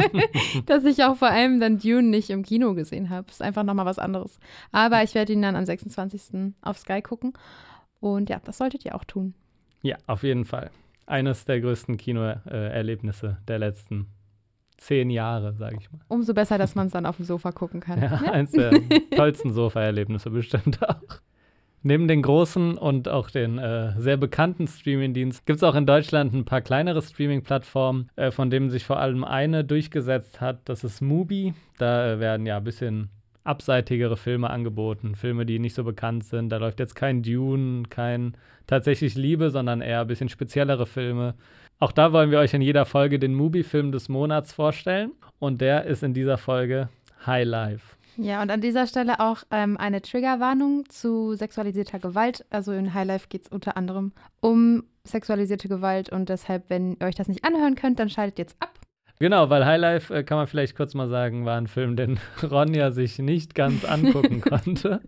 Dass 0.66 0.84
ich 0.84 1.02
auch 1.02 1.16
vor 1.16 1.28
allem 1.28 1.58
dann 1.58 1.78
Dune 1.78 2.08
nicht 2.08 2.30
im 2.30 2.44
Kino 2.44 2.74
gesehen 2.74 3.10
habe. 3.10 3.28
Ist 3.30 3.42
einfach 3.42 3.64
nochmal 3.64 3.86
was 3.86 3.98
anderes. 3.98 4.38
Aber 4.70 5.02
ich 5.02 5.14
werde 5.14 5.32
ihn 5.32 5.42
dann 5.42 5.56
am 5.56 5.64
26. 5.64 6.54
auf 6.62 6.78
Sky 6.78 7.02
gucken. 7.02 7.32
Und 7.98 8.30
ja, 8.30 8.40
das 8.44 8.58
solltet 8.58 8.84
ihr 8.84 8.94
auch 8.94 9.04
tun. 9.04 9.34
Ja, 9.82 9.96
auf 10.06 10.22
jeden 10.22 10.44
Fall. 10.44 10.70
Eines 11.06 11.44
der 11.44 11.60
größten 11.60 11.96
Kinoerlebnisse 11.96 13.38
der 13.48 13.58
letzten 13.58 14.06
zehn 14.76 15.10
Jahre, 15.10 15.54
sage 15.54 15.76
ich 15.80 15.90
mal. 15.90 16.00
Umso 16.08 16.34
besser, 16.34 16.56
dass 16.56 16.74
man 16.74 16.86
es 16.86 16.92
dann 16.92 17.04
auf 17.04 17.16
dem 17.16 17.24
Sofa 17.24 17.52
gucken 17.52 17.80
kann. 17.80 18.00
Ja, 18.02 18.20
ne? 18.20 18.32
eines 18.32 18.52
der 18.52 18.72
tollsten 19.14 19.52
Sofa-Erlebnisse 19.52 20.30
bestimmt 20.30 20.82
auch. 20.82 21.20
Neben 21.82 22.08
den 22.08 22.20
großen 22.20 22.76
und 22.76 23.08
auch 23.08 23.30
den 23.30 23.56
äh, 23.56 23.98
sehr 23.98 24.18
bekannten 24.18 24.66
Streaming-Diensten 24.66 25.46
gibt 25.46 25.56
es 25.58 25.62
auch 25.62 25.74
in 25.74 25.86
Deutschland 25.86 26.34
ein 26.34 26.44
paar 26.44 26.60
kleinere 26.60 27.00
Streaming-Plattformen, 27.00 28.10
äh, 28.16 28.30
von 28.30 28.50
denen 28.50 28.68
sich 28.68 28.84
vor 28.84 28.98
allem 28.98 29.24
eine 29.24 29.64
durchgesetzt 29.64 30.42
hat. 30.42 30.60
Das 30.66 30.84
ist 30.84 31.00
Mubi. 31.00 31.54
Da 31.78 32.12
äh, 32.12 32.20
werden 32.20 32.44
ja 32.44 32.58
ein 32.58 32.64
bisschen 32.64 33.08
abseitigere 33.44 34.18
Filme 34.18 34.50
angeboten, 34.50 35.14
Filme, 35.14 35.46
die 35.46 35.58
nicht 35.58 35.74
so 35.74 35.82
bekannt 35.82 36.24
sind. 36.24 36.50
Da 36.50 36.58
läuft 36.58 36.80
jetzt 36.80 36.94
kein 36.94 37.22
Dune, 37.22 37.84
kein 37.88 38.36
tatsächlich 38.66 39.14
Liebe, 39.14 39.48
sondern 39.48 39.80
eher 39.80 40.02
ein 40.02 40.06
bisschen 40.06 40.28
speziellere 40.28 40.84
Filme. 40.84 41.34
Auch 41.78 41.92
da 41.92 42.12
wollen 42.12 42.30
wir 42.30 42.40
euch 42.40 42.52
in 42.52 42.60
jeder 42.60 42.84
Folge 42.84 43.18
den 43.18 43.34
Mubi-Film 43.34 43.90
des 43.90 44.10
Monats 44.10 44.52
vorstellen. 44.52 45.12
Und 45.38 45.62
der 45.62 45.86
ist 45.86 46.02
in 46.02 46.12
dieser 46.12 46.36
Folge 46.36 46.90
High 47.24 47.46
Life. 47.46 47.96
Ja, 48.16 48.42
und 48.42 48.50
an 48.50 48.60
dieser 48.60 48.86
Stelle 48.86 49.20
auch 49.20 49.38
ähm, 49.50 49.76
eine 49.76 50.02
Triggerwarnung 50.02 50.88
zu 50.88 51.34
sexualisierter 51.34 51.98
Gewalt. 51.98 52.44
Also 52.50 52.72
in 52.72 52.94
Highlife 52.94 53.28
geht 53.28 53.42
es 53.42 53.48
unter 53.48 53.76
anderem 53.76 54.12
um 54.40 54.84
sexualisierte 55.04 55.68
Gewalt 55.68 56.10
und 56.10 56.28
deshalb, 56.28 56.64
wenn 56.68 56.96
ihr 57.00 57.06
euch 57.06 57.14
das 57.14 57.28
nicht 57.28 57.44
anhören 57.44 57.74
könnt, 57.74 57.98
dann 57.98 58.10
schaltet 58.10 58.38
jetzt 58.38 58.56
ab. 58.60 58.78
Genau, 59.18 59.50
weil 59.50 59.66
Highlife, 59.66 60.14
äh, 60.14 60.22
kann 60.24 60.38
man 60.38 60.46
vielleicht 60.46 60.76
kurz 60.76 60.94
mal 60.94 61.08
sagen, 61.08 61.44
war 61.44 61.58
ein 61.58 61.66
Film, 61.66 61.94
den 61.96 62.18
Ronja 62.42 62.90
sich 62.90 63.18
nicht 63.18 63.54
ganz 63.54 63.84
angucken 63.84 64.40
konnte. 64.40 65.00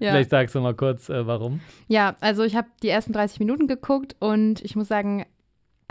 ja. 0.00 0.10
Vielleicht 0.10 0.30
sagst 0.30 0.54
du 0.54 0.60
mal 0.60 0.74
kurz, 0.74 1.08
äh, 1.08 1.26
warum. 1.26 1.60
Ja, 1.88 2.16
also 2.20 2.42
ich 2.42 2.56
habe 2.56 2.68
die 2.82 2.88
ersten 2.88 3.12
30 3.12 3.38
Minuten 3.38 3.68
geguckt 3.68 4.16
und 4.18 4.62
ich 4.64 4.74
muss 4.74 4.88
sagen, 4.88 5.26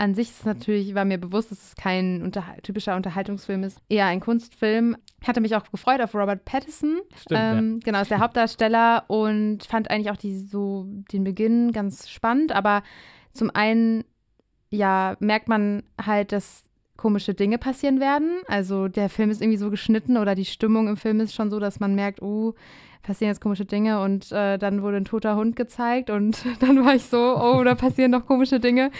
an 0.02 0.14
sich 0.14 0.30
ist 0.30 0.44
natürlich, 0.44 0.96
war 0.96 1.04
mir 1.04 1.16
bewusst, 1.16 1.52
dass 1.52 1.62
es 1.62 1.76
kein 1.76 2.22
unter 2.22 2.42
typischer 2.64 2.96
Unterhaltungsfilm 2.96 3.62
ist, 3.62 3.80
eher 3.88 4.06
ein 4.06 4.18
Kunstfilm. 4.18 4.96
Ich 5.20 5.28
hatte 5.28 5.40
mich 5.40 5.54
auch 5.54 5.62
gefreut 5.70 6.00
auf 6.00 6.12
Robert 6.16 6.44
Pattinson. 6.44 6.98
Stimmt, 7.16 7.40
ähm, 7.40 7.74
ja. 7.74 7.80
Genau, 7.84 8.02
ist 8.02 8.10
der 8.10 8.18
Hauptdarsteller 8.18 9.04
und 9.06 9.62
fand 9.62 9.92
eigentlich 9.92 10.10
auch 10.10 10.16
die, 10.16 10.36
so 10.40 10.86
den 11.12 11.22
Beginn 11.22 11.70
ganz 11.70 12.10
spannend. 12.10 12.50
Aber 12.50 12.82
zum 13.32 13.50
einen, 13.54 14.02
ja, 14.70 15.16
merkt 15.20 15.46
man 15.46 15.84
halt, 16.04 16.32
dass 16.32 16.64
komische 16.96 17.34
Dinge 17.34 17.58
passieren 17.58 18.00
werden. 18.00 18.40
Also 18.48 18.88
der 18.88 19.08
Film 19.08 19.30
ist 19.30 19.40
irgendwie 19.40 19.58
so 19.58 19.70
geschnitten 19.70 20.16
oder 20.16 20.34
die 20.34 20.44
Stimmung 20.44 20.88
im 20.88 20.96
Film 20.96 21.20
ist 21.20 21.32
schon 21.32 21.48
so, 21.48 21.60
dass 21.60 21.78
man 21.78 21.94
merkt, 21.94 22.22
oh, 22.22 22.54
passieren 23.04 23.30
jetzt 23.30 23.40
komische 23.40 23.66
Dinge 23.66 24.00
und 24.00 24.32
äh, 24.32 24.58
dann 24.58 24.82
wurde 24.82 24.96
ein 24.96 25.04
toter 25.04 25.36
Hund 25.36 25.54
gezeigt 25.54 26.10
und 26.10 26.44
dann 26.60 26.84
war 26.84 26.96
ich 26.96 27.04
so, 27.04 27.36
oh, 27.40 27.62
da 27.62 27.76
passieren 27.76 28.10
noch 28.10 28.26
komische 28.26 28.58
Dinge. 28.58 28.90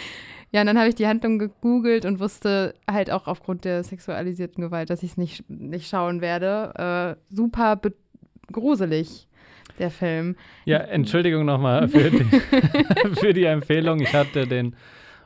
Ja, 0.53 0.61
und 0.61 0.67
dann 0.67 0.77
habe 0.77 0.87
ich 0.87 0.93
die 0.95 1.07
Handlung 1.07 1.39
gegoogelt 1.39 2.05
und 2.05 2.19
wusste 2.19 2.75
halt 2.89 3.09
auch 3.09 3.25
aufgrund 3.25 3.65
der 3.65 3.83
sexualisierten 3.83 4.63
Gewalt, 4.63 4.91
dass 4.91 5.01
ich 5.01 5.11
es 5.11 5.17
nicht, 5.17 5.49
nicht 5.49 5.89
schauen 5.89 6.21
werde. 6.21 7.17
Äh, 7.19 7.33
super 7.33 7.81
gruselig, 8.51 9.27
der 9.79 9.89
Film. 9.89 10.35
Ja, 10.65 10.77
Entschuldigung 10.77 11.45
nochmal 11.45 11.89
für 11.89 12.11
die, 12.11 12.23
für 13.15 13.33
die 13.33 13.45
Empfehlung. 13.45 13.99
Ich 13.99 14.13
hatte 14.13 14.47
den 14.47 14.75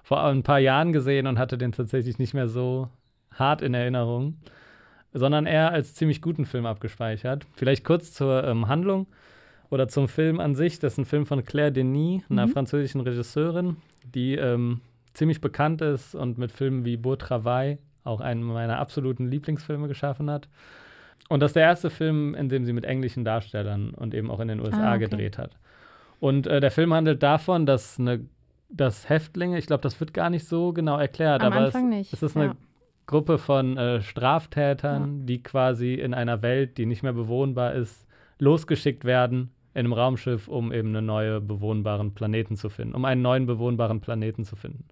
vor 0.02 0.24
ein 0.24 0.44
paar 0.44 0.60
Jahren 0.60 0.94
gesehen 0.94 1.28
und 1.28 1.38
hatte 1.38 1.58
den 1.58 1.74
tatsächlich 1.74 2.20
nicht 2.20 2.34
mehr 2.34 2.48
so 2.48 2.88
hart 3.34 3.62
in 3.62 3.74
Erinnerung, 3.74 4.38
sondern 5.12 5.46
eher 5.46 5.74
als 5.74 5.94
ziemlich 5.94 6.22
guten 6.22 6.46
Film 6.46 6.66
abgespeichert. 6.66 7.46
Vielleicht 7.54 7.84
kurz 7.84 8.14
zur 8.14 8.46
ähm, 8.46 8.70
Handlung 8.70 9.08
oder 9.70 9.90
zum 9.90 10.08
Film 10.08 10.40
an 10.40 10.56
sich. 10.56 10.80
Das 10.80 10.94
ist 10.94 11.00
ein 11.00 11.06
Film 11.06 11.26
von 11.26 11.44
Claire 11.44 11.74
Denis, 11.74 12.24
einer 12.30 12.48
mhm. 12.48 12.52
französischen 12.52 13.02
Regisseurin, 13.02 13.76
die 14.06 14.36
ähm, 14.36 14.80
ziemlich 15.18 15.42
bekannt 15.42 15.82
ist 15.82 16.14
und 16.16 16.38
mit 16.38 16.52
Filmen 16.52 16.86
wie 16.86 16.96
Beau 16.96 17.16
Travail 17.16 17.80
auch 18.04 18.22
einen 18.22 18.44
meiner 18.44 18.78
absoluten 18.78 19.28
Lieblingsfilme 19.28 19.88
geschaffen 19.88 20.30
hat. 20.30 20.48
Und 21.28 21.42
das 21.42 21.50
ist 21.50 21.56
der 21.56 21.64
erste 21.64 21.90
Film, 21.90 22.36
in 22.36 22.50
dem 22.50 22.64
sie 22.66 22.72
mit 22.72 22.86
englischen 22.86 23.26
Darstellern 23.26 23.90
und 23.90 24.14
eben 24.14 24.32
auch 24.32 24.40
in 24.40 24.48
den 24.48 24.60
USA 24.60 24.92
ah, 24.92 24.96
okay. 24.96 25.06
gedreht 25.06 25.38
hat. 25.38 25.58
Und 26.20 26.48
äh, 26.48 26.62
der 26.62 26.72
Film 26.72 26.94
handelt 26.94 27.22
davon, 27.22 27.66
dass 27.66 28.00
eine, 28.00 28.22
dass 28.70 29.10
Häftlinge, 29.10 29.58
ich 29.58 29.66
glaube, 29.66 29.82
das 29.82 30.00
wird 30.00 30.14
gar 30.14 30.30
nicht 30.30 30.48
so 30.48 30.72
genau 30.72 30.98
erklärt, 30.98 31.42
Am 31.42 31.52
aber 31.52 31.66
Anfang 31.66 31.92
es, 31.92 31.98
nicht. 31.98 32.14
es 32.14 32.24
ist 32.24 32.38
eine 32.38 32.46
ja. 32.46 32.56
Gruppe 33.08 33.40
von 33.40 33.76
äh, 33.76 34.02
Straftätern, 34.02 35.20
ja. 35.20 35.26
die 35.26 35.44
quasi 35.44 35.96
in 35.96 36.14
einer 36.14 36.42
Welt, 36.44 36.78
die 36.78 36.86
nicht 36.86 37.04
mehr 37.04 37.14
bewohnbar 37.14 37.74
ist, 37.74 38.08
losgeschickt 38.40 39.04
werden 39.04 39.52
in 39.78 39.86
einem 39.86 39.94
Raumschiff, 39.94 40.48
um 40.48 40.74
eben 40.74 40.96
einen 40.96 41.06
neuen 41.06 41.46
bewohnbaren 41.46 42.16
Planeten 42.16 42.56
zu 42.56 42.70
finden, 42.70 42.96
um 42.96 43.06
einen 43.06 43.22
neuen 43.22 43.46
bewohnbaren 43.46 44.02
Planeten 44.02 44.44
zu 44.44 44.56
finden. 44.56 44.86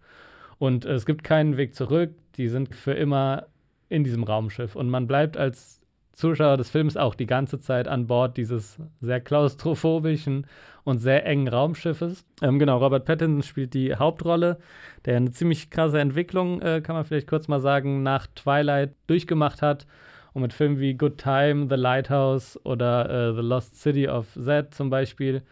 Und 0.60 0.86
es 0.86 1.08
gibt 1.08 1.24
keinen 1.24 1.58
Weg 1.58 1.74
zurück, 1.74 2.12
die 2.38 2.48
sind 2.50 2.76
für 2.76 2.93
immer 2.93 3.48
in 3.89 4.04
diesem 4.04 4.24
Raumschiff. 4.24 4.76
Und 4.76 4.89
man 4.91 5.08
bleibt 5.08 5.38
als 5.38 5.82
Zuschauer 6.13 6.58
des 6.58 6.69
Films 6.69 6.98
auch 6.98 7.15
die 7.15 7.26
ganze 7.26 7.58
Zeit 7.58 7.88
an 7.88 8.06
Bord 8.06 8.38
dieses 8.38 8.78
sehr 9.02 9.19
klaustrophobischen 9.21 10.45
und 10.84 11.00
sehr 11.00 11.26
engen 11.26 11.48
Raumschiffes. 11.48 12.24
Ähm, 12.43 12.60
genau, 12.60 12.78
Robert 12.78 13.06
Pattinson 13.06 13.41
spielt 13.41 13.74
die 13.74 13.95
Hauptrolle, 13.95 14.60
der 15.06 15.17
eine 15.17 15.32
ziemlich 15.32 15.71
krasse 15.71 16.00
Entwicklung, 16.00 16.62
äh, 16.62 16.82
kann 16.82 16.95
man 16.95 17.06
vielleicht 17.06 17.28
kurz 17.28 17.48
mal 17.48 17.60
sagen, 17.60 18.04
nach 18.04 18.28
Twilight 18.28 18.93
durchgemacht 19.08 19.63
hat. 19.63 19.88
Und 20.36 20.41
mit 20.41 20.52
Filmen 20.52 20.80
wie 20.82 20.95
Good 20.95 21.17
Time, 21.17 21.67
The 21.69 21.76
Lighthouse 21.76 22.60
oder 22.65 23.30
äh, 23.30 23.34
The 23.34 23.41
Lost 23.41 23.82
City 23.82 24.10
of 24.10 24.28
Z 24.34 24.74
zum 24.74 24.89
Beispiel, 24.89 25.43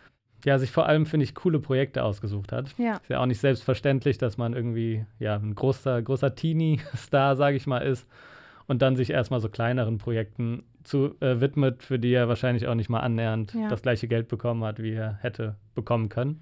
ja, 0.44 0.60
sich 0.60 0.72
vor 0.72 0.88
allem, 0.88 1.06
finde 1.06 1.24
ich, 1.24 1.36
coole 1.36 1.60
Projekte 1.60 2.04
ausgesucht 2.04 2.52
hat. 2.52 2.78
Ja. 2.78 2.96
Ist 2.98 3.10
ja 3.10 3.22
auch 3.22 3.26
nicht 3.26 3.40
selbstverständlich, 3.40 4.18
dass 4.18 4.38
man 4.38 4.52
irgendwie 4.52 5.06
ja, 5.20 5.38
ein 5.38 5.56
großer, 5.56 6.02
großer 6.02 6.36
Teenie-Star, 6.36 7.38
sage 7.38 7.56
ich 7.56 7.66
mal, 7.66 7.78
ist 7.78 8.10
und 8.68 8.82
dann 8.82 8.98
sich 8.98 9.10
erstmal 9.10 9.40
so 9.40 9.48
kleineren 9.48 10.00
Projekten 10.00 10.64
zu 10.84 11.16
äh, 11.22 11.40
widmet, 11.40 11.82
für 11.82 11.98
die 11.98 12.14
er 12.14 12.28
wahrscheinlich 12.28 12.68
auch 12.68 12.76
nicht 12.76 12.90
mal 12.90 13.00
annähernd 13.00 13.54
ja. 13.54 13.70
das 13.70 13.84
gleiche 13.84 14.10
Geld 14.10 14.28
bekommen 14.28 14.66
hat, 14.66 14.84
wie 14.84 14.92
er 14.92 15.14
hätte 15.22 15.56
bekommen 15.76 16.10
können. 16.10 16.42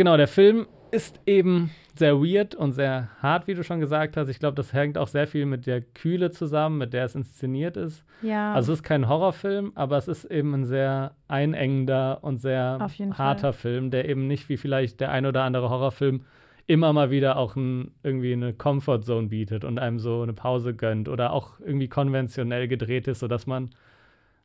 Genau, 0.00 0.16
der 0.16 0.28
Film 0.28 0.66
ist 0.92 1.20
eben 1.26 1.72
sehr 1.94 2.16
weird 2.22 2.54
und 2.54 2.72
sehr 2.72 3.10
hart, 3.20 3.46
wie 3.46 3.52
du 3.52 3.62
schon 3.62 3.80
gesagt 3.80 4.16
hast. 4.16 4.30
Ich 4.30 4.38
glaube, 4.38 4.54
das 4.54 4.72
hängt 4.72 4.96
auch 4.96 5.08
sehr 5.08 5.26
viel 5.26 5.44
mit 5.44 5.66
der 5.66 5.82
Kühle 5.82 6.30
zusammen, 6.30 6.78
mit 6.78 6.94
der 6.94 7.04
es 7.04 7.14
inszeniert 7.14 7.76
ist. 7.76 8.02
Ja. 8.22 8.54
Also 8.54 8.72
es 8.72 8.78
ist 8.78 8.82
kein 8.82 9.10
Horrorfilm, 9.10 9.72
aber 9.74 9.98
es 9.98 10.08
ist 10.08 10.24
eben 10.24 10.54
ein 10.54 10.64
sehr 10.64 11.16
einengender 11.28 12.24
und 12.24 12.38
sehr 12.38 12.78
harter 13.18 13.52
Fall. 13.52 13.72
Film, 13.72 13.90
der 13.90 14.08
eben 14.08 14.26
nicht 14.26 14.48
wie 14.48 14.56
vielleicht 14.56 15.00
der 15.00 15.10
ein 15.10 15.26
oder 15.26 15.42
andere 15.42 15.68
Horrorfilm 15.68 16.24
immer 16.66 16.94
mal 16.94 17.10
wieder 17.10 17.36
auch 17.36 17.54
ein, 17.56 17.90
irgendwie 18.02 18.32
eine 18.32 18.54
Comfortzone 18.54 19.28
bietet 19.28 19.64
und 19.64 19.78
einem 19.78 19.98
so 19.98 20.22
eine 20.22 20.32
Pause 20.32 20.72
gönnt 20.72 21.10
oder 21.10 21.34
auch 21.34 21.60
irgendwie 21.60 21.88
konventionell 21.88 22.68
gedreht 22.68 23.06
ist, 23.06 23.18
sodass 23.18 23.46
man 23.46 23.68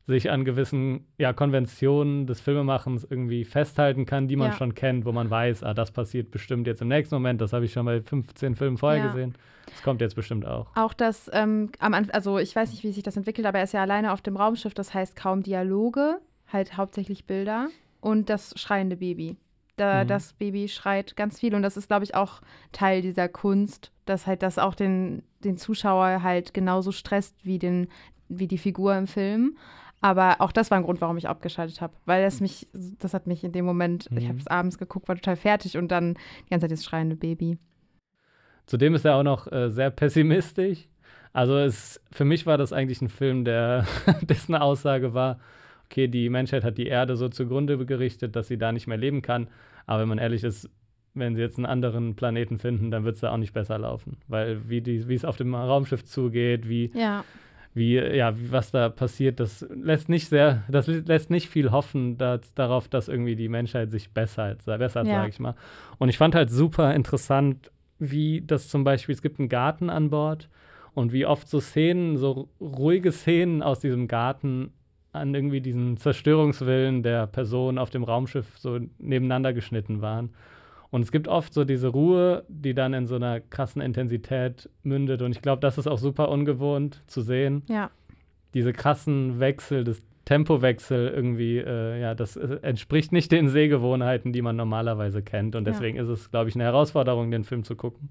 sich 0.07 0.29
an 0.29 0.45
gewissen 0.45 1.07
ja, 1.17 1.33
Konventionen 1.33 2.27
des 2.27 2.39
Filmemachens 2.39 3.05
irgendwie 3.09 3.43
festhalten 3.43 4.05
kann, 4.05 4.27
die 4.27 4.35
man 4.35 4.51
ja. 4.51 4.57
schon 4.57 4.75
kennt, 4.75 5.05
wo 5.05 5.11
man 5.11 5.29
weiß, 5.29 5.63
ah, 5.63 5.73
das 5.73 5.91
passiert 5.91 6.31
bestimmt 6.31 6.67
jetzt 6.67 6.81
im 6.81 6.89
nächsten 6.89 7.15
Moment, 7.15 7.41
das 7.41 7.53
habe 7.53 7.65
ich 7.65 7.73
schon 7.73 7.85
bei 7.85 8.01
15 8.01 8.55
Filmen 8.55 8.77
vorher 8.77 8.99
ja. 8.99 9.07
gesehen. 9.07 9.35
Das 9.65 9.81
kommt 9.81 10.01
jetzt 10.01 10.15
bestimmt 10.15 10.45
auch. 10.45 10.67
Auch 10.75 10.93
das, 10.93 11.29
ähm, 11.33 11.71
also 11.79 12.37
ich 12.37 12.55
weiß 12.55 12.71
nicht, 12.71 12.83
wie 12.83 12.91
sich 12.91 13.03
das 13.03 13.17
entwickelt, 13.17 13.47
aber 13.47 13.57
er 13.57 13.63
ist 13.63 13.73
ja 13.73 13.81
alleine 13.81 14.13
auf 14.13 14.21
dem 14.21 14.37
Raumschiff, 14.37 14.75
das 14.75 14.93
heißt 14.93 15.15
kaum 15.15 15.41
Dialoge, 15.41 16.19
halt 16.53 16.77
hauptsächlich 16.77 17.25
Bilder 17.25 17.69
und 17.99 18.29
das 18.29 18.53
schreiende 18.59 18.97
Baby. 18.97 19.37
Da, 19.77 20.03
mhm. 20.03 20.07
Das 20.07 20.33
Baby 20.33 20.67
schreit 20.69 21.15
ganz 21.15 21.39
viel 21.39 21.55
und 21.55 21.63
das 21.63 21.77
ist, 21.77 21.87
glaube 21.87 22.05
ich, 22.05 22.15
auch 22.15 22.41
Teil 22.71 23.01
dieser 23.01 23.27
Kunst, 23.27 23.91
dass 24.05 24.27
halt 24.27 24.43
das 24.43 24.59
auch 24.59 24.75
den, 24.75 25.23
den 25.43 25.57
Zuschauer 25.57 26.21
halt 26.21 26.53
genauso 26.53 26.91
stresst 26.91 27.35
wie, 27.43 27.59
den, 27.59 27.87
wie 28.29 28.47
die 28.47 28.59
Figur 28.59 28.95
im 28.95 29.07
Film. 29.07 29.57
Aber 30.05 30.39
auch 30.39 30.51
das 30.51 30.69
war 30.69 30.77
ein 30.77 30.83
Grund, 30.83 31.01
warum 31.01 31.17
ich 31.17 31.27
abgeschaltet 31.27 31.81
habe, 31.81 31.95
weil 32.05 32.23
es 32.25 32.39
mich, 32.39 32.67
das 32.99 33.15
hat 33.15 33.25
mich 33.25 33.43
in 33.43 33.53
dem 33.53 33.65
Moment, 33.65 34.11
mhm. 34.11 34.17
ich 34.19 34.27
habe 34.27 34.37
es 34.37 34.45
abends 34.45 34.77
geguckt, 34.77 35.07
war 35.07 35.15
total 35.15 35.35
fertig 35.35 35.79
und 35.79 35.87
dann 35.87 36.13
die 36.45 36.49
ganze 36.51 36.65
Zeit 36.65 36.73
das 36.73 36.85
schreiende 36.85 37.15
Baby. 37.15 37.57
Zudem 38.67 38.93
ist 38.93 39.03
er 39.03 39.15
auch 39.15 39.23
noch 39.23 39.51
äh, 39.51 39.71
sehr 39.71 39.89
pessimistisch. 39.89 40.87
Also 41.33 41.57
es, 41.57 41.99
für 42.11 42.23
mich 42.23 42.45
war 42.45 42.59
das 42.59 42.71
eigentlich 42.71 43.01
ein 43.01 43.09
Film, 43.09 43.45
der 43.45 43.87
dessen 44.21 44.53
Aussage 44.53 45.15
war, 45.15 45.39
okay, 45.85 46.07
die 46.07 46.29
Menschheit 46.29 46.63
hat 46.63 46.77
die 46.77 46.85
Erde 46.85 47.15
so 47.15 47.27
zugrunde 47.27 47.83
gerichtet, 47.83 48.35
dass 48.35 48.47
sie 48.47 48.59
da 48.59 48.71
nicht 48.71 48.85
mehr 48.85 48.97
leben 48.97 49.23
kann. 49.23 49.47
Aber 49.87 50.03
wenn 50.03 50.09
man 50.09 50.19
ehrlich 50.19 50.43
ist, 50.43 50.69
wenn 51.15 51.33
sie 51.33 51.41
jetzt 51.41 51.57
einen 51.57 51.65
anderen 51.65 52.15
Planeten 52.15 52.59
finden, 52.59 52.91
dann 52.91 53.05
wird 53.05 53.15
es 53.15 53.21
da 53.21 53.31
auch 53.31 53.37
nicht 53.37 53.53
besser 53.53 53.79
laufen. 53.79 54.17
Weil 54.27 54.69
wie 54.69 55.15
es 55.15 55.25
auf 55.25 55.37
dem 55.37 55.55
Raumschiff 55.55 56.05
zugeht, 56.05 56.69
wie, 56.69 56.91
ja. 56.93 57.23
Wie, 57.75 57.95
ja, 57.95 58.33
was 58.49 58.71
da 58.71 58.87
passiert, 58.87 59.41
das 59.41 59.65
lässt 59.69 60.07
nicht 60.07 60.29
sehr, 60.29 60.63
das 60.69 60.87
lässt 60.87 61.29
nicht 61.29 61.49
viel 61.49 61.71
hoffen 61.71 62.17
dass, 62.17 62.53
darauf, 62.53 62.87
dass 62.87 63.09
irgendwie 63.09 63.35
die 63.35 63.49
Menschheit 63.49 63.91
sich 63.91 64.11
bessert, 64.11 64.63
bessert, 64.65 65.05
ja. 65.05 65.15
sage 65.15 65.29
ich 65.29 65.39
mal. 65.39 65.55
Und 65.97 66.07
ich 66.07 66.17
fand 66.17 66.35
halt 66.35 66.49
super 66.49 66.95
interessant, 66.95 67.71
wie 67.99 68.41
das 68.41 68.69
zum 68.69 68.85
Beispiel, 68.85 69.13
es 69.13 69.21
gibt 69.21 69.39
einen 69.39 69.49
Garten 69.49 69.89
an 69.89 70.09
Bord 70.09 70.49
und 70.93 71.11
wie 71.11 71.25
oft 71.25 71.49
so 71.49 71.59
Szenen, 71.59 72.15
so 72.15 72.47
ruhige 72.61 73.11
Szenen 73.11 73.61
aus 73.61 73.81
diesem 73.81 74.07
Garten 74.07 74.71
an 75.11 75.35
irgendwie 75.35 75.59
diesen 75.61 75.97
Zerstörungswillen 75.97 77.03
der 77.03 77.27
Person 77.27 77.77
auf 77.77 77.89
dem 77.89 78.03
Raumschiff 78.03 78.57
so 78.57 78.79
nebeneinander 78.99 79.51
geschnitten 79.51 80.01
waren. 80.01 80.29
Und 80.91 81.01
es 81.01 81.11
gibt 81.11 81.27
oft 81.27 81.53
so 81.53 81.65
diese 81.65 81.87
Ruhe, 81.87 82.45
die 82.47 82.73
dann 82.73 82.93
in 82.93 83.07
so 83.07 83.15
einer 83.15 83.39
krassen 83.39 83.81
Intensität 83.81 84.69
mündet. 84.83 85.21
Und 85.21 85.31
ich 85.31 85.41
glaube, 85.41 85.59
das 85.59 85.77
ist 85.77 85.87
auch 85.87 85.97
super 85.97 86.29
ungewohnt 86.29 87.03
zu 87.07 87.21
sehen. 87.21 87.63
Ja. 87.67 87.89
Diese 88.53 88.71
krassen 88.71 89.39
Wechsel, 89.39 89.83
das 89.83 90.01
Tempowechsel 90.25 91.09
irgendwie, 91.09 91.57
äh, 91.57 92.01
ja, 92.01 92.15
das 92.15 92.35
äh, 92.35 92.59
entspricht 92.61 93.11
nicht 93.11 93.31
den 93.31 93.49
Sehgewohnheiten, 93.49 94.33
die 94.33 94.41
man 94.41 94.55
normalerweise 94.55 95.21
kennt. 95.21 95.55
Und 95.55 95.65
deswegen 95.65 95.97
ja. 95.97 96.03
ist 96.03 96.09
es, 96.09 96.31
glaube 96.31 96.49
ich, 96.49 96.55
eine 96.55 96.63
Herausforderung, 96.63 97.29
den 97.31 97.43
Film 97.43 97.63
zu 97.63 97.75
gucken. 97.75 98.09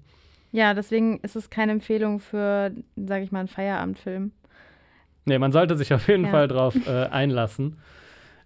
Ja, 0.51 0.73
deswegen 0.73 1.19
ist 1.19 1.35
es 1.35 1.49
keine 1.49 1.73
Empfehlung 1.73 2.19
für, 2.19 2.71
sage 2.95 3.23
ich 3.23 3.31
mal, 3.31 3.39
einen 3.39 3.49
Feierabendfilm. 3.49 4.31
Nee, 5.25 5.39
man 5.39 5.51
sollte 5.51 5.75
sich 5.75 5.93
auf 5.93 6.07
jeden 6.07 6.25
ja. 6.25 6.31
Fall 6.31 6.47
drauf 6.47 6.75
äh, 6.87 7.07
einlassen, 7.07 7.77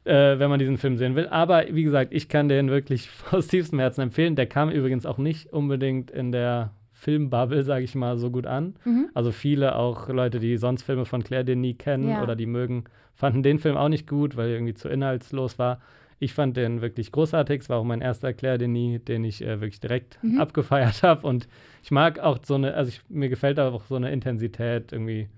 äh, 0.06 0.40
wenn 0.40 0.50
man 0.50 0.60
diesen 0.60 0.78
Film 0.78 0.98
sehen 0.98 1.16
will. 1.16 1.28
Aber 1.28 1.66
wie 1.70 1.84
gesagt, 1.84 2.14
ich 2.14 2.30
kann 2.30 2.50
den 2.50 2.70
wirklich 2.70 3.10
aus 3.32 3.48
tiefstem 3.48 3.80
Herzen 3.80 4.02
empfehlen. 4.02 4.36
Der 4.36 4.48
kam 4.48 4.70
übrigens 4.70 5.06
auch 5.06 5.18
nicht 5.18 5.52
unbedingt 5.52 6.12
in 6.12 6.32
der 6.32 6.72
Filmbubble, 6.94 7.64
sage 7.64 7.86
ich 7.86 7.96
mal, 7.96 8.18
so 8.18 8.30
gut 8.30 8.46
an. 8.46 8.76
Mhm. 8.84 9.10
Also 9.14 9.32
viele 9.32 9.76
auch 9.76 10.10
Leute, 10.10 10.40
die 10.40 10.58
sonst 10.58 10.84
Filme 10.84 11.06
von 11.06 11.24
Claire 11.24 11.46
Denis 11.46 11.78
kennen 11.78 12.10
ja. 12.10 12.22
oder 12.22 12.36
die 12.36 12.46
mögen, 12.46 12.84
fanden 13.14 13.42
den 13.42 13.60
Film 13.60 13.78
auch 13.78 13.88
nicht 13.88 14.08
gut, 14.08 14.36
weil 14.36 14.50
er 14.50 14.56
irgendwie 14.56 14.74
zu 14.74 14.90
inhaltslos 14.90 15.58
war. 15.58 15.80
Ich 16.22 16.34
fand 16.34 16.58
den 16.58 16.82
wirklich 16.82 17.14
großartig. 17.14 17.62
Es 17.62 17.70
war 17.70 17.78
auch 17.78 17.86
mein 17.86 18.02
erster 18.02 18.34
Claire 18.34 18.58
Denis, 18.58 19.02
den 19.06 19.24
ich 19.24 19.42
äh, 19.42 19.62
wirklich 19.62 19.80
direkt 19.80 20.20
mhm. 20.22 20.42
abgefeiert 20.42 21.02
habe. 21.04 21.26
Und 21.26 21.48
ich 21.84 21.92
mag 21.92 22.20
auch 22.20 22.40
so 22.44 22.56
eine, 22.56 22.74
also 22.74 22.90
ich, 22.90 23.02
mir 23.08 23.30
gefällt 23.30 23.60
auch 23.60 23.86
so 23.86 23.96
eine 23.96 24.12
Intensität 24.12 24.92
irgendwie 24.92 25.30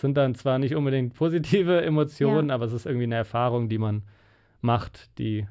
sind 0.00 0.16
dann 0.16 0.34
zwar 0.34 0.58
nicht 0.58 0.74
unbedingt 0.74 1.14
positive 1.14 1.82
Emotionen, 1.84 2.48
ja. 2.48 2.54
aber 2.54 2.64
es 2.64 2.72
ist 2.72 2.86
irgendwie 2.86 3.04
eine 3.04 3.16
Erfahrung, 3.16 3.68
die 3.68 3.78
man 3.78 4.02
macht, 4.60 5.18
die 5.18 5.46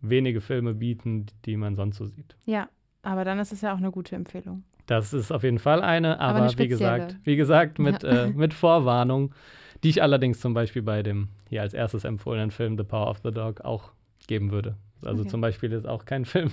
wenige 0.00 0.40
Filme 0.40 0.74
bieten, 0.74 1.26
die 1.44 1.56
man 1.56 1.76
sonst 1.76 1.96
so 1.96 2.06
sieht. 2.06 2.36
Ja, 2.44 2.68
aber 3.02 3.24
dann 3.24 3.38
ist 3.38 3.52
es 3.52 3.60
ja 3.60 3.72
auch 3.72 3.78
eine 3.78 3.90
gute 3.90 4.16
Empfehlung. 4.16 4.64
Das 4.86 5.12
ist 5.12 5.30
auf 5.30 5.44
jeden 5.44 5.58
Fall 5.58 5.80
eine, 5.80 6.20
aber, 6.20 6.38
aber 6.38 6.48
eine 6.48 6.58
wie 6.58 6.68
gesagt, 6.68 7.16
wie 7.24 7.36
gesagt, 7.36 7.78
mit, 7.78 8.02
ja. 8.02 8.24
äh, 8.24 8.30
mit 8.30 8.52
Vorwarnung, 8.52 9.34
die 9.82 9.90
ich 9.90 10.02
allerdings 10.02 10.40
zum 10.40 10.54
Beispiel 10.54 10.82
bei 10.82 11.02
dem 11.02 11.28
hier 11.48 11.62
als 11.62 11.74
erstes 11.74 12.04
empfohlenen 12.04 12.50
Film 12.50 12.76
The 12.76 12.84
Power 12.84 13.08
of 13.08 13.20
the 13.22 13.30
Dog 13.30 13.60
auch 13.60 13.92
geben 14.26 14.50
würde. 14.50 14.76
Also 15.04 15.22
okay. 15.22 15.30
zum 15.30 15.40
Beispiel 15.40 15.72
ist 15.72 15.86
auch 15.86 16.04
kein 16.04 16.24
Film 16.24 16.50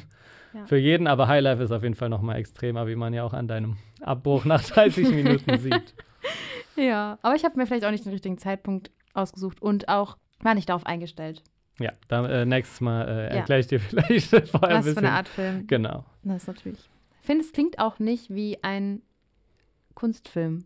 ja. 0.53 0.65
für 0.65 0.77
jeden, 0.77 1.07
aber 1.07 1.27
Highlife 1.27 1.61
ist 1.61 1.71
auf 1.71 1.83
jeden 1.83 1.95
Fall 1.95 2.09
nochmal 2.09 2.37
extremer, 2.37 2.87
wie 2.87 2.95
man 2.95 3.13
ja 3.13 3.23
auch 3.23 3.33
an 3.33 3.47
deinem 3.47 3.77
Abbruch 4.01 4.45
nach 4.45 4.63
30 4.67 5.09
Minuten 5.09 5.57
sieht. 5.57 5.93
Ja, 6.79 7.19
aber 7.21 7.35
ich 7.35 7.43
habe 7.43 7.57
mir 7.57 7.67
vielleicht 7.67 7.85
auch 7.85 7.91
nicht 7.91 8.05
den 8.05 8.11
richtigen 8.11 8.37
Zeitpunkt 8.37 8.91
ausgesucht 9.13 9.61
und 9.61 9.89
auch 9.89 10.17
war 10.41 10.55
nicht 10.55 10.69
darauf 10.69 10.85
eingestellt. 10.85 11.43
Ja, 11.79 11.93
dann 12.07 12.25
äh, 12.25 12.45
nächstes 12.45 12.81
Mal 12.81 13.07
äh, 13.07 13.37
erkläre 13.37 13.59
ich 13.61 13.67
dir 13.67 13.79
vielleicht 13.79 14.29
vorher 14.29 14.49
Was 14.51 14.61
ein 14.61 14.83
bisschen. 14.83 14.93
für 14.93 14.99
eine 14.99 15.11
Art 15.11 15.27
Film. 15.27 15.67
Genau. 15.67 16.05
Das 16.23 16.43
ist 16.43 16.47
natürlich. 16.47 16.89
Ich 17.21 17.25
finde, 17.25 17.43
es 17.43 17.51
klingt 17.51 17.79
auch 17.79 17.99
nicht 17.99 18.29
wie 18.33 18.57
ein 18.63 19.01
Kunstfilm. 19.93 20.65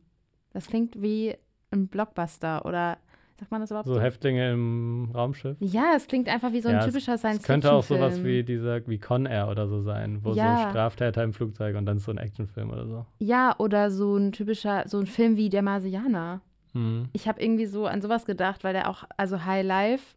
Das 0.54 0.68
klingt 0.68 1.02
wie 1.02 1.36
ein 1.72 1.88
Blockbuster 1.88 2.66
oder 2.66 2.98
Sagt 3.44 3.52
man 3.52 3.60
das 3.60 3.72
überhaupt 3.72 3.90
so? 3.90 4.00
Häftlinge 4.00 4.54
im 4.54 5.12
Raumschiff? 5.14 5.58
Ja, 5.60 5.96
es 5.98 6.08
klingt 6.08 6.30
einfach 6.30 6.54
wie 6.54 6.62
so 6.62 6.70
ein 6.70 6.76
ja, 6.76 6.86
typischer 6.86 7.18
Science-Fiction-Film. 7.18 7.62
Könnte 7.62 7.74
auch 7.74 7.84
sowas 7.84 8.24
wie 8.24 8.42
dieser, 8.42 8.88
wie 8.88 9.00
Con 9.00 9.26
Air 9.26 9.50
oder 9.50 9.68
so 9.68 9.82
sein, 9.82 10.20
wo 10.24 10.32
ja. 10.32 10.64
so 10.64 10.70
Straftäter 10.70 11.22
im 11.26 11.34
Flugzeug 11.34 11.76
und 11.76 11.86
dann 11.86 12.00
so 12.00 12.12
ein 12.12 12.20
Actionfilm 12.20 12.70
oder 12.70 12.88
so. 12.88 13.06
Ja, 13.20 13.54
oder 13.58 13.92
so 13.92 14.16
ein 14.16 14.32
typischer, 14.32 14.86
so 14.88 14.98
ein 14.98 15.08
Film 15.08 15.36
wie 15.36 15.50
Der 15.50 15.62
Marsianer. 15.62 16.40
Mhm. 16.72 17.10
Ich 17.12 17.28
habe 17.28 17.44
irgendwie 17.44 17.66
so 17.66 17.86
an 17.86 18.02
sowas 18.02 18.26
gedacht, 18.26 18.64
weil 18.64 18.72
der 18.72 18.90
auch, 18.90 19.04
also 19.18 19.44
High 19.44 19.66
Life 19.66 20.16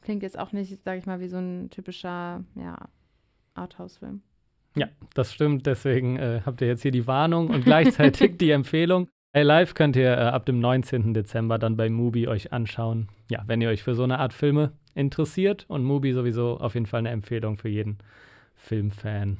klingt 0.00 0.22
jetzt 0.22 0.38
auch 0.38 0.52
nicht, 0.52 0.82
sag 0.82 0.96
ich 0.96 1.04
mal, 1.04 1.20
wie 1.20 1.28
so 1.28 1.36
ein 1.36 1.68
typischer, 1.68 2.42
ja, 2.54 2.78
Arthouse-Film. 3.52 4.22
Ja, 4.74 4.88
das 5.12 5.34
stimmt. 5.34 5.66
Deswegen 5.66 6.16
äh, 6.16 6.40
habt 6.46 6.62
ihr 6.62 6.68
jetzt 6.68 6.80
hier 6.80 6.92
die 6.92 7.06
Warnung 7.06 7.50
und 7.50 7.64
gleichzeitig 7.64 8.36
die 8.38 8.52
Empfehlung. 8.52 9.08
Hey 9.32 9.42
Live 9.42 9.74
könnt 9.74 9.96
ihr 9.96 10.12
äh, 10.12 10.20
ab 10.20 10.46
dem 10.46 10.60
19. 10.60 11.12
Dezember 11.12 11.58
dann 11.58 11.76
bei 11.76 11.90
Mubi 11.90 12.26
euch 12.26 12.52
anschauen. 12.52 13.08
Ja, 13.30 13.42
wenn 13.46 13.60
ihr 13.60 13.68
euch 13.68 13.82
für 13.82 13.94
so 13.94 14.02
eine 14.02 14.18
Art 14.18 14.32
Filme 14.32 14.72
interessiert 14.94 15.66
und 15.68 15.84
Mubi 15.84 16.12
sowieso 16.12 16.58
auf 16.58 16.74
jeden 16.74 16.86
Fall 16.86 17.00
eine 17.00 17.10
Empfehlung 17.10 17.58
für 17.58 17.68
jeden 17.68 17.98
Filmfan. 18.54 19.36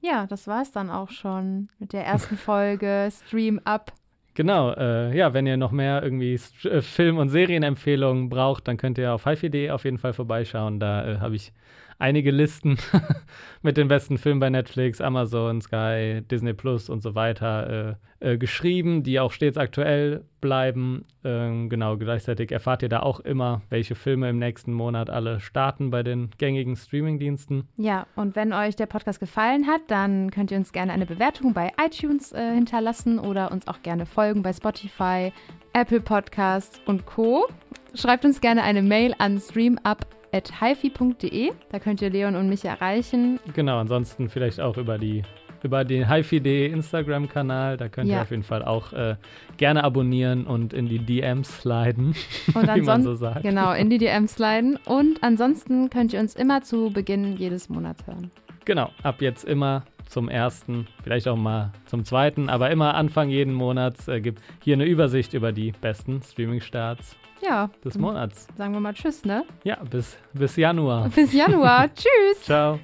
Ja, 0.00 0.26
das 0.26 0.46
war 0.46 0.62
es 0.62 0.72
dann 0.72 0.90
auch 0.90 1.10
schon 1.10 1.68
mit 1.78 1.92
der 1.92 2.06
ersten 2.06 2.36
Folge 2.36 3.08
Stream 3.26 3.60
Up. 3.64 3.92
Genau, 4.34 4.72
äh, 4.72 5.16
ja, 5.16 5.32
wenn 5.34 5.46
ihr 5.46 5.56
noch 5.56 5.72
mehr 5.72 6.02
irgendwie 6.02 6.40
äh, 6.64 6.80
Film- 6.80 7.18
und 7.18 7.28
Serienempfehlungen 7.28 8.30
braucht, 8.30 8.66
dann 8.66 8.78
könnt 8.78 8.98
ihr 8.98 9.12
auf 9.12 9.24
hifi.de 9.24 9.70
auf 9.70 9.84
jeden 9.84 9.98
Fall 9.98 10.12
vorbeischauen. 10.12 10.80
Da 10.80 11.06
äh, 11.06 11.18
habe 11.18 11.36
ich 11.36 11.52
einige 11.98 12.30
Listen 12.30 12.78
mit 13.62 13.76
den 13.76 13.88
besten 13.88 14.18
Filmen 14.18 14.40
bei 14.40 14.50
Netflix, 14.50 15.00
Amazon, 15.00 15.60
Sky, 15.60 16.22
Disney 16.30 16.52
Plus 16.52 16.88
und 16.88 17.02
so 17.02 17.14
weiter 17.14 17.96
äh, 18.20 18.30
äh, 18.32 18.38
geschrieben, 18.38 19.02
die 19.02 19.20
auch 19.20 19.32
stets 19.32 19.58
aktuell 19.58 20.24
bleiben. 20.40 21.04
Ähm, 21.24 21.68
genau, 21.68 21.96
gleichzeitig 21.96 22.52
erfahrt 22.52 22.82
ihr 22.82 22.88
da 22.88 23.00
auch 23.00 23.20
immer, 23.20 23.60
welche 23.68 23.94
Filme 23.94 24.30
im 24.30 24.38
nächsten 24.38 24.72
Monat 24.72 25.10
alle 25.10 25.40
starten 25.40 25.90
bei 25.90 26.02
den 26.02 26.30
gängigen 26.38 26.74
Streamingdiensten. 26.74 27.68
Ja, 27.76 28.06
und 28.16 28.34
wenn 28.34 28.52
euch 28.52 28.76
der 28.76 28.86
Podcast 28.86 29.20
gefallen 29.20 29.66
hat, 29.66 29.82
dann 29.88 30.30
könnt 30.30 30.50
ihr 30.50 30.56
uns 30.56 30.72
gerne 30.72 30.92
eine 30.92 31.06
Bewertung 31.06 31.52
bei 31.52 31.72
iTunes 31.84 32.32
äh, 32.32 32.54
hinterlassen 32.54 33.18
oder 33.18 33.52
uns 33.52 33.68
auch 33.68 33.82
gerne 33.82 34.06
folgen 34.06 34.42
bei 34.42 34.52
Spotify, 34.52 35.32
Apple 35.74 36.00
Podcasts 36.00 36.80
und 36.86 37.04
Co. 37.04 37.46
Schreibt 37.94 38.24
uns 38.24 38.40
gerne 38.40 38.62
eine 38.62 38.80
Mail 38.82 39.14
an 39.18 39.38
streamup 39.38 40.06
hifi.de. 40.42 41.52
Da 41.70 41.78
könnt 41.78 42.02
ihr 42.02 42.10
Leon 42.10 42.36
und 42.36 42.48
mich 42.48 42.64
erreichen. 42.64 43.38
Genau, 43.54 43.78
ansonsten 43.78 44.28
vielleicht 44.28 44.60
auch 44.60 44.76
über 44.76 44.98
die 44.98 45.22
über 45.62 45.82
den 45.84 46.08
hifi.de 46.08 46.70
Instagram-Kanal. 46.70 47.78
Da 47.78 47.88
könnt 47.88 48.10
ja. 48.10 48.16
ihr 48.16 48.22
auf 48.22 48.30
jeden 48.30 48.42
Fall 48.42 48.62
auch 48.62 48.92
äh, 48.92 49.16
gerne 49.56 49.82
abonnieren 49.82 50.46
und 50.46 50.74
in 50.74 50.86
die 50.86 50.98
DMs 50.98 51.62
sliden, 51.62 52.14
wie 52.74 52.82
man 52.82 53.02
so 53.02 53.14
sagt. 53.14 53.42
Genau, 53.42 53.72
in 53.72 53.88
die 53.88 53.98
DMs 53.98 54.34
sliden. 54.34 54.78
Und 54.84 55.22
ansonsten 55.22 55.88
könnt 55.88 56.12
ihr 56.12 56.20
uns 56.20 56.34
immer 56.34 56.62
zu 56.62 56.90
Beginn 56.90 57.36
jedes 57.36 57.70
Monats 57.70 58.06
hören. 58.06 58.30
Genau, 58.66 58.90
ab 59.02 59.22
jetzt 59.22 59.44
immer 59.44 59.84
zum 60.06 60.28
ersten, 60.28 60.86
vielleicht 61.02 61.26
auch 61.28 61.36
mal 61.36 61.72
zum 61.86 62.04
zweiten, 62.04 62.48
aber 62.48 62.70
immer 62.70 62.94
Anfang 62.94 63.30
jeden 63.30 63.54
Monats 63.54 64.06
äh, 64.06 64.20
gibt 64.20 64.42
hier 64.62 64.74
eine 64.74 64.84
Übersicht 64.84 65.34
über 65.34 65.52
die 65.52 65.72
besten 65.72 66.22
Streaming-Starts 66.22 67.16
ja. 67.44 67.70
des 67.84 67.98
Monats. 67.98 68.46
Sagen 68.56 68.72
wir 68.72 68.80
mal 68.80 68.94
Tschüss, 68.94 69.24
ne? 69.24 69.44
Ja, 69.64 69.76
bis, 69.84 70.16
bis 70.32 70.56
Januar. 70.56 71.08
Bis 71.08 71.32
Januar. 71.32 71.88
Tschüss. 71.94 72.42
Ciao. 72.42 72.78